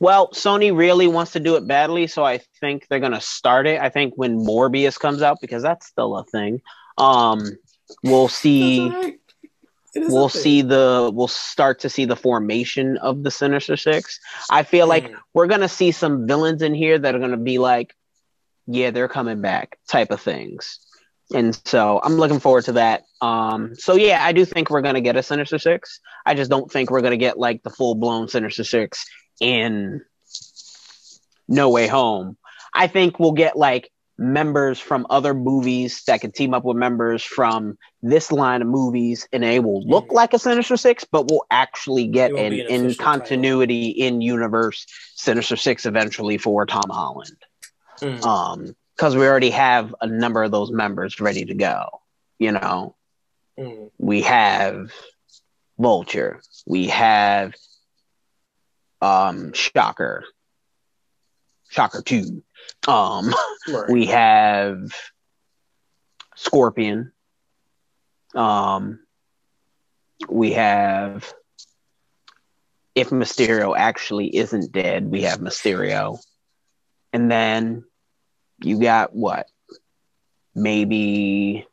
Well, 0.00 0.28
Sony 0.30 0.76
really 0.76 1.08
wants 1.08 1.32
to 1.32 1.40
do 1.40 1.56
it 1.56 1.66
badly, 1.66 2.06
so 2.06 2.24
I 2.24 2.38
think 2.60 2.86
they're 2.88 3.00
gonna 3.00 3.20
start 3.20 3.66
it. 3.66 3.80
I 3.80 3.88
think 3.88 4.14
when 4.16 4.38
Morbius 4.38 4.98
comes 4.98 5.22
out, 5.22 5.38
because 5.40 5.62
that's 5.62 5.86
still 5.86 6.16
a 6.16 6.24
thing. 6.24 6.60
Um, 6.96 7.42
we'll 8.04 8.28
see. 8.28 8.88
That's 8.88 8.94
all 8.94 9.02
right. 9.02 9.20
It 9.94 10.02
is 10.02 10.12
We'll 10.12 10.28
see 10.28 10.62
the. 10.62 11.10
We'll 11.12 11.28
start 11.28 11.80
to 11.80 11.88
see 11.90 12.04
the 12.04 12.14
formation 12.14 12.98
of 12.98 13.22
the 13.24 13.30
Sinister 13.30 13.76
Six. 13.76 14.20
I 14.50 14.62
feel 14.62 14.86
like 14.86 15.08
Mm. 15.08 15.16
we're 15.34 15.46
gonna 15.46 15.68
see 15.68 15.90
some 15.92 16.26
villains 16.26 16.62
in 16.62 16.74
here 16.74 16.98
that 16.98 17.14
are 17.14 17.18
gonna 17.18 17.36
be 17.36 17.58
like, 17.58 17.94
yeah, 18.66 18.90
they're 18.90 19.08
coming 19.08 19.40
back, 19.40 19.78
type 19.88 20.10
of 20.10 20.20
things. 20.20 20.78
And 21.34 21.58
so 21.64 22.00
I'm 22.02 22.14
looking 22.16 22.38
forward 22.38 22.64
to 22.66 22.72
that. 22.72 23.04
Um, 23.20 23.74
so 23.74 23.94
yeah, 23.96 24.24
I 24.24 24.32
do 24.32 24.44
think 24.44 24.70
we're 24.70 24.82
gonna 24.82 25.00
get 25.00 25.16
a 25.16 25.22
Sinister 25.22 25.58
Six. 25.58 26.00
I 26.24 26.34
just 26.34 26.50
don't 26.50 26.70
think 26.70 26.90
we're 26.90 27.00
gonna 27.00 27.16
get 27.16 27.38
like 27.38 27.62
the 27.62 27.70
full 27.70 27.94
blown 27.94 28.28
Sinister 28.28 28.64
Six 28.64 29.04
in 29.40 30.02
No 31.48 31.70
Way 31.70 31.86
Home. 31.86 32.36
I 32.74 32.86
think 32.86 33.18
we'll 33.18 33.32
get 33.32 33.56
like 33.56 33.90
members 34.20 34.80
from 34.80 35.06
other 35.10 35.32
movies 35.32 36.02
that 36.08 36.20
can 36.20 36.32
team 36.32 36.52
up 36.52 36.64
with 36.64 36.76
members 36.76 37.22
from 37.22 37.78
this 38.02 38.32
line 38.32 38.62
of 38.62 38.68
movies, 38.68 39.28
and 39.32 39.44
they 39.44 39.60
will 39.60 39.82
look 39.86 40.08
Mhm. 40.08 40.12
like 40.12 40.34
a 40.34 40.38
Sinister 40.38 40.76
Six, 40.76 41.04
but 41.04 41.30
we'll 41.30 41.46
actually 41.50 42.08
get 42.08 42.32
an 42.32 42.38
an 42.38 42.52
in 42.52 42.94
continuity 42.94 43.88
in 43.90 44.20
universe 44.20 44.86
Sinister 45.14 45.56
Six 45.56 45.86
eventually 45.86 46.36
for 46.36 46.66
Tom 46.66 46.90
Holland. 46.90 47.36
Mm. 48.00 48.24
Um, 48.24 48.76
because 48.96 49.14
we 49.14 49.24
already 49.28 49.50
have 49.50 49.94
a 50.00 50.08
number 50.08 50.42
of 50.42 50.50
those 50.50 50.72
members 50.72 51.20
ready 51.20 51.44
to 51.44 51.54
go. 51.54 51.84
You 52.40 52.52
know, 52.52 52.96
Mm. 53.56 53.90
we 53.98 54.22
have 54.22 54.90
Vulture, 55.78 56.40
we 56.66 56.88
have 56.88 57.54
um 59.00 59.52
Shocker, 59.52 60.24
Shocker 61.68 62.02
Two, 62.02 62.42
um, 62.86 63.32
Right. 63.68 63.90
we 63.90 64.06
have 64.06 64.90
Scorpion, 66.36 67.12
um, 68.34 69.00
we 70.28 70.52
have 70.52 71.32
if 72.94 73.10
Mysterio 73.10 73.76
actually 73.76 74.34
isn't 74.36 74.72
dead, 74.72 75.06
we 75.08 75.22
have 75.22 75.38
Mysterio, 75.38 76.18
and 77.12 77.30
then 77.30 77.84
you 78.60 78.80
got 78.80 79.14
what? 79.14 79.46
Maybe 80.54 81.64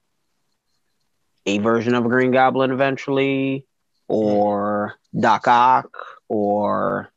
a 1.47 1.57
version 1.57 1.95
of 1.95 2.05
a 2.05 2.09
Green 2.09 2.31
Goblin 2.31 2.69
eventually, 2.71 3.65
or 4.07 4.93
Doc 5.19 5.47
Ock, 5.47 5.89
or 6.27 7.11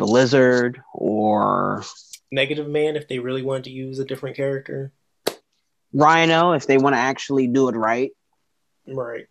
the 0.00 0.06
Lizard, 0.06 0.82
or 0.94 1.84
Negative 2.32 2.66
Man 2.66 2.96
if 2.96 3.06
they 3.06 3.18
really 3.18 3.42
wanted 3.42 3.64
to 3.64 3.70
use 3.70 3.98
a 3.98 4.04
different 4.04 4.34
character. 4.34 4.92
Rhino 5.92 6.52
if 6.52 6.66
they 6.66 6.78
want 6.78 6.94
to 6.94 7.00
actually 7.00 7.48
do 7.48 7.68
it 7.68 7.76
right. 7.76 8.10
Right. 8.88 9.26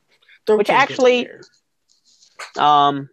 Throw 0.46 0.58
Which 0.58 0.68
Kingpin 0.68 0.82
actually-. 0.82 1.30
Um, 2.58 3.10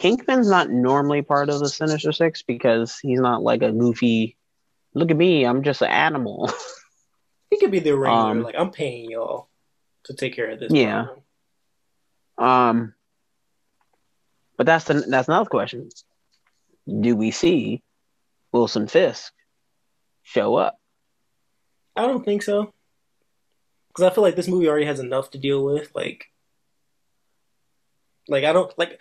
Kingpin's 0.00 0.50
not 0.50 0.70
normally 0.70 1.22
part 1.22 1.50
of 1.50 1.60
the 1.60 1.68
Sinister 1.68 2.10
Six 2.10 2.42
because 2.42 2.98
he's 2.98 3.20
not 3.20 3.42
like 3.42 3.62
a 3.62 3.70
goofy. 3.70 4.36
Look 4.92 5.12
at 5.12 5.16
me, 5.16 5.44
I'm 5.44 5.62
just 5.62 5.82
an 5.82 5.90
animal. 5.90 6.50
he 7.50 7.58
could 7.58 7.70
be 7.70 7.78
the 7.78 7.96
regular. 7.96 8.30
um, 8.30 8.42
like 8.42 8.56
I'm 8.58 8.72
paying 8.72 9.08
y'all 9.08 9.48
to 10.04 10.14
take 10.14 10.34
care 10.34 10.50
of 10.50 10.58
this. 10.58 10.72
Yeah. 10.72 11.04
problem. 11.04 11.22
Um, 12.38 12.94
but 14.56 14.66
that's 14.66 14.86
the, 14.86 14.94
that's 14.94 15.28
another 15.28 15.48
question. 15.48 15.90
Do 16.86 17.16
we 17.16 17.30
see 17.30 17.82
Wilson 18.52 18.86
Fisk 18.88 19.32
show 20.22 20.56
up? 20.56 20.78
I 21.96 22.06
don't 22.06 22.24
think 22.24 22.42
so. 22.42 22.72
Because 23.88 24.10
I 24.10 24.14
feel 24.14 24.22
like 24.22 24.36
this 24.36 24.48
movie 24.48 24.68
already 24.68 24.86
has 24.86 25.00
enough 25.00 25.30
to 25.32 25.38
deal 25.38 25.64
with. 25.64 25.90
Like, 25.94 26.26
like 28.28 28.44
I 28.44 28.52
don't 28.52 28.72
like. 28.78 29.00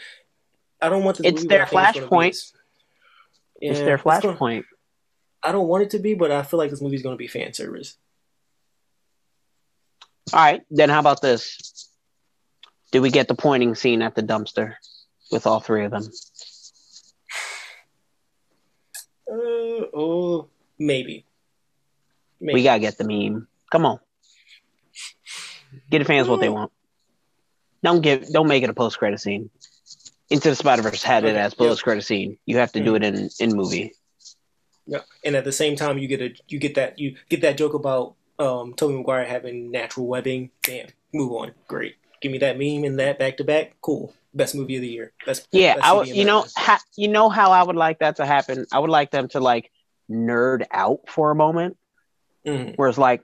I 0.82 0.90
don't 0.90 1.04
want 1.04 1.18
this. 1.18 1.28
It's 1.28 1.46
their 1.46 1.66
think 1.66 1.96
it's 1.96 2.06
Flashpoint. 2.06 2.52
it's 3.62 3.80
their 3.80 3.98
flashpoint. 3.98 4.64
I 5.44 5.52
don't 5.52 5.68
want 5.68 5.84
it 5.84 5.90
to 5.92 6.00
be, 6.00 6.16
but 6.16 6.32
I 6.32 6.44
feel 6.44 6.58
like 6.58 6.70
this 6.70 6.82
movie's 6.82 7.04
going 7.04 7.14
to 7.14 7.18
be 7.18 7.28
fan 7.28 7.54
service. 7.54 7.96
All 10.34 10.40
right, 10.40 10.62
then 10.70 10.90
how 10.90 11.00
about 11.00 11.22
this? 11.22 11.90
Do 12.92 13.02
we 13.02 13.12
get 13.12 13.28
the 13.28 13.36
pointing 13.36 13.76
scene 13.76 14.02
at 14.02 14.16
the 14.16 14.24
dumpster 14.24 14.76
with 15.32 15.48
all 15.48 15.60
three 15.60 15.86
of 15.86 15.92
them? 15.92 16.04
Uh, 19.32 19.79
oh, 19.94 20.48
maybe. 20.78 21.26
Maybe. 22.42 22.54
We 22.54 22.64
gotta 22.64 22.80
get 22.80 22.98
the 22.98 23.04
meme. 23.04 23.48
Come 23.72 23.86
on, 23.86 24.00
get 25.90 26.00
the 26.00 26.06
fans 26.06 26.28
what 26.28 26.40
they 26.40 26.50
want. 26.50 26.72
Don't 27.84 28.02
give, 28.02 28.30
don't 28.32 28.48
make 28.48 28.64
it 28.64 28.70
a 28.70 28.74
post 28.74 28.98
credit 28.98 29.20
scene. 29.20 29.50
Into 30.30 30.50
the 30.50 30.56
Spider 30.56 30.82
Verse 30.82 31.02
had 31.02 31.24
it 31.26 31.36
as 31.36 31.54
post 31.54 31.84
credit 31.84 32.04
scene. 32.04 32.38
You 32.46 32.58
have 32.58 32.72
to 32.74 32.84
do 32.84 32.96
it 32.96 33.04
in 33.04 33.30
in 33.40 33.56
movie. 33.56 33.94
Yeah, 34.86 35.02
and 35.24 35.36
at 35.36 35.44
the 35.44 35.52
same 35.52 35.76
time, 35.76 35.98
you 35.98 36.08
get 36.08 36.22
a 36.22 36.34
you 36.48 36.60
get 36.60 36.76
that 36.76 36.98
you 37.00 37.16
get 37.30 37.42
that 37.42 37.58
joke 37.58 37.74
about 37.74 38.16
um 38.38 38.74
Tobey 38.74 38.96
Maguire 38.96 39.26
having 39.26 39.72
natural 39.72 40.08
webbing. 40.08 40.52
Damn, 40.62 40.88
move 41.14 41.32
on. 41.34 41.52
Great. 41.68 41.96
Give 42.22 42.32
me 42.32 42.38
that 42.40 42.58
meme 42.58 42.84
and 42.84 43.00
that 43.00 43.20
back 43.20 43.38
to 43.38 43.44
back. 43.44 43.76
Cool. 43.82 44.14
Best 44.34 44.56
movie 44.56 44.76
of 44.76 44.82
the 44.82 44.88
year. 44.88 45.14
Best. 45.26 45.48
Yeah, 45.52 45.76
best 45.76 45.86
I 45.86 45.94
would. 45.94 46.08
You 46.08 46.26
know, 46.26 46.46
ha, 46.56 46.80
you 46.96 47.08
know 47.08 47.30
how 47.30 47.52
I 47.52 47.64
would 47.64 47.76
like 47.76 48.00
that 48.00 48.18
to 48.18 48.26
happen. 48.26 48.66
I 48.72 48.80
would 48.80 48.90
like 48.90 49.12
them 49.12 49.28
to 49.30 49.40
like 49.40 49.72
nerd 50.10 50.66
out 50.72 51.02
for 51.08 51.32
a 51.32 51.36
moment 51.36 51.78
Mhm. 52.46 52.76
where 52.78 52.90
it's 52.90 52.98
like, 52.98 53.24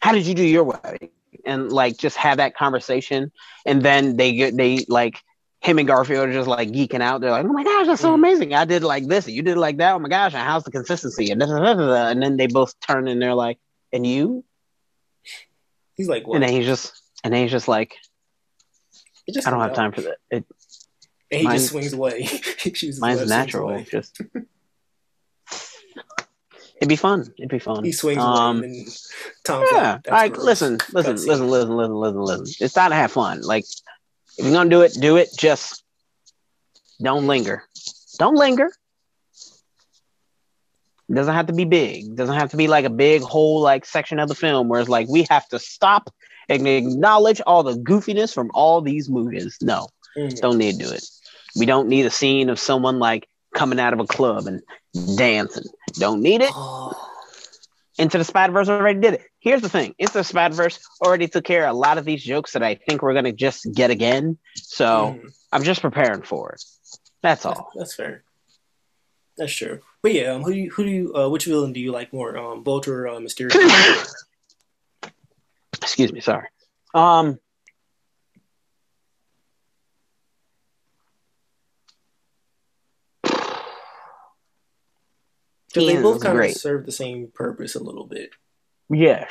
how 0.00 0.12
did 0.12 0.26
you 0.26 0.34
do 0.34 0.44
your 0.44 0.64
wedding? 0.64 1.10
And 1.46 1.70
like 1.72 1.96
just 1.98 2.16
have 2.16 2.36
that 2.38 2.56
conversation, 2.56 3.30
and 3.66 3.82
then 3.82 4.16
they 4.16 4.32
get 4.34 4.56
they 4.56 4.84
like 4.88 5.20
him 5.60 5.78
and 5.78 5.86
Garfield 5.88 6.28
are 6.28 6.32
just 6.32 6.48
like 6.48 6.68
geeking 6.70 7.00
out. 7.00 7.20
They're 7.20 7.30
like, 7.30 7.44
oh 7.44 7.52
my 7.52 7.64
gosh, 7.64 7.86
that's 7.86 8.00
so 8.00 8.10
Mhm. 8.12 8.14
amazing! 8.14 8.54
I 8.54 8.64
did 8.64 8.82
like 8.82 9.06
this, 9.08 9.26
and 9.26 9.34
you 9.34 9.42
did 9.42 9.58
like 9.58 9.76
that. 9.78 9.92
Oh 9.94 9.98
my 9.98 10.08
gosh, 10.08 10.32
and 10.32 10.42
how's 10.42 10.64
the 10.64 10.70
consistency? 10.70 11.30
And 11.30 11.40
da, 11.40 11.46
da, 11.46 11.74
da, 11.74 12.08
and 12.08 12.22
then 12.22 12.36
they 12.38 12.46
both 12.46 12.74
turn 12.80 13.08
and 13.08 13.20
they're 13.20 13.34
like, 13.34 13.58
and 13.92 14.06
you? 14.06 14.44
He's 15.96 16.08
like, 16.08 16.26
what? 16.26 16.36
And 16.36 16.44
then 16.44 16.52
he's 16.52 16.66
just 16.66 16.92
and 17.24 17.32
then 17.34 17.42
he's 17.42 17.50
just 17.50 17.68
like, 17.68 17.94
just 19.30 19.46
I 19.46 19.50
don't 19.50 19.60
have 19.60 19.70
out. 19.70 19.76
time 19.76 19.92
for 19.92 20.00
that. 20.02 20.16
It, 20.30 20.44
And 21.30 21.40
he 21.40 21.46
Mine's- 21.46 21.62
just 21.62 21.72
swings 21.72 21.92
away. 21.92 22.28
mine's 23.00 23.28
natural. 23.28 23.82
Just 23.84 24.20
it'd 26.76 26.88
be 26.88 26.96
fun. 26.96 27.32
It'd 27.38 27.48
be 27.50 27.58
fun. 27.58 27.84
He 27.84 27.92
swings 27.92 28.20
Um, 28.22 28.62
and 28.62 28.86
Tom's 29.44 29.68
Yeah. 29.72 29.76
like, 29.78 29.84
All 29.84 29.98
"That's 30.04 30.10
right. 30.12 30.32
gross." 30.32 30.44
Listen, 30.44 30.78
listen, 30.92 31.16
listen, 31.16 31.26
listen, 31.48 31.76
listen, 31.76 31.94
listen, 31.96 32.20
listen. 32.20 32.64
It's 32.64 32.74
time 32.74 32.90
to 32.90 32.96
have 32.96 33.12
fun. 33.12 33.42
Like, 33.42 33.64
if 34.38 34.44
you're 34.44 34.52
gonna 34.54 34.70
do 34.70 34.82
it, 34.82 34.92
do 35.00 35.16
it. 35.16 35.28
Just 35.36 35.82
don't 37.02 37.26
linger. 37.26 37.64
Don't 38.18 38.34
linger. 38.36 38.70
It 41.08 41.14
doesn't 41.14 41.34
have 41.34 41.46
to 41.48 41.52
be 41.52 41.64
big. 41.64 42.06
It 42.06 42.16
doesn't 42.16 42.34
have 42.34 42.50
to 42.52 42.56
be 42.56 42.66
like 42.66 42.84
a 42.84 42.90
big 42.90 43.22
whole 43.22 43.60
like 43.60 43.84
section 43.84 44.18
of 44.18 44.28
the 44.28 44.34
film 44.34 44.68
where 44.68 44.80
it's 44.80 44.88
like 44.88 45.08
we 45.08 45.26
have 45.30 45.46
to 45.48 45.58
stop 45.58 46.10
and 46.48 46.66
acknowledge 46.66 47.40
all 47.46 47.62
the 47.62 47.74
goofiness 47.74 48.32
from 48.32 48.50
all 48.54 48.80
these 48.80 49.08
movies. 49.10 49.56
No, 49.60 49.88
Mhm. 50.16 50.40
don't 50.40 50.58
need 50.58 50.78
to 50.78 50.86
do 50.86 50.90
it. 50.92 51.04
We 51.56 51.66
don't 51.66 51.88
need 51.88 52.06
a 52.06 52.10
scene 52.10 52.48
of 52.48 52.58
someone 52.58 52.98
like 52.98 53.28
coming 53.54 53.80
out 53.80 53.92
of 53.92 54.00
a 54.00 54.06
club 54.06 54.46
and 54.46 54.62
dancing. 55.16 55.64
Don't 55.94 56.20
need 56.20 56.42
it. 56.42 56.50
Oh, 56.52 56.92
Into 57.98 58.18
the 58.18 58.24
Spider 58.24 58.52
Verse 58.52 58.68
already 58.68 59.00
did 59.00 59.14
it. 59.14 59.22
Here's 59.40 59.62
the 59.62 59.68
thing: 59.68 59.94
Into 59.98 60.14
the 60.14 60.24
Spider 60.24 60.54
Verse 60.54 60.78
already 61.00 61.28
took 61.28 61.44
care 61.44 61.64
of 61.66 61.74
a 61.74 61.78
lot 61.78 61.98
of 61.98 62.04
these 62.04 62.22
jokes 62.22 62.52
that 62.52 62.62
I 62.62 62.74
think 62.74 63.02
we're 63.02 63.14
gonna 63.14 63.32
just 63.32 63.66
get 63.72 63.90
again. 63.90 64.36
So 64.56 65.18
mhm. 65.18 65.32
I'm 65.52 65.62
just 65.62 65.80
preparing 65.80 66.22
for 66.22 66.52
it. 66.52 66.62
That's 67.22 67.46
all. 67.46 67.70
That's 67.74 67.94
fair. 67.94 68.22
That's 69.36 69.52
true. 69.52 69.80
But 70.02 70.12
yeah, 70.12 70.32
um, 70.32 70.42
who 70.42 70.52
do 70.52 70.58
you, 70.58 70.70
who 70.70 70.84
do 70.84 70.90
you, 70.90 71.14
uh, 71.14 71.28
which 71.28 71.46
villain 71.46 71.72
do 71.72 71.80
you 71.80 71.90
like 71.90 72.12
more, 72.12 72.36
um, 72.36 72.62
Vulture 72.62 73.06
or 73.06 73.08
uh, 73.08 73.18
Mysterio? 73.18 74.06
Excuse 75.82 76.12
me. 76.12 76.20
Sorry. 76.20 76.46
Um. 76.94 77.38
Because 85.74 85.88
they 85.88 86.00
both 86.02 86.22
kind 86.22 86.38
of 86.42 86.52
serve 86.52 86.86
the 86.86 86.92
same 86.92 87.28
purpose 87.34 87.74
a 87.74 87.82
little 87.82 88.06
bit. 88.06 88.30
Yes. 88.88 89.30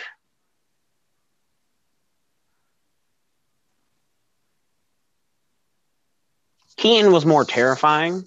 Keaton 6.77 7.11
was 7.11 7.25
more 7.25 7.45
terrifying, 7.45 8.25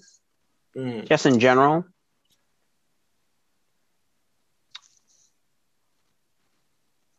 Mm. 0.75 1.07
just 1.07 1.25
in 1.25 1.39
general. 1.39 1.85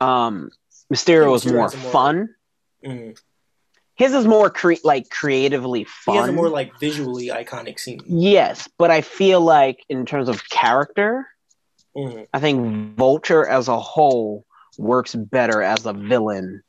Um, 0.01 0.51
Mysterio 0.93 1.31
was 1.31 1.45
more 1.45 1.55
more- 1.57 1.71
fun. 1.71 2.35
Mm. 2.85 3.19
His 3.99 4.15
is 4.15 4.27
more 4.27 4.49
cre- 4.49 4.75
like 4.85 5.11
creatively 5.11 5.83
fun. 5.85 6.15
He 6.15 6.21
has 6.21 6.29
a 6.29 6.33
more 6.33 6.49
like 6.49 6.79
visually 6.79 7.29
iconic 7.29 7.79
scene. 7.81 8.01
yes, 8.07 8.69
but 8.79 8.91
I 8.93 9.01
feel 9.01 9.41
like 9.41 9.85
in 9.89 10.07
terms 10.07 10.29
of 10.29 10.49
character, 10.49 11.27
Mm. 11.97 12.29
I 12.33 12.39
think 12.39 12.97
Vulture 12.97 13.45
as 13.49 13.67
a 13.67 13.79
whole 13.81 14.45
works 14.77 15.15
better 15.17 15.63
as 15.63 15.85
a 15.85 15.93
villain 15.93 16.63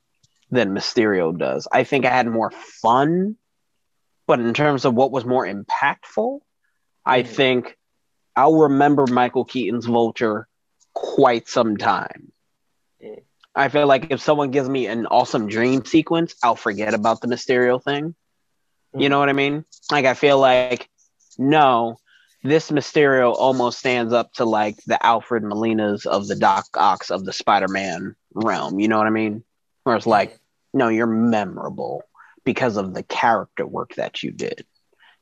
than 0.50 0.72
Mysterio 0.72 1.38
does. 1.38 1.68
I 1.72 1.84
think 1.84 2.06
I 2.06 2.10
had 2.10 2.26
more 2.26 2.50
fun, 2.52 3.36
but 4.26 4.40
in 4.40 4.54
terms 4.56 4.86
of 4.86 4.96
what 4.96 5.12
was 5.12 5.26
more 5.26 5.46
impactful, 5.46 6.40
I 7.06 7.22
Mhm. 7.22 7.28
think 7.28 7.78
I'll 8.36 8.56
remember 8.56 9.06
Michael 9.06 9.46
Keaton's 9.46 9.86
Vulture 9.86 10.48
quite 10.94 11.48
some 11.48 11.78
time. 11.78 12.32
I 13.56 13.70
feel 13.70 13.88
like 13.88 14.08
if 14.12 14.22
someone 14.22 14.52
gives 14.52 14.70
me 14.70 14.88
an 14.88 15.06
awesome 15.08 15.48
dream 15.48 15.86
sequence, 15.86 16.36
I'll 16.44 16.56
forget 16.56 16.94
about 16.94 17.22
the 17.22 17.28
Mysterio 17.28 17.82
thing. 17.84 18.16
You 18.94 19.08
Mm. 19.08 19.10
know 19.12 19.20
what 19.20 19.30
I 19.30 19.34
mean? 19.34 19.66
Like 19.92 20.06
I 20.06 20.14
feel 20.14 20.40
like 20.40 20.90
no, 21.38 21.98
this 22.44 22.72
Mysterio 22.72 23.34
almost 23.34 23.80
stands 23.80 24.14
up 24.14 24.32
to 24.34 24.46
like 24.46 24.78
the 24.86 25.04
Alfred 25.06 25.44
Molinas 25.44 26.06
of 26.06 26.28
the 26.28 26.36
Doc 26.36 26.66
Ock 26.76 27.04
of 27.10 27.26
the 27.26 27.34
Spider-Man 27.34 28.16
realm. 28.34 28.80
You 28.80 28.88
know 28.88 28.98
what 28.98 29.08
I 29.08 29.12
mean? 29.12 29.44
Where 29.84 29.96
it's 29.96 30.06
like, 30.08 30.38
no, 30.74 30.88
you're 30.90 31.06
memorable 31.08 32.04
because 32.44 32.78
of 32.78 32.94
the 32.94 33.04
character 33.04 33.66
work 33.66 33.96
that 33.96 34.24
you 34.24 34.32
did, 34.32 34.66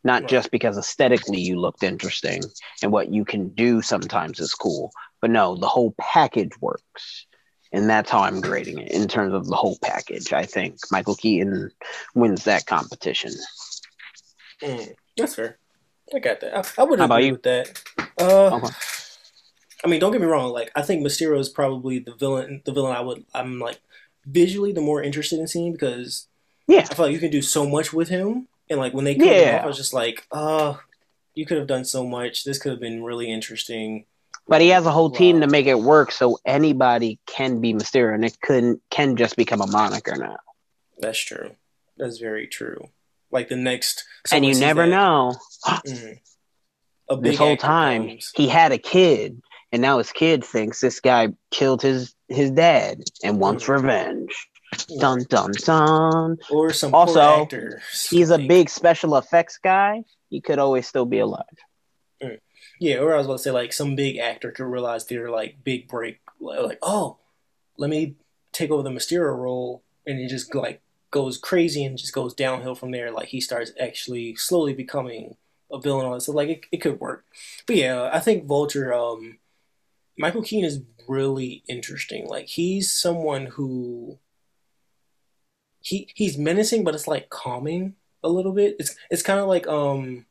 not 0.04 0.24
Right. 0.24 0.30
just 0.30 0.52
because 0.52 0.78
aesthetically 0.78 1.40
you 1.40 1.60
looked 1.60 1.84
interesting 1.84 2.42
and 2.82 2.92
what 2.92 3.12
you 3.12 3.26
can 3.26 3.50
do 3.50 3.82
sometimes 3.82 4.40
is 4.40 4.54
cool. 4.54 4.92
But 5.22 5.32
no, 5.32 5.56
the 5.56 5.68
whole 5.68 5.94
package 6.00 6.60
works. 6.62 7.26
And 7.78 7.88
that's 7.88 8.10
how 8.10 8.22
I'm 8.22 8.42
grading 8.42 8.80
it 8.80 8.92
in 8.92 9.08
terms 9.08 9.36
of 9.36 9.46
the 9.46 9.56
whole 9.56 9.78
package. 9.84 10.34
I 10.34 10.46
think 10.46 10.78
Michael 10.92 11.14
Keaton 11.16 11.70
wins 12.16 12.44
that 12.46 12.66
competition. 12.66 13.32
Mm. 14.64 14.96
That's 15.16 15.36
fair. 15.36 15.60
I 16.12 16.18
got 16.18 16.40
that. 16.40 16.58
I, 16.58 16.82
I 16.82 16.86
would 16.86 17.00
agree 17.00 17.28
you? 17.28 17.32
with 17.34 17.44
that. 17.44 17.84
Uh, 18.20 18.56
Okay. 18.56 18.74
I 19.86 19.88
mean, 19.90 20.00
don't 20.00 20.12
get 20.12 20.22
me 20.22 20.26
wrong. 20.26 20.52
Like, 20.52 20.72
I 20.76 20.82
think 20.82 21.06
Mysterio 21.06 21.38
is 21.40 21.50
probably 21.50 22.00
the 22.00 22.16
villain. 22.16 22.64
The 22.66 22.72
villain 22.74 22.96
I 22.96 23.02
would. 23.02 23.24
I'm 23.36 23.60
like 23.60 23.80
visually 24.26 24.72
the 24.72 24.82
more 24.82 25.04
interested 25.04 25.40
in 25.40 25.46
seeing 25.48 25.72
because 25.72 26.28
Yeah. 26.68 26.80
I 26.90 26.96
feel 26.96 27.06
like 27.06 27.14
you 27.14 27.20
can 27.20 27.30
do 27.30 27.44
so 27.44 27.70
much 27.70 27.94
with 27.94 28.10
him. 28.10 28.48
And 28.72 28.80
like 28.80 28.96
when 28.96 29.06
they 29.06 29.14
came 29.14 29.28
Yeah. 29.28 29.58
off, 29.60 29.64
I 29.66 29.68
was 29.68 29.78
just 29.78 29.94
like, 29.94 30.26
uh, 30.32 30.74
you 31.36 31.46
could 31.46 31.58
have 31.60 31.68
done 31.68 31.86
so 31.86 32.04
much. 32.08 32.44
This 32.44 32.58
could 32.58 32.72
have 32.72 32.82
been 32.82 33.04
really 33.04 33.32
interesting. 33.32 34.06
But 34.48 34.62
he 34.62 34.70
has 34.70 34.86
a 34.86 34.92
whole 34.92 35.10
team 35.12 35.42
to 35.42 35.48
make 35.48 35.66
it 35.66 35.80
work, 35.80 36.12
so 36.12 36.40
anybody 36.46 37.20
can 37.26 37.60
be 37.60 37.74
Mysterio, 37.74 38.16
and 38.16 38.24
it 38.26 38.40
couldn't 38.42 38.82
can 38.90 39.16
just 39.18 39.36
become 39.36 39.62
a 39.62 39.68
moniker 39.68 40.16
now. 40.16 40.38
That's 41.00 41.20
true. 41.20 41.52
That's 41.98 42.18
very 42.20 42.48
true. 42.48 42.90
Like 43.32 43.50
the 43.50 43.58
next, 43.58 44.06
and 44.32 44.46
you 44.46 44.56
never 44.56 44.84
that- 44.84 44.90
know. 44.90 45.36
Mm-hmm. 45.66 46.14
A 47.10 47.16
big 47.16 47.24
This 47.32 47.38
whole 47.38 47.56
time 47.58 48.08
comes. 48.10 48.32
he 48.36 48.48
had 48.50 48.72
a 48.74 48.78
kid, 48.78 49.42
and 49.72 49.82
now 49.82 49.98
his 49.98 50.12
kid 50.12 50.44
thinks 50.44 50.82
this 50.82 51.00
guy 51.00 51.30
killed 51.52 51.82
his 51.82 52.14
his 52.28 52.52
dad 52.52 53.04
and 53.24 53.40
wants 53.40 53.66
Mhm. 53.66 53.70
revenge. 53.76 54.48
Dun 55.00 55.24
dun 55.30 55.52
dun. 55.54 56.38
or 56.50 56.74
some 56.74 56.94
Also. 56.94 57.48
He's 58.10 58.30
a 58.30 58.38
big 58.38 58.70
special 58.70 59.16
effects 59.16 59.58
guy. 59.64 60.04
He 60.30 60.42
could 60.42 60.60
always 60.60 60.86
still 60.86 61.06
be 61.06 61.18
mm. 61.18 61.24
alive. 61.24 61.58
Mm. 62.22 62.40
Yeah, 62.80 62.98
or 62.98 63.14
I 63.14 63.18
was 63.18 63.26
about 63.26 63.38
to 63.38 63.44
say 63.44 63.52
like 63.52 63.74
some 63.74 63.96
big 63.96 64.18
actor 64.18 64.52
could 64.52 64.66
realize 64.66 65.06
their 65.06 65.30
like 65.30 65.64
big 65.64 65.88
break, 65.88 66.20
like 66.40 66.80
oh, 66.82 67.18
let 67.78 67.90
me 67.90 68.16
take 68.52 68.72
over 68.72 68.84
the 68.84 68.90
Mysterio 68.90 69.36
role, 69.38 69.84
and 70.06 70.20
he 70.20 70.28
just 70.28 70.54
like 70.54 70.82
goes 71.12 71.38
crazy 71.38 71.84
and 71.84 71.98
just 71.98 72.14
goes 72.14 72.34
downhill 72.34 72.76
from 72.76 72.92
there. 72.92 73.12
Like 73.12 73.30
he 73.30 73.42
starts 73.42 73.72
actually 73.80 74.36
slowly 74.36 74.74
becoming 74.74 75.38
a 75.72 75.80
villain. 75.80 76.06
all 76.06 76.14
that. 76.14 76.22
So 76.22 76.34
like 76.34 76.50
it, 76.50 76.66
it 76.72 76.78
could 76.78 77.00
work, 77.00 77.26
but 77.66 77.76
yeah, 77.76 78.10
I 78.14 78.20
think 78.20 78.46
Vulture, 78.46 78.94
um, 78.94 79.40
Michael 80.18 80.44
Keaton 80.44 80.66
is 80.66 80.82
really 81.08 81.64
interesting. 81.68 82.28
Like 82.28 82.48
he's 82.48 82.92
someone 82.92 83.48
who 83.48 84.20
he 85.82 86.10
he's 86.14 86.38
menacing, 86.38 86.84
but 86.84 86.94
it's 86.94 87.08
like 87.08 87.30
calming 87.30 87.96
a 88.24 88.30
little 88.30 88.52
bit. 88.52 88.76
It's 88.80 88.96
it's 89.10 89.24
kind 89.24 89.40
of 89.40 89.48
like 89.48 89.68
um 89.68 90.27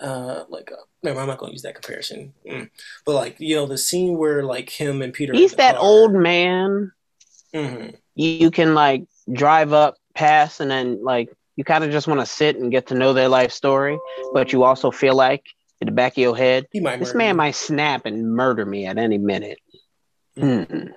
uh 0.00 0.44
like 0.48 0.70
uh, 0.72 0.76
never, 1.02 1.20
I'm 1.20 1.26
not 1.28 1.38
gonna 1.38 1.52
use 1.52 1.62
that 1.62 1.74
comparison. 1.74 2.32
Mm. 2.48 2.70
But 3.06 3.14
like 3.14 3.40
you 3.40 3.56
know 3.56 3.66
the 3.66 3.78
scene 3.78 4.16
where 4.16 4.42
like 4.44 4.70
him 4.70 5.02
and 5.02 5.12
Peter. 5.12 5.32
He's 5.34 5.52
that 5.54 5.76
car. 5.76 5.84
old 5.84 6.12
man 6.14 6.92
Mhm. 7.54 7.96
you, 8.14 8.50
can 8.50 8.74
like 8.74 9.04
drive 9.32 9.72
up 9.72 9.96
past 10.14 10.60
and 10.60 10.70
then 10.70 11.02
like 11.02 11.28
you 11.56 11.64
kind 11.64 11.82
of 11.84 11.90
just 11.90 12.06
want 12.06 12.20
to 12.20 12.26
sit 12.26 12.56
and 12.56 12.70
get 12.70 12.86
to 12.88 12.94
know 12.94 13.12
their 13.12 13.28
life 13.28 13.50
story 13.52 13.98
but 14.32 14.52
you 14.52 14.62
also 14.62 14.90
feel 14.90 15.14
like 15.14 15.44
in 15.80 15.86
the 15.86 15.92
back 15.92 16.12
of 16.12 16.18
your 16.18 16.36
head 16.36 16.66
this 16.72 17.14
man 17.14 17.30
you. 17.30 17.34
might 17.34 17.54
snap 17.54 18.06
and 18.06 18.34
murder 18.34 18.64
me 18.64 18.86
at 18.86 18.98
any 18.98 19.18
minute 19.18 19.58
Mm-mm. 20.38 20.92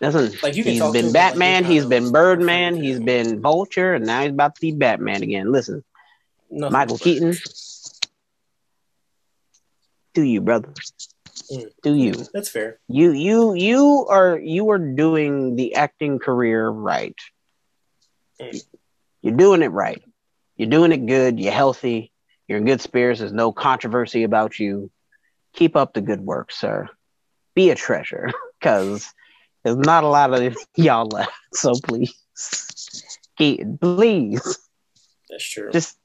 Doesn't 0.00 0.42
Like, 0.42 0.56
you 0.56 0.64
can 0.64 0.72
he's 0.72 0.90
been 0.92 1.06
like, 1.06 1.12
batman 1.12 1.64
you're 1.64 1.72
he's 1.72 1.86
been 1.86 2.10
birdman 2.10 2.76
he's 2.76 3.00
been 3.00 3.40
vulture 3.40 3.94
and 3.94 4.06
now 4.06 4.22
he's 4.22 4.30
about 4.30 4.54
to 4.54 4.60
be 4.60 4.72
batman 4.72 5.22
again. 5.22 5.52
Listen 5.52 5.84
Nothing 6.50 6.72
michael 6.72 6.98
keaton. 6.98 7.36
Do 10.14 10.22
you 10.22 10.40
brother? 10.40 10.72
Mm. 11.52 11.70
do 11.82 11.94
you? 11.94 12.14
That's 12.32 12.48
fair. 12.48 12.78
you 12.88 13.12
you 13.12 13.54
you 13.54 14.06
are 14.08 14.38
you 14.38 14.70
are 14.70 14.78
doing 14.78 15.56
the 15.56 15.74
acting 15.74 16.18
career 16.18 16.68
right. 16.68 17.16
Mm. 18.40 18.64
you're 19.22 19.36
doing 19.36 19.62
it 19.62 19.68
right. 19.68 20.02
You're 20.56 20.70
doing 20.70 20.92
it 20.92 21.06
good. 21.06 21.40
You're 21.40 21.52
healthy. 21.52 22.12
You're 22.46 22.58
in 22.58 22.64
good 22.64 22.80
spirits. 22.80 23.20
There's 23.20 23.32
no 23.32 23.52
controversy 23.52 24.24
about 24.24 24.58
you. 24.58 24.90
Keep 25.54 25.76
up 25.76 25.92
the 25.92 26.00
good 26.00 26.20
work, 26.20 26.52
sir. 26.52 26.88
Be 27.54 27.70
a 27.70 27.74
treasure, 27.74 28.30
because 28.60 29.12
there's 29.64 29.76
not 29.76 30.04
a 30.04 30.08
lot 30.08 30.32
of 30.32 30.56
y'all 30.76 31.06
left. 31.06 31.32
So 31.52 31.74
please, 31.82 32.14
please, 33.36 34.58
That's 35.28 35.44
true. 35.44 35.70
just 35.72 35.96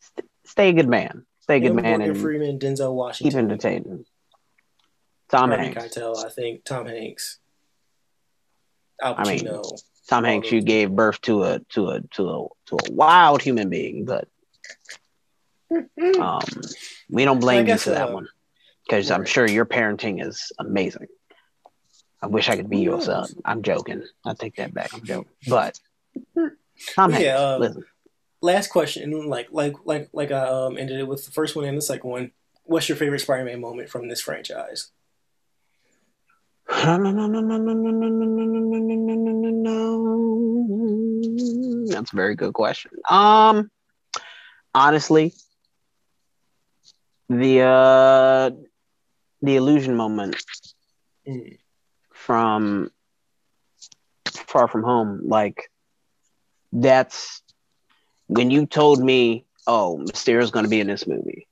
st- 0.00 0.28
stay 0.44 0.68
a 0.70 0.72
good 0.72 0.88
man. 0.88 1.24
Stay 1.40 1.56
a 1.56 1.60
good 1.60 1.70
Him, 1.70 1.76
man 1.76 1.98
Morgan 1.98 2.10
and 2.10 2.20
Freeman, 2.20 2.58
Denzel 2.58 2.94
Washington, 2.94 3.30
keep 3.30 3.38
entertaining. 3.38 4.04
Tom 5.28 5.50
Harvey 5.50 5.66
Hanks. 5.66 5.96
Keitel, 5.96 6.24
I 6.24 6.28
think 6.28 6.64
Tom 6.64 6.86
Hanks, 6.86 7.38
Al 9.02 9.14
I 9.18 9.24
mean, 9.24 9.48
Tom 10.08 10.24
Hanks, 10.24 10.50
you 10.50 10.62
gave 10.62 10.90
birth 10.90 11.20
to 11.22 11.42
a 11.42 11.60
to 11.70 11.88
a 11.90 12.00
to 12.00 12.28
a 12.28 12.48
to 12.66 12.76
a 12.76 12.92
wild 12.92 13.42
human 13.42 13.68
being, 13.68 14.04
but 14.04 14.28
um, 16.20 16.40
we 17.10 17.24
don't 17.24 17.40
blame 17.40 17.66
you 17.66 17.76
for 17.76 17.90
that 17.90 18.10
uh, 18.10 18.14
one 18.14 18.28
because 18.86 19.10
I'm 19.10 19.24
sure 19.24 19.48
your 19.48 19.66
parenting 19.66 20.24
is 20.24 20.52
amazing. 20.58 21.08
I 22.26 22.28
wish 22.28 22.48
I 22.48 22.56
could 22.56 22.68
be 22.68 22.78
your 22.78 23.00
son. 23.00 23.28
I'm 23.44 23.62
joking. 23.62 24.02
I 24.24 24.34
take 24.34 24.56
that 24.56 24.74
back. 24.74 24.92
I'm 24.92 25.04
joking. 25.04 25.30
But 25.48 25.78
Tom 26.96 27.12
Hanks, 27.12 27.24
Yeah, 27.24 27.36
um, 27.36 27.60
listen, 27.60 27.84
Last 28.42 28.66
question, 28.68 29.28
like 29.28 29.46
like 29.52 29.76
like 29.84 30.08
like 30.12 30.32
I 30.32 30.40
um, 30.48 30.76
ended 30.76 30.98
it 30.98 31.06
with 31.06 31.24
the 31.24 31.30
first 31.30 31.54
one 31.54 31.66
and 31.66 31.78
the 31.78 31.82
second 31.82 32.10
one. 32.10 32.32
What's 32.64 32.88
your 32.88 32.96
favorite 32.96 33.20
Spider-Man 33.20 33.60
moment 33.60 33.90
from 33.90 34.08
this 34.08 34.20
franchise? 34.20 34.90
no, 36.68 36.96
no, 36.96 37.12
no, 37.12 37.28
no, 37.28 37.40
no, 37.40 37.58
no, 37.58 37.72
no, 37.72 37.90
no, 37.90 38.08
no, 38.08 38.34
no, 38.34 38.58
no, 38.58 38.88
no, 38.88 39.14
no, 39.14 39.32
no, 39.32 39.50
no. 41.28 41.86
That's 41.86 42.12
a 42.12 42.16
very 42.16 42.34
good 42.34 42.54
question. 42.54 42.90
Um, 43.08 43.70
honestly, 44.74 45.32
the 47.28 47.60
uh, 47.60 48.50
the 49.42 49.54
illusion 49.54 49.94
moment 49.94 50.42
Mm. 51.26 51.58
From 52.26 52.90
Far 54.26 54.66
From 54.66 54.82
Home, 54.82 55.20
like 55.24 55.70
that's 56.72 57.40
when 58.26 58.50
you 58.50 58.66
told 58.66 59.00
me, 59.00 59.44
"Oh, 59.66 59.96
Mysterio's 59.96 60.50
going 60.50 60.64
to 60.64 60.70
be 60.70 60.80
in 60.80 60.88
this 60.88 61.06
movie." 61.06 61.46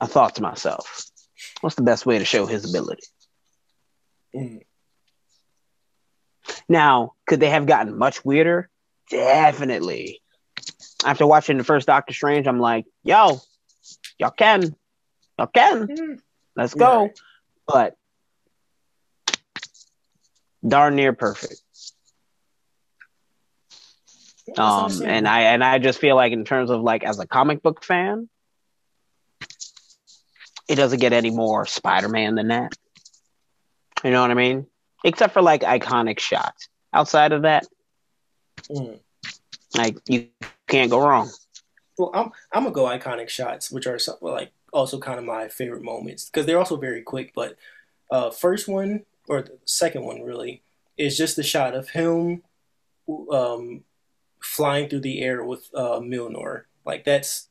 I 0.00 0.06
thought 0.06 0.34
to 0.36 0.42
myself, 0.42 1.06
"What's 1.62 1.76
the 1.76 1.82
best 1.82 2.04
way 2.04 2.18
to 2.18 2.24
show 2.26 2.44
his 2.44 2.68
ability?" 2.68 3.06
Mm. 4.34 4.60
Now, 6.68 7.14
could 7.26 7.40
they 7.40 7.48
have 7.48 7.64
gotten 7.66 7.96
much 7.96 8.24
weirder? 8.24 8.68
Definitely. 9.10 10.20
After 11.04 11.26
watching 11.26 11.56
the 11.56 11.64
first 11.64 11.86
Doctor 11.86 12.12
Strange, 12.12 12.46
I'm 12.46 12.60
like, 12.60 12.84
yo, 13.02 13.40
y'all 14.18 14.30
can. 14.30 14.76
Y'all 15.38 15.46
can. 15.46 15.88
Mm. 15.88 16.20
Let's 16.56 16.74
go. 16.74 17.04
Right. 17.04 17.20
But 17.66 17.96
darn 20.66 20.96
near 20.96 21.12
perfect. 21.12 21.60
Um, 24.58 25.02
and 25.04 25.26
I 25.26 25.40
and 25.42 25.64
I 25.64 25.78
just 25.78 25.98
feel 25.98 26.16
like 26.16 26.32
in 26.32 26.44
terms 26.44 26.70
of 26.70 26.82
like 26.82 27.02
as 27.02 27.18
a 27.18 27.26
comic 27.26 27.62
book 27.62 27.82
fan, 27.82 28.28
it 30.68 30.74
doesn't 30.76 31.00
get 31.00 31.12
any 31.12 31.30
more 31.30 31.64
Spider-Man 31.66 32.34
than 32.34 32.48
that. 32.48 32.74
You 34.02 34.10
know 34.10 34.20
what 34.20 34.30
I 34.30 34.34
mean? 34.34 34.66
Except 35.02 35.32
for 35.32 35.42
like 35.42 35.62
iconic 35.62 36.18
shots. 36.18 36.68
Outside 36.92 37.32
of 37.32 37.42
that, 37.42 37.66
Mm. 38.70 39.00
like 39.76 39.96
you 40.08 40.28
can't 40.68 40.90
go 40.90 41.00
wrong. 41.00 41.30
Well, 41.98 42.10
I'm 42.14 42.30
I'm 42.52 42.62
gonna 42.64 42.74
go 42.74 42.84
iconic 42.84 43.28
shots, 43.28 43.70
which 43.70 43.86
are 43.86 43.98
some, 43.98 44.16
like 44.20 44.52
also 44.72 44.98
kind 44.98 45.18
of 45.18 45.24
my 45.24 45.48
favorite 45.48 45.82
moments 45.82 46.26
because 46.26 46.46
they're 46.46 46.58
also 46.58 46.76
very 46.76 47.02
quick. 47.02 47.32
But 47.34 47.56
uh, 48.10 48.30
first 48.30 48.68
one 48.68 49.04
or 49.28 49.42
the 49.42 49.58
second 49.64 50.04
one 50.04 50.22
really 50.22 50.62
is 50.96 51.16
just 51.16 51.36
the 51.36 51.42
shot 51.42 51.74
of 51.74 51.90
him 51.90 52.42
um, 53.30 53.84
flying 54.40 54.88
through 54.88 55.00
the 55.00 55.22
air 55.22 55.44
with 55.44 55.68
uh, 55.74 56.00
Mjolnir. 56.00 56.62
Like 56.84 57.04
that's 57.04 57.48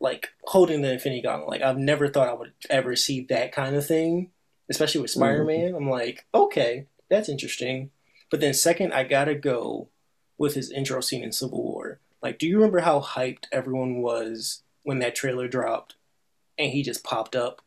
like 0.00 0.30
holding 0.44 0.82
the 0.82 0.92
Infinity 0.92 1.22
Gauntlet. 1.22 1.48
Like 1.48 1.62
I've 1.62 1.78
never 1.78 2.08
thought 2.08 2.28
I 2.28 2.34
would 2.34 2.52
ever 2.70 2.96
see 2.96 3.22
that 3.24 3.52
kind 3.52 3.76
of 3.76 3.86
thing, 3.86 4.30
especially 4.70 5.00
with 5.00 5.10
Spider 5.10 5.44
Man. 5.44 5.74
I'm 5.74 5.88
like, 5.88 6.26
okay, 6.34 6.86
that's 7.08 7.28
interesting. 7.28 7.90
But 8.30 8.40
then 8.40 8.54
second, 8.54 8.92
I 8.92 9.04
gotta 9.04 9.34
go 9.34 9.88
with 10.38 10.54
his 10.54 10.70
intro 10.70 11.00
scene 11.00 11.22
in 11.22 11.32
Civil 11.32 11.62
War. 11.62 12.00
Like, 12.22 12.38
do 12.38 12.46
you 12.46 12.56
remember 12.56 12.80
how 12.80 13.00
hyped 13.00 13.44
everyone 13.52 14.00
was 14.00 14.62
when 14.82 15.00
that 15.00 15.14
trailer 15.14 15.48
dropped 15.48 15.96
and 16.58 16.70
he 16.70 16.82
just 16.82 17.04
popped 17.04 17.36
up? 17.36 17.62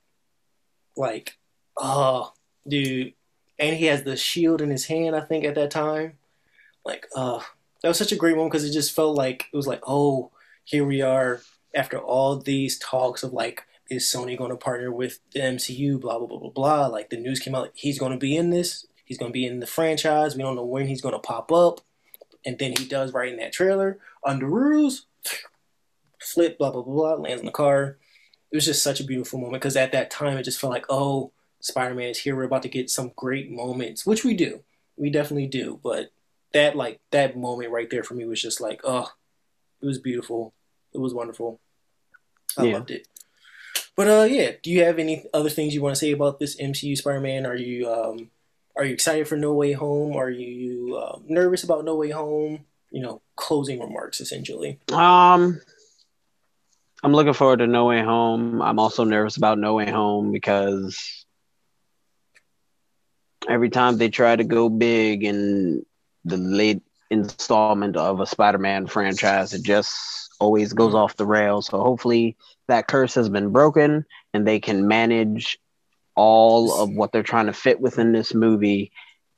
Like, 0.98 1.38
oh, 1.78 2.34
dude. 2.68 3.14
And 3.58 3.76
he 3.76 3.86
has 3.86 4.04
the 4.04 4.18
shield 4.18 4.62
in 4.62 4.70
his 4.70 4.86
hand, 4.86 5.16
I 5.16 5.22
think, 5.22 5.46
at 5.46 5.56
that 5.56 5.72
time. 5.72 6.14
Like, 6.84 7.08
uh, 7.16 7.40
that 7.82 7.88
was 7.88 7.98
such 7.98 8.12
a 8.12 8.18
great 8.18 8.36
moment 8.36 8.52
because 8.52 8.68
it 8.68 8.74
just 8.74 8.96
felt 8.96 9.16
like, 9.16 9.48
it 9.52 9.56
was 9.56 9.68
like, 9.68 9.82
oh, 9.88 10.32
here 10.66 10.86
we 10.86 11.02
are 11.02 11.42
after 11.74 11.98
all 11.98 12.38
these 12.38 12.80
talks 12.80 13.24
of 13.24 13.34
like, 13.34 13.64
is 13.90 14.06
Sony 14.06 14.38
going 14.38 14.50
to 14.50 14.58
partner 14.58 14.92
with 14.92 15.20
the 15.32 15.40
MCU? 15.40 16.00
Blah, 16.00 16.18
blah, 16.18 16.28
blah, 16.28 16.40
blah, 16.40 16.50
blah. 16.50 16.88
Like, 16.88 17.10
the 17.10 17.18
news 17.18 17.40
came 17.40 17.56
out, 17.56 17.72
he's 17.74 18.00
going 18.00 18.12
to 18.12 18.18
be 18.18 18.36
in 18.36 18.50
this. 18.50 18.86
He's 19.06 19.20
going 19.20 19.32
to 19.32 19.34
be 19.34 19.46
in 19.46 19.60
the 19.60 19.68
franchise. 19.68 20.36
We 20.36 20.42
don't 20.42 20.56
know 20.56 20.66
when 20.66 20.88
he's 20.88 21.02
going 21.02 21.14
to 21.14 21.20
pop 21.20 21.52
up. 21.52 21.82
And 22.44 22.58
then 22.58 22.74
he 22.78 22.86
does 22.86 23.14
right 23.14 23.32
in 23.32 23.38
that 23.38 23.54
trailer 23.54 24.00
Underoos, 24.26 25.02
flip, 26.20 26.58
blah, 26.58 26.72
blah, 26.72 26.82
blah, 26.82 26.94
blah, 26.94 27.14
lands 27.14 27.42
in 27.42 27.46
the 27.46 27.52
car. 27.52 27.98
It 28.52 28.56
was 28.56 28.66
just 28.66 28.84
such 28.84 29.00
a 29.00 29.06
beautiful 29.06 29.40
moment 29.40 29.62
because 29.62 29.76
at 29.76 29.92
that 29.92 30.10
time 30.12 30.38
it 30.38 30.44
just 30.44 30.60
felt 30.60 30.74
like, 30.74 30.86
oh, 30.90 31.32
Spider 31.66 31.96
Man 31.96 32.10
is 32.10 32.20
here. 32.20 32.36
We're 32.36 32.44
about 32.44 32.62
to 32.64 32.70
get 32.70 32.90
some 32.90 33.12
great 33.16 33.50
moments, 33.52 34.06
which 34.06 34.24
we 34.24 34.36
do. 34.36 34.64
We 34.98 35.10
definitely 35.10 35.48
do. 35.48 35.80
But 35.84 36.12
that, 36.54 36.76
like, 36.76 37.00
that 37.12 37.36
moment 37.38 37.72
right 37.72 37.90
there 37.90 38.04
for 38.04 38.14
me 38.14 38.26
was 38.26 38.42
just 38.42 38.62
like, 38.62 38.82
oh, 38.84 39.10
it 39.82 39.86
was 39.86 39.98
beautiful. 39.98 40.54
It 40.94 41.00
was 41.00 41.14
wonderful. 41.14 41.60
I 42.58 42.66
Yeah. 42.66 42.74
loved 42.76 42.92
it. 42.92 43.08
But 43.96 44.08
uh, 44.08 44.24
yeah. 44.30 44.52
Do 44.62 44.70
you 44.70 44.84
have 44.84 45.00
any 45.00 45.26
other 45.34 45.50
things 45.50 45.74
you 45.74 45.82
want 45.82 45.96
to 45.96 46.00
say 46.00 46.12
about 46.12 46.40
this 46.40 46.56
MCU 46.60 46.96
Spider-Man? 46.98 47.46
Are 47.46 47.56
you 47.56 47.92
um, 47.92 48.30
are 48.76 48.86
you 48.86 48.94
excited 48.94 49.28
for 49.28 49.36
No 49.38 49.54
Way 49.54 49.72
Home? 49.72 50.16
Are 50.16 50.30
you 50.30 50.96
uh, 50.98 51.18
nervous 51.26 51.64
about 51.64 51.84
No 51.86 51.96
Way 51.96 52.12
Home? 52.12 52.66
You 52.92 53.02
know, 53.02 53.22
closing 53.36 53.80
remarks 53.80 54.22
essentially. 54.22 54.80
Um, 54.94 55.60
I'm 57.04 57.12
looking 57.14 57.34
forward 57.34 57.58
to 57.60 57.68
No 57.68 57.86
Way 57.86 58.02
Home. 58.02 58.62
I'm 58.62 58.80
also 58.80 59.04
nervous 59.04 59.38
about 59.38 59.58
No 59.60 59.74
Way 59.74 59.90
Home 59.90 60.32
because 60.32 61.25
every 63.48 63.70
time 63.70 63.98
they 63.98 64.10
try 64.10 64.36
to 64.36 64.44
go 64.44 64.70
big 64.70 65.24
in 65.24 65.86
the 66.24 66.38
late 66.38 66.82
installment 67.10 67.96
of 67.96 68.20
a 68.20 68.26
Spider-Man 68.26 68.88
franchise, 68.88 69.54
it 69.54 69.64
just 69.64 70.30
always 70.40 70.74
goes 70.74 70.94
off 70.94 71.18
the 71.18 71.26
rails. 71.26 71.68
So 71.68 71.80
hopefully 71.80 72.36
that 72.68 72.88
curse 72.88 73.16
has 73.16 73.30
been 73.30 73.52
broken 73.52 74.06
and 74.34 74.48
they 74.48 74.60
can 74.60 74.88
manage 74.88 75.60
all 76.16 76.82
of 76.82 76.90
what 76.92 77.12
they're 77.12 77.24
trying 77.24 77.48
to 77.48 77.54
fit 77.54 77.80
within 77.80 78.12
this 78.12 78.34
movie 78.34 78.92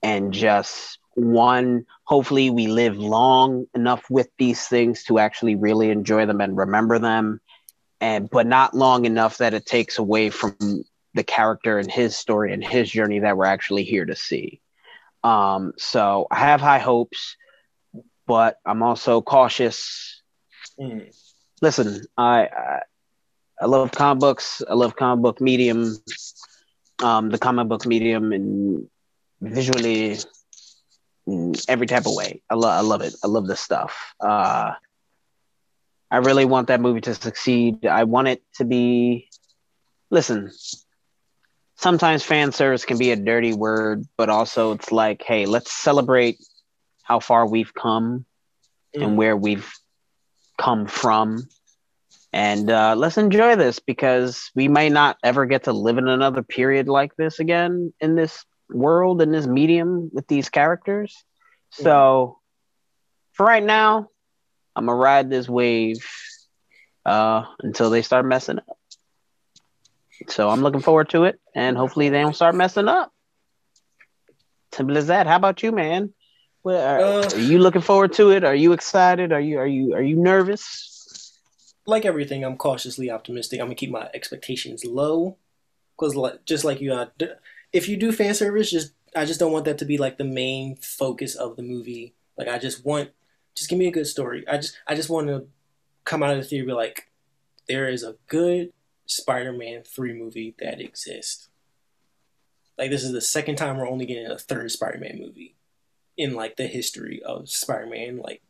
and 0.04 0.32
just 0.32 1.00
one 1.16 1.86
hopefully 2.04 2.52
we 2.52 2.68
live 2.68 2.96
long 2.96 3.66
enough 3.74 4.08
with 4.10 4.30
these 4.38 4.68
things 4.68 5.04
to 5.04 5.18
actually 5.18 5.56
really 5.56 5.90
enjoy 5.90 6.28
them 6.28 6.40
and 6.42 6.56
remember 6.56 7.00
them 7.00 7.42
and 8.00 8.30
but 8.30 8.46
not 8.46 8.76
long 8.76 9.06
enough 9.06 9.40
that 9.40 9.56
it 9.56 9.66
takes 9.66 9.98
away 9.98 10.30
from 10.30 10.56
the 11.18 11.24
character 11.24 11.80
and 11.80 11.92
his 11.92 12.16
story 12.16 12.54
and 12.54 12.64
his 12.64 12.90
journey 12.90 13.20
that 13.20 13.38
we're 13.38 13.46
actually 13.46 13.84
here 13.84 14.06
to 14.06 14.16
see 14.16 14.62
um 15.24 15.74
so 15.78 16.28
i 16.32 16.38
have 16.38 16.62
high 16.62 16.80
hopes 16.80 17.36
but 18.28 18.58
i'm 18.66 18.84
also 18.84 19.22
cautious 19.22 20.14
Mm. 20.80 21.12
listen 21.62 22.04
i 22.18 22.44
i, 22.46 22.80
I 23.62 23.66
love 23.66 23.92
comic 23.92 24.20
books 24.22 24.62
i 24.70 24.74
love 24.76 24.96
comic 24.96 25.24
book 25.24 25.42
medium 25.42 25.96
um 27.04 27.30
the 27.30 27.40
comic 27.40 27.68
book 27.68 27.86
medium 27.86 28.32
and 28.32 28.88
visually 29.42 30.18
in 31.28 31.54
every 31.68 31.88
type 31.88 32.06
of 32.06 32.16
way. 32.16 32.42
I 32.50 32.56
love 32.56 32.74
I 32.78 32.82
love 32.82 33.02
it. 33.02 33.14
I 33.24 33.28
love 33.28 33.48
this 33.48 33.60
stuff. 33.60 34.14
Uh 34.20 34.74
I 36.10 36.18
really 36.18 36.46
want 36.46 36.68
that 36.70 36.80
movie 36.82 37.02
to 37.02 37.14
succeed. 37.14 37.86
I 37.86 38.06
want 38.06 38.30
it 38.30 38.42
to 38.56 38.66
be 38.66 39.30
listen, 40.10 40.52
sometimes 41.78 42.24
fan 42.24 42.52
service 42.52 42.86
can 42.86 42.98
be 42.98 43.12
a 43.12 43.16
dirty 43.16 43.54
word, 43.54 44.06
but 44.18 44.30
also 44.30 44.74
it's 44.74 44.92
like, 44.92 45.24
hey, 45.26 45.46
let's 45.46 45.72
celebrate 45.72 46.38
how 47.04 47.20
far 47.20 47.48
we've 47.48 47.74
come 47.74 48.26
Mm. 48.96 49.04
and 49.04 49.18
where 49.18 49.36
we've 49.36 49.72
come 50.58 50.88
from. 50.88 51.48
And 52.34 52.70
uh, 52.70 52.96
let's 52.98 53.18
enjoy 53.18 53.56
this 53.56 53.80
because 53.80 54.52
we 54.56 54.68
may 54.68 54.90
not 54.90 55.18
ever 55.24 55.46
get 55.46 55.64
to 55.66 55.74
live 55.74 55.98
in 55.98 56.08
another 56.08 56.44
period 56.44 56.88
like 56.88 57.16
this 57.18 57.40
again 57.40 57.94
in 58.00 58.16
this 58.16 58.46
world, 58.70 59.22
in 59.22 59.32
this 59.32 59.48
medium 59.48 60.10
with 60.14 60.28
these 60.28 60.50
characters. 60.50 61.16
So 61.72 62.40
for 63.34 63.46
right 63.46 63.64
now, 63.64 64.10
I'm 64.76 64.86
gonna 64.86 64.98
ride 64.98 65.30
this 65.30 65.50
wave 65.50 66.06
uh, 67.06 67.46
until 67.62 67.90
they 67.90 68.02
start 68.02 68.26
messing 68.26 68.60
up. 68.60 68.77
So 70.28 70.50
I'm 70.50 70.62
looking 70.62 70.82
forward 70.82 71.10
to 71.10 71.26
it, 71.26 71.40
and 71.56 71.78
hopefully 71.78 72.10
they 72.10 72.22
don't 72.22 72.36
start 72.36 72.56
messing 72.56 72.88
up. 72.88 73.12
Simple 74.74 74.98
as 74.98 75.08
that. 75.08 75.28
How 75.28 75.38
about 75.38 75.64
you, 75.64 75.72
man? 75.72 76.14
Well, 76.64 76.82
are, 76.82 77.24
uh, 77.24 77.30
are 77.30 77.40
you 77.40 77.60
looking 77.60 77.82
forward 77.82 78.14
to 78.14 78.32
it? 78.32 78.44
Are 78.44 78.56
you 78.56 78.74
excited? 78.74 79.32
Are 79.32 79.40
you 79.40 79.60
are 79.60 79.68
you 79.68 79.94
are 79.94 80.02
you 80.02 80.18
nervous? 80.18 81.40
Like 81.86 82.04
everything, 82.04 82.44
I'm 82.44 82.58
cautiously 82.58 83.10
optimistic. 83.10 83.62
I'm 83.62 83.68
gonna 83.68 83.76
keep 83.76 83.92
my 83.92 84.10
expectations 84.14 84.84
low, 84.84 85.38
because 85.96 86.18
just 86.46 86.66
like 86.66 86.82
you, 86.82 86.94
uh, 86.94 87.08
if 87.72 87.88
you 87.88 87.96
do 87.96 88.12
fan 88.12 88.34
service, 88.34 88.70
just 88.70 88.92
I 89.16 89.24
just 89.24 89.40
don't 89.40 89.54
want 89.54 89.66
that 89.66 89.78
to 89.78 89.86
be 89.86 89.98
like 89.98 90.18
the 90.18 90.26
main 90.26 90.76
focus 90.76 91.36
of 91.36 91.56
the 91.56 91.64
movie. 91.64 92.14
Like 92.38 92.50
I 92.50 92.58
just 92.58 92.86
want, 92.86 93.12
just 93.56 93.70
give 93.70 93.80
me 93.80 93.88
a 93.88 93.92
good 93.92 94.08
story. 94.08 94.46
I 94.48 94.58
just 94.58 94.78
I 94.86 94.96
just 94.96 95.10
want 95.10 95.28
to 95.28 95.48
come 96.04 96.22
out 96.24 96.32
of 96.32 96.38
the 96.38 96.44
theater 96.44 96.66
be 96.66 96.74
like, 96.74 97.08
there 97.70 97.88
is 97.88 98.04
a 98.04 98.16
good 98.28 98.74
Spider-Man 99.08 99.84
three 99.84 100.14
movie 100.14 100.56
that 100.60 100.80
exists. 100.80 101.50
Like 102.78 102.92
this 102.92 103.04
is 103.04 103.12
the 103.12 103.22
second 103.22 103.56
time 103.56 103.78
we're 103.78 103.90
only 103.90 104.06
getting 104.06 104.28
a 104.28 104.38
third 104.38 104.70
Spider-Man 104.72 105.20
movie 105.20 105.56
in 106.16 106.36
like 106.36 106.58
the 106.58 106.68
history 106.68 107.22
of 107.24 107.50
Spider-Man 107.50 108.18
like 108.18 108.42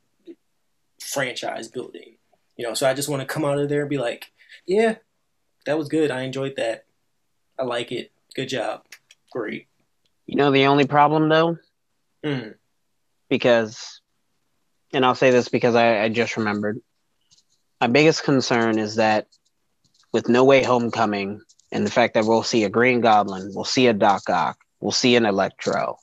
franchise 1.00 1.68
building. 1.70 2.18
You 2.58 2.66
know, 2.66 2.74
so 2.74 2.90
I 2.90 2.94
just 2.94 3.08
want 3.08 3.22
to 3.22 3.28
come 3.28 3.46
out 3.46 3.60
of 3.60 3.70
there 3.70 3.82
and 3.82 3.90
be 3.90 4.00
like, 4.00 4.32
yeah, 4.66 4.96
that 5.66 5.78
was 5.78 5.88
good. 5.88 6.12
I 6.12 6.24
enjoyed 6.24 6.56
that. 6.58 6.86
I 7.58 7.64
like 7.64 7.92
it. 7.92 8.12
Good 8.36 8.50
job. 8.50 8.84
Great. 9.32 9.68
You 10.26 10.36
know 10.36 10.52
the 10.52 10.66
only 10.66 10.86
problem 10.86 11.30
though? 11.30 11.58
Mm. 12.26 12.56
Because 13.30 14.02
and 14.94 15.06
I'll 15.06 15.16
say 15.16 15.32
this 15.32 15.50
because 15.50 15.76
I, 15.76 16.04
I 16.04 16.10
just 16.10 16.38
remembered. 16.38 16.80
My 17.80 17.88
biggest 17.88 18.24
concern 18.24 18.80
is 18.80 18.96
that 18.96 19.28
with 20.18 20.30
No 20.30 20.44
Way 20.44 20.64
Homecoming 20.64 21.42
and 21.72 21.86
the 21.86 21.92
fact 21.92 22.16
that 22.16 22.26
we'll 22.26 22.42
see 22.42 22.64
a 22.64 22.70
Green 22.70 23.02
Goblin, 23.02 23.52
we'll 23.54 23.66
see 23.66 23.86
a 23.86 23.94
Doc 23.94 24.28
Ock, 24.28 24.58
we'll 24.80 24.92
see 24.92 25.16
an 25.16 25.28
Electro, 25.28 26.00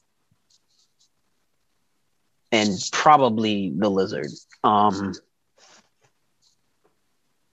and 2.53 2.71
probably 2.93 3.73
the 3.77 3.91
Lizard. 3.91 4.29
Um, 4.62 5.15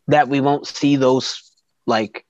that 0.09 0.27
we 0.27 0.39
won't 0.39 0.67
see 0.67 0.97
those 0.97 1.51
like 1.87 2.27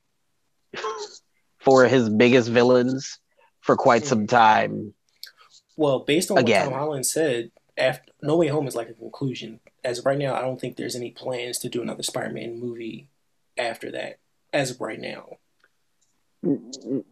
for 1.59 1.85
his 1.87 2.07
biggest 2.07 2.47
villains 2.47 3.19
for 3.59 3.75
quite 3.75 4.05
some 4.05 4.27
time. 4.27 4.93
Well, 5.75 5.99
based 5.99 6.31
on 6.31 6.37
Again. 6.37 6.67
what 6.67 6.71
Tom 6.71 6.79
Holland 6.79 7.05
said, 7.05 7.51
after 7.77 8.13
No 8.23 8.37
Way 8.37 8.47
Home 8.47 8.65
is 8.65 8.77
like 8.77 8.87
a 8.87 8.93
conclusion. 8.93 9.59
As 9.83 9.99
of 9.99 10.05
right 10.05 10.17
now, 10.17 10.35
I 10.35 10.41
don't 10.41 10.61
think 10.61 10.77
there's 10.77 10.95
any 10.95 11.11
plans 11.11 11.59
to 11.59 11.67
do 11.67 11.81
another 11.81 12.03
Spider-Man 12.03 12.57
movie 12.57 13.09
after 13.57 13.91
that. 13.91 14.17
As 14.53 14.71
of 14.71 14.81
right 14.81 14.99
now. 14.99 15.37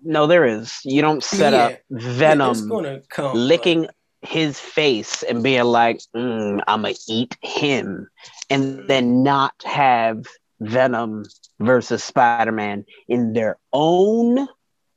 No, 0.04 0.28
there 0.28 0.46
is. 0.46 0.80
You 0.84 1.02
don't 1.02 1.24
set 1.24 1.54
yeah. 1.54 1.66
up 1.66 1.80
Venom 1.92 3.04
come, 3.10 3.38
licking 3.38 3.82
but... 3.84 3.96
his 4.22 4.60
face 4.60 5.24
and 5.24 5.44
being 5.44 5.64
like, 5.64 6.02
mm, 6.16 6.62
"I'm 6.68 6.82
gonna 6.82 6.96
eat 7.08 7.38
him," 7.42 8.10
and 8.50 8.88
then 8.88 9.22
not 9.24 9.54
have 9.64 10.26
Venom 10.60 11.26
versus 11.60 12.04
Spider-Man 12.04 12.86
in 13.08 13.34
their 13.34 13.58
own 13.72 14.48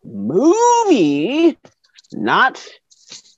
movie, 0.02 1.58
not 2.12 2.66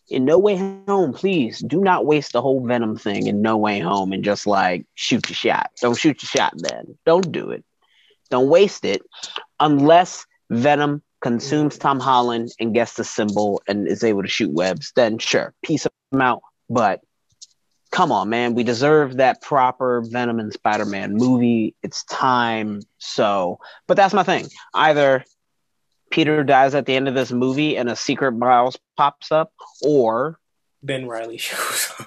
in 0.08 0.24
No 0.24 0.38
Way 0.38 0.56
Home. 0.86 1.12
Please 1.12 1.58
do 1.58 1.80
not 1.80 2.06
waste 2.06 2.32
the 2.32 2.40
whole 2.40 2.64
Venom 2.64 2.96
thing 2.96 3.26
in 3.26 3.42
No 3.42 3.56
Way 3.56 3.80
Home 3.80 4.12
and 4.12 4.22
just 4.24 4.46
like 4.46 4.86
shoot 4.94 5.28
your 5.28 5.34
shot. 5.34 5.70
Don't 5.80 5.98
shoot 5.98 6.22
your 6.22 6.28
shot, 6.28 6.54
then. 6.56 6.96
Don't 7.04 7.32
do 7.32 7.50
it. 7.50 7.64
Don't 8.30 8.48
waste 8.48 8.84
it 8.84 9.02
unless 9.60 10.26
Venom 10.50 11.02
consumes 11.20 11.78
Tom 11.78 12.00
Holland 12.00 12.52
and 12.60 12.74
gets 12.74 12.94
the 12.94 13.04
symbol 13.04 13.62
and 13.66 13.88
is 13.88 14.04
able 14.04 14.22
to 14.22 14.28
shoot 14.28 14.52
webs. 14.52 14.92
Then 14.94 15.18
sure, 15.18 15.54
piece 15.64 15.86
him 16.12 16.20
out. 16.20 16.42
But 16.68 17.00
come 17.90 18.12
on, 18.12 18.28
man, 18.28 18.54
we 18.54 18.64
deserve 18.64 19.16
that 19.18 19.40
proper 19.40 20.02
Venom 20.02 20.38
and 20.38 20.52
Spider 20.52 20.84
Man 20.84 21.14
movie. 21.14 21.74
It's 21.82 22.04
time. 22.04 22.82
So, 22.98 23.58
but 23.86 23.96
that's 23.96 24.12
my 24.12 24.22
thing. 24.22 24.48
Either 24.74 25.24
Peter 26.10 26.44
dies 26.44 26.74
at 26.74 26.86
the 26.86 26.94
end 26.94 27.08
of 27.08 27.14
this 27.14 27.32
movie 27.32 27.76
and 27.76 27.88
a 27.88 27.96
secret 27.96 28.32
Miles 28.32 28.78
pops 28.96 29.32
up, 29.32 29.52
or 29.82 30.38
Ben 30.82 31.06
Riley 31.06 31.36
shows 31.38 31.92
up. 31.98 32.06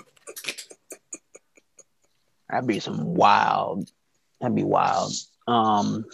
That'd 2.50 2.68
be 2.68 2.80
some 2.80 3.16
wild. 3.16 3.90
That'd 4.40 4.56
be 4.56 4.64
wild. 4.64 5.12
Um, 5.48 6.06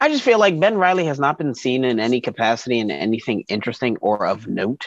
I 0.00 0.08
just 0.08 0.22
feel 0.22 0.38
like 0.38 0.58
Ben 0.58 0.78
Riley 0.78 1.04
has 1.06 1.18
not 1.18 1.38
been 1.38 1.54
seen 1.54 1.84
in 1.84 2.00
any 2.00 2.20
capacity 2.20 2.78
in 2.78 2.90
anything 2.90 3.44
interesting 3.48 3.96
or 4.00 4.26
of 4.26 4.46
note 4.46 4.86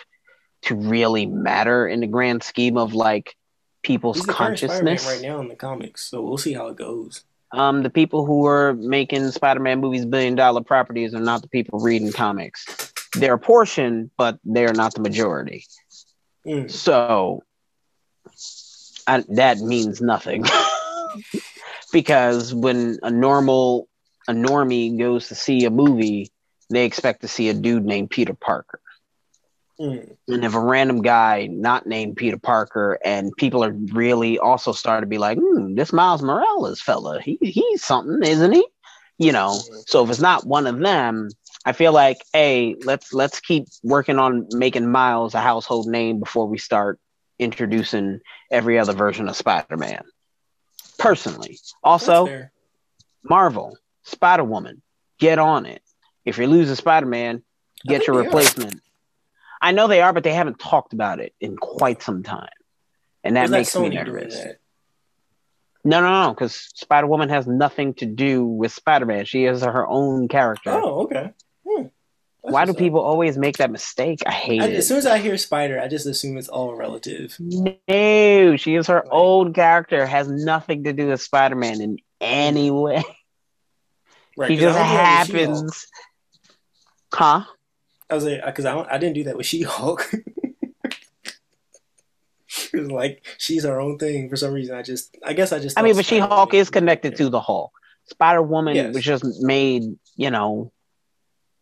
to 0.64 0.76
really 0.76 1.26
matter 1.26 1.88
in 1.88 2.00
the 2.00 2.08
grand 2.08 2.42
scheme 2.42 2.78
of 2.78 2.94
like 2.94 3.36
people's 3.84 4.18
He's 4.18 4.26
consciousness 4.26 5.06
right 5.06 5.22
now 5.22 5.40
in 5.40 5.50
the 5.50 5.56
comics. 5.56 6.06
So 6.06 6.22
we'll 6.22 6.38
see 6.38 6.54
how 6.54 6.68
it 6.68 6.78
goes. 6.78 7.24
Um, 7.52 7.84
the 7.84 7.92
people 7.92 8.26
who 8.26 8.48
are 8.48 8.74
making 8.74 9.30
Spider-Man 9.30 9.80
movies 9.80 10.06
billion 10.06 10.34
dollar 10.34 10.62
properties 10.62 11.14
are 11.14 11.20
not 11.20 11.44
the 11.44 11.48
people 11.48 11.80
reading 11.80 12.12
comics. 12.12 12.66
They're 13.14 13.36
a 13.36 13.40
portion, 13.40 14.10
but 14.18 14.40
they're 14.44 14.74
not 14.74 14.96
the 14.96 15.02
majority. 15.02 15.66
Mm. 16.48 16.72
So 16.72 17.44
I, 19.06 19.24
that 19.30 19.60
means 19.60 20.02
nothing 20.02 20.46
because 21.92 22.54
when 22.54 23.00
a 23.04 23.12
normal 23.12 23.88
a 24.28 24.34
normie 24.34 24.98
goes 24.98 25.28
to 25.28 25.36
see 25.36 25.66
a 25.66 25.70
movie, 25.70 26.32
they 26.70 26.86
expect 26.86 27.22
to 27.22 27.28
see 27.28 27.50
a 27.50 27.54
dude 27.54 27.86
named 27.86 28.10
Peter 28.10 28.34
Parker. 28.34 28.80
Mm. 29.80 30.16
And 30.28 30.46
if 30.46 30.54
a 30.54 30.60
random 30.60 31.02
guy 31.02 31.48
not 31.52 31.88
named 31.88 32.16
Peter 32.16 32.38
Parker 32.38 33.00
and 33.04 33.36
people 33.38 33.64
are 33.64 33.72
really 33.92 34.38
also 34.38 34.72
starting 34.72 35.02
to 35.02 35.10
be 35.10 35.18
like, 35.18 35.38
hmm, 35.38 35.76
this 35.76 35.92
Miles 35.92 36.22
Morales 36.22 36.80
fella, 36.80 37.22
he 37.22 37.38
he's 37.42 37.84
something, 37.84 38.22
isn't 38.24 38.54
he? 38.54 38.66
You 39.18 39.32
know, 39.32 39.60
so 39.88 40.04
if 40.04 40.10
it's 40.10 40.20
not 40.20 40.46
one 40.46 40.68
of 40.68 40.80
them, 40.80 41.30
I 41.66 41.72
feel 41.72 41.92
like, 41.92 42.18
hey, 42.34 42.76
let's 42.84 43.14
let's 43.14 43.40
keep 43.40 43.66
working 43.84 44.20
on 44.20 44.48
making 44.52 44.92
Miles 44.92 45.34
a 45.34 45.40
household 45.40 45.88
name 45.88 46.20
before 46.20 46.48
we 46.48 46.58
start 46.58 47.00
introducing 47.40 48.20
every 48.52 48.78
other 48.78 48.94
version 48.94 49.28
of 49.28 49.36
Spider-Man. 49.36 50.04
Personally. 51.04 51.60
Also, 51.84 52.48
Marvel, 53.24 53.78
Spider 54.04 54.44
Woman, 54.44 54.82
get 55.20 55.40
on 55.40 55.66
it. 55.66 55.82
If 56.26 56.38
you're 56.38 56.48
losing 56.48 56.76
Spider 56.76 57.06
Man, 57.06 57.44
get 57.86 58.08
your 58.08 58.18
replacement. 58.18 58.76
Are. 58.76 58.80
I 59.62 59.72
know 59.72 59.88
they 59.88 60.02
are, 60.02 60.14
but 60.14 60.24
they 60.24 60.34
haven't 60.34 60.60
talked 60.60 60.94
about 60.94 61.20
it 61.20 61.34
in 61.40 61.58
quite 61.58 62.02
some 62.02 62.24
time, 62.24 62.50
and 63.24 63.36
that 63.36 63.50
makes 63.50 63.76
me 63.76 63.90
nervous. 63.90 64.36
No, 65.86 66.00
no, 66.00 66.24
no, 66.24 66.34
because 66.34 66.56
Spider 66.56 67.08
Woman 67.08 67.28
has 67.30 67.46
nothing 67.46 67.94
to 67.96 68.06
do 68.06 68.46
with 68.46 68.72
Spider 68.72 69.06
Man. 69.06 69.26
She 69.26 69.46
is 69.46 69.62
her 69.62 69.86
own 69.86 70.30
character. 70.30 70.72
Oh, 70.72 71.02
okay. 71.04 71.34
Why 72.44 72.66
do 72.66 72.74
people 72.74 73.00
always 73.00 73.38
make 73.38 73.58
that 73.58 73.72
mistake? 73.72 74.22
I 74.26 74.32
hate 74.32 74.62
I, 74.62 74.66
it. 74.66 74.76
As 74.76 74.88
soon 74.88 74.98
as 74.98 75.06
I 75.06 75.18
hear 75.18 75.38
Spider, 75.38 75.80
I 75.80 75.88
just 75.88 76.06
assume 76.06 76.38
it's 76.38 76.50
all 76.50 76.76
relative. 76.76 77.38
No, 77.40 78.58
she 78.58 78.76
is 78.76 78.88
her 78.88 78.96
like, 78.96 79.08
own 79.12 79.54
character. 79.54 80.06
Has 80.06 80.28
nothing 80.28 80.84
to 80.84 80.92
do 80.92 81.08
with 81.08 81.22
Spider 81.22 81.56
Man 81.56 81.82
in 81.82 81.98
any 82.22 82.70
way. 82.70 83.04
Right, 84.36 84.50
he 84.50 84.58
just 84.58 84.80
happens. 84.80 85.86
Huh? 87.14 87.44
I 88.10 88.16
was 88.16 88.26
like, 88.26 88.42
uh, 88.42 88.48
because 88.48 88.66
I, 88.66 88.80
I 88.82 88.98
didn't 88.98 89.14
do 89.14 89.26
that 89.26 89.38
with 89.38 89.46
She 89.46 89.62
Hulk. 89.62 90.10
it's 92.74 92.74
like 92.74 93.24
she's 93.38 93.64
her 93.64 93.80
own 93.80 94.00
thing 94.00 94.32
for 94.32 94.36
some 94.36 94.52
reason. 94.52 94.76
I 94.76 94.82
just, 94.82 95.16
I 95.24 95.34
guess 95.34 95.52
I 95.52 95.60
just. 95.60 95.78
I 95.78 95.84
mean, 95.84 95.96
but 95.96 96.06
She 96.06 96.18
Hulk 96.18 96.56
is 96.56 96.72
connected 96.72 97.16
to 97.18 97.30
the 97.30 97.40
Hulk. 97.40 97.74
Spider 98.06 98.42
Woman 98.42 98.76
yes. 98.76 98.96
was 98.96 99.04
just 99.04 99.24
made, 99.44 99.84
you 100.16 100.32
know, 100.32 100.72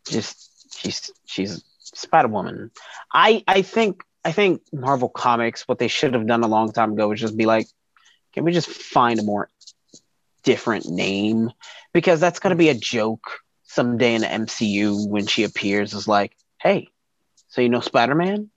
just 0.07 0.50
she's 0.81 1.11
she's 1.25 1.63
Spider 1.79 2.27
Woman. 2.27 2.71
I 3.13 3.43
I 3.47 3.61
think 3.61 4.03
I 4.23 4.31
think 4.31 4.61
Marvel 4.73 5.09
Comics 5.09 5.67
what 5.67 5.79
they 5.79 5.87
should 5.87 6.13
have 6.13 6.27
done 6.27 6.43
a 6.43 6.47
long 6.47 6.71
time 6.71 6.93
ago 6.93 7.09
was 7.09 7.19
just 7.19 7.37
be 7.37 7.45
like, 7.45 7.67
can 8.33 8.43
we 8.43 8.51
just 8.51 8.69
find 8.69 9.19
a 9.19 9.23
more 9.23 9.49
different 10.43 10.89
name 10.89 11.51
because 11.93 12.19
that's 12.19 12.39
going 12.39 12.51
to 12.51 12.57
be 12.57 12.69
a 12.69 12.73
joke 12.73 13.39
someday 13.63 14.15
in 14.15 14.21
the 14.21 14.27
MCU 14.27 15.07
when 15.07 15.27
she 15.27 15.43
appears 15.43 15.93
is 15.93 16.07
like, 16.07 16.35
hey, 16.59 16.87
so 17.47 17.61
you 17.61 17.69
know 17.69 17.79
Spider 17.79 18.15
Man? 18.15 18.49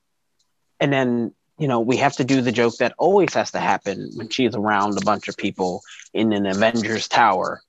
And 0.81 0.93
then, 0.93 1.33
you 1.59 1.69
know, 1.69 1.81
we 1.81 1.99
have 1.99 2.17
to 2.17 2.25
do 2.25 2.41
the 2.41 2.53
joke 2.53 2.77
that 2.79 2.95
always 2.99 3.35
has 3.35 3.53
to 3.53 3.61
happen 3.61 4.11
when 4.15 4.29
she's 4.29 4.55
around 4.55 4.99
a 4.99 5.05
bunch 5.05 5.29
of 5.29 5.37
people 5.37 5.83
in 6.13 6.33
an 6.33 6.47
Avengers 6.47 7.07
tower. 7.09 7.63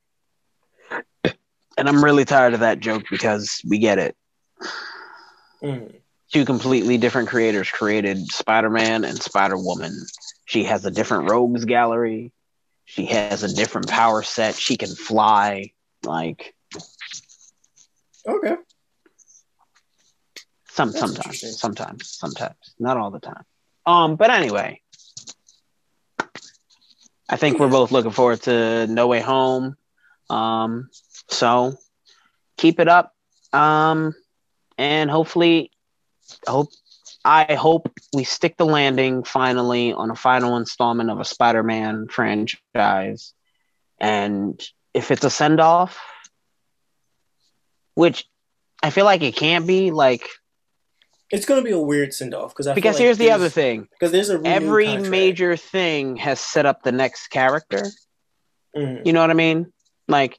And 1.78 1.90
I'm 1.90 2.04
really 2.04 2.26
tired 2.26 2.54
of 2.54 2.62
that 2.62 2.80
joke 2.80 3.04
because 3.12 3.62
we 3.68 3.80
get 3.80 4.00
it. 4.00 4.16
Mm. 5.64 6.02
Two 6.32 6.46
completely 6.46 6.98
different 6.98 7.30
creators 7.30 7.70
created 7.70 8.32
Spider 8.32 8.70
Man 8.70 9.04
and 9.06 9.22
Spider 9.22 9.58
Woman. 9.58 9.96
She 10.46 10.64
has 10.66 10.86
a 10.86 10.92
different 10.92 11.30
rogues 11.30 11.66
gallery. 11.66 12.32
She 12.86 13.06
has 13.06 13.44
a 13.44 13.54
different 13.54 13.88
power 13.88 14.22
set. 14.24 14.56
She 14.56 14.78
can 14.78 14.94
fly. 14.96 15.72
Like 16.04 16.54
Okay. 18.28 18.56
some 20.70 20.92
That's 20.92 21.00
sometimes, 21.00 21.60
sometimes, 21.60 22.10
sometimes, 22.10 22.76
not 22.80 22.98
all 22.98 23.12
the 23.12 23.20
time. 23.20 23.44
Um, 23.86 24.16
but 24.16 24.30
anyway, 24.30 24.82
I 27.30 27.38
think 27.38 27.60
we're 27.60 27.70
both 27.70 27.92
looking 27.92 28.12
forward 28.12 28.42
to 28.44 28.88
No 28.88 29.08
Way 29.08 29.22
Home. 29.22 29.78
Um, 30.30 30.90
so 31.30 31.76
keep 32.58 32.80
it 32.80 32.88
up. 32.88 33.14
Um, 33.54 34.14
and 34.78 35.10
hopefully, 35.10 35.72
hope 36.48 36.70
I 37.24 37.56
hope 37.56 37.92
we 38.14 38.24
stick 38.24 38.58
the 38.58 38.66
landing 38.66 39.24
finally 39.24 39.94
on 39.94 40.12
a 40.12 40.16
final 40.16 40.58
installment 40.58 41.10
of 41.10 41.20
a 41.20 41.26
Spider-Man 41.26 42.08
franchise. 42.08 43.34
And 44.00 44.62
if 44.94 45.10
it's 45.12 45.24
a 45.24 45.30
send-off, 45.30 46.00
which 47.96 48.26
I 48.84 48.90
feel 48.92 49.06
like 49.06 49.22
it 49.24 49.36
can't 49.36 49.66
be, 49.66 49.92
like 49.92 50.28
It's 51.32 51.46
gonna 51.46 51.64
be 51.64 51.72
a 51.72 51.80
weird 51.80 52.14
send 52.14 52.34
off 52.36 52.52
because 52.52 52.68
I 52.68 52.74
because 52.76 52.98
feel 52.98 53.06
like 53.06 53.06
here's 53.06 53.18
the 53.18 53.32
other 53.32 53.50
thing: 53.50 53.88
because 53.92 54.12
there's 54.12 54.30
a 54.30 54.40
every 54.46 54.86
contract. 54.86 55.10
major 55.10 55.58
thing 55.58 56.18
has 56.18 56.40
set 56.40 56.66
up 56.66 56.84
the 56.84 56.92
next 56.92 57.28
character. 57.28 57.84
Mhm. 58.76 59.06
You 59.06 59.14
know 59.14 59.22
what 59.22 59.32
I 59.32 59.36
mean? 59.36 59.72
Like, 60.08 60.38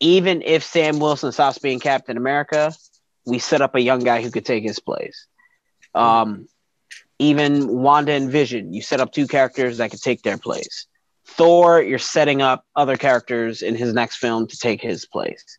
even 0.00 0.42
if 0.42 0.64
Sam 0.64 0.98
Wilson 0.98 1.30
stops 1.30 1.58
being 1.58 1.78
Captain 1.78 2.16
America, 2.16 2.74
we 3.26 3.38
set 3.38 3.62
up 3.62 3.74
a 3.74 3.80
young 3.80 4.00
guy 4.00 4.22
who 4.22 4.30
could 4.30 4.44
take 4.44 4.64
his 4.64 4.78
place. 4.78 5.26
Um, 5.94 6.48
even 7.18 7.68
Wanda 7.68 8.12
and 8.12 8.30
Vision, 8.30 8.72
you 8.72 8.82
set 8.82 9.00
up 9.00 9.12
two 9.12 9.26
characters 9.26 9.78
that 9.78 9.90
could 9.90 10.02
take 10.02 10.22
their 10.22 10.38
place. 10.38 10.86
Thor, 11.26 11.80
you're 11.80 11.98
setting 11.98 12.42
up 12.42 12.64
other 12.76 12.96
characters 12.96 13.62
in 13.62 13.74
his 13.74 13.94
next 13.94 14.16
film 14.16 14.46
to 14.48 14.58
take 14.58 14.82
his 14.82 15.06
place. 15.06 15.58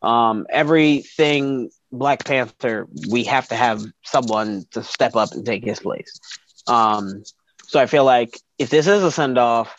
Um, 0.00 0.46
everything 0.50 1.70
Black 1.92 2.24
Panther, 2.24 2.88
we 3.10 3.24
have 3.24 3.48
to 3.48 3.54
have 3.54 3.84
someone 4.04 4.64
to 4.72 4.82
step 4.82 5.14
up 5.14 5.32
and 5.32 5.44
take 5.44 5.64
his 5.64 5.80
place. 5.80 6.18
Um, 6.66 7.22
so 7.66 7.78
I 7.78 7.86
feel 7.86 8.04
like 8.04 8.38
if 8.58 8.70
this 8.70 8.86
is 8.86 9.02
a 9.02 9.10
send 9.10 9.38
off, 9.38 9.76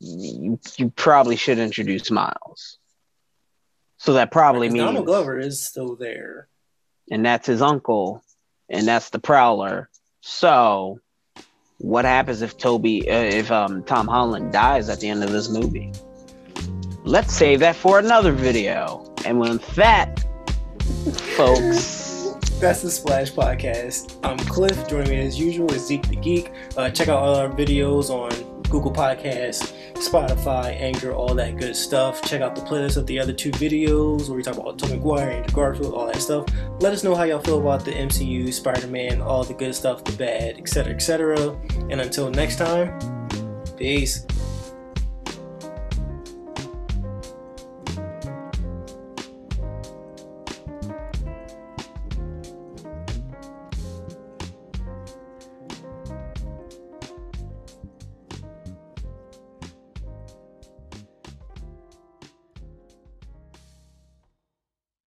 you, 0.00 0.58
you 0.76 0.90
probably 0.90 1.36
should 1.36 1.58
introduce 1.58 2.10
Miles. 2.10 2.78
So 3.98 4.14
that 4.14 4.32
probably 4.32 4.68
means 4.68 4.84
Donald 4.84 5.06
Glover 5.06 5.38
is 5.38 5.60
still 5.60 5.94
there. 5.94 6.48
And 7.10 7.24
that's 7.24 7.46
his 7.46 7.60
uncle, 7.62 8.22
and 8.68 8.86
that's 8.86 9.10
the 9.10 9.18
Prowler. 9.18 9.88
So, 10.20 11.00
what 11.78 12.04
happens 12.04 12.42
if 12.42 12.56
Tobey, 12.56 13.10
uh, 13.10 13.14
if 13.14 13.50
um, 13.50 13.82
Tom 13.84 14.06
Holland 14.06 14.52
dies 14.52 14.88
at 14.88 15.00
the 15.00 15.08
end 15.08 15.24
of 15.24 15.30
this 15.32 15.48
movie? 15.48 15.92
Let's 17.04 17.32
save 17.34 17.60
that 17.60 17.74
for 17.74 17.98
another 17.98 18.32
video. 18.32 19.12
And 19.24 19.40
with 19.40 19.66
that, 19.74 20.20
folks, 21.36 22.34
That's 22.60 22.82
the 22.82 22.90
Splash 22.90 23.32
Podcast. 23.32 24.18
I'm 24.22 24.38
Cliff. 24.38 24.88
Joining 24.88 25.10
me 25.10 25.26
as 25.26 25.38
usual 25.38 25.72
is 25.72 25.86
Zeke 25.86 26.06
the 26.08 26.16
Geek. 26.16 26.52
Uh, 26.76 26.90
check 26.90 27.08
out 27.08 27.18
all 27.20 27.34
our 27.34 27.48
videos 27.48 28.08
on 28.08 28.30
Google 28.72 28.90
Podcasts, 28.90 29.74
Spotify, 29.92 30.74
Anchor, 30.80 31.12
all 31.12 31.34
that 31.34 31.58
good 31.58 31.76
stuff. 31.76 32.22
Check 32.22 32.40
out 32.40 32.56
the 32.56 32.62
playlist 32.62 32.96
of 32.96 33.06
the 33.06 33.18
other 33.18 33.34
two 33.34 33.50
videos 33.50 34.28
where 34.28 34.36
we 34.38 34.42
talk 34.42 34.56
about 34.56 34.78
Tobey 34.78 34.96
Maguire, 34.96 35.30
Andrew 35.30 35.54
Garfield, 35.54 35.92
all 35.92 36.06
that 36.06 36.16
stuff. 36.16 36.46
Let 36.80 36.94
us 36.94 37.04
know 37.04 37.14
how 37.14 37.24
y'all 37.24 37.40
feel 37.40 37.60
about 37.60 37.84
the 37.84 37.92
MCU, 37.92 38.50
Spider-Man, 38.50 39.20
all 39.20 39.44
the 39.44 39.52
good 39.52 39.74
stuff, 39.74 40.02
the 40.04 40.12
bad, 40.12 40.56
etc., 40.56 40.94
etc. 40.94 41.50
And 41.90 42.00
until 42.00 42.30
next 42.30 42.56
time, 42.56 42.98
peace. 43.76 44.26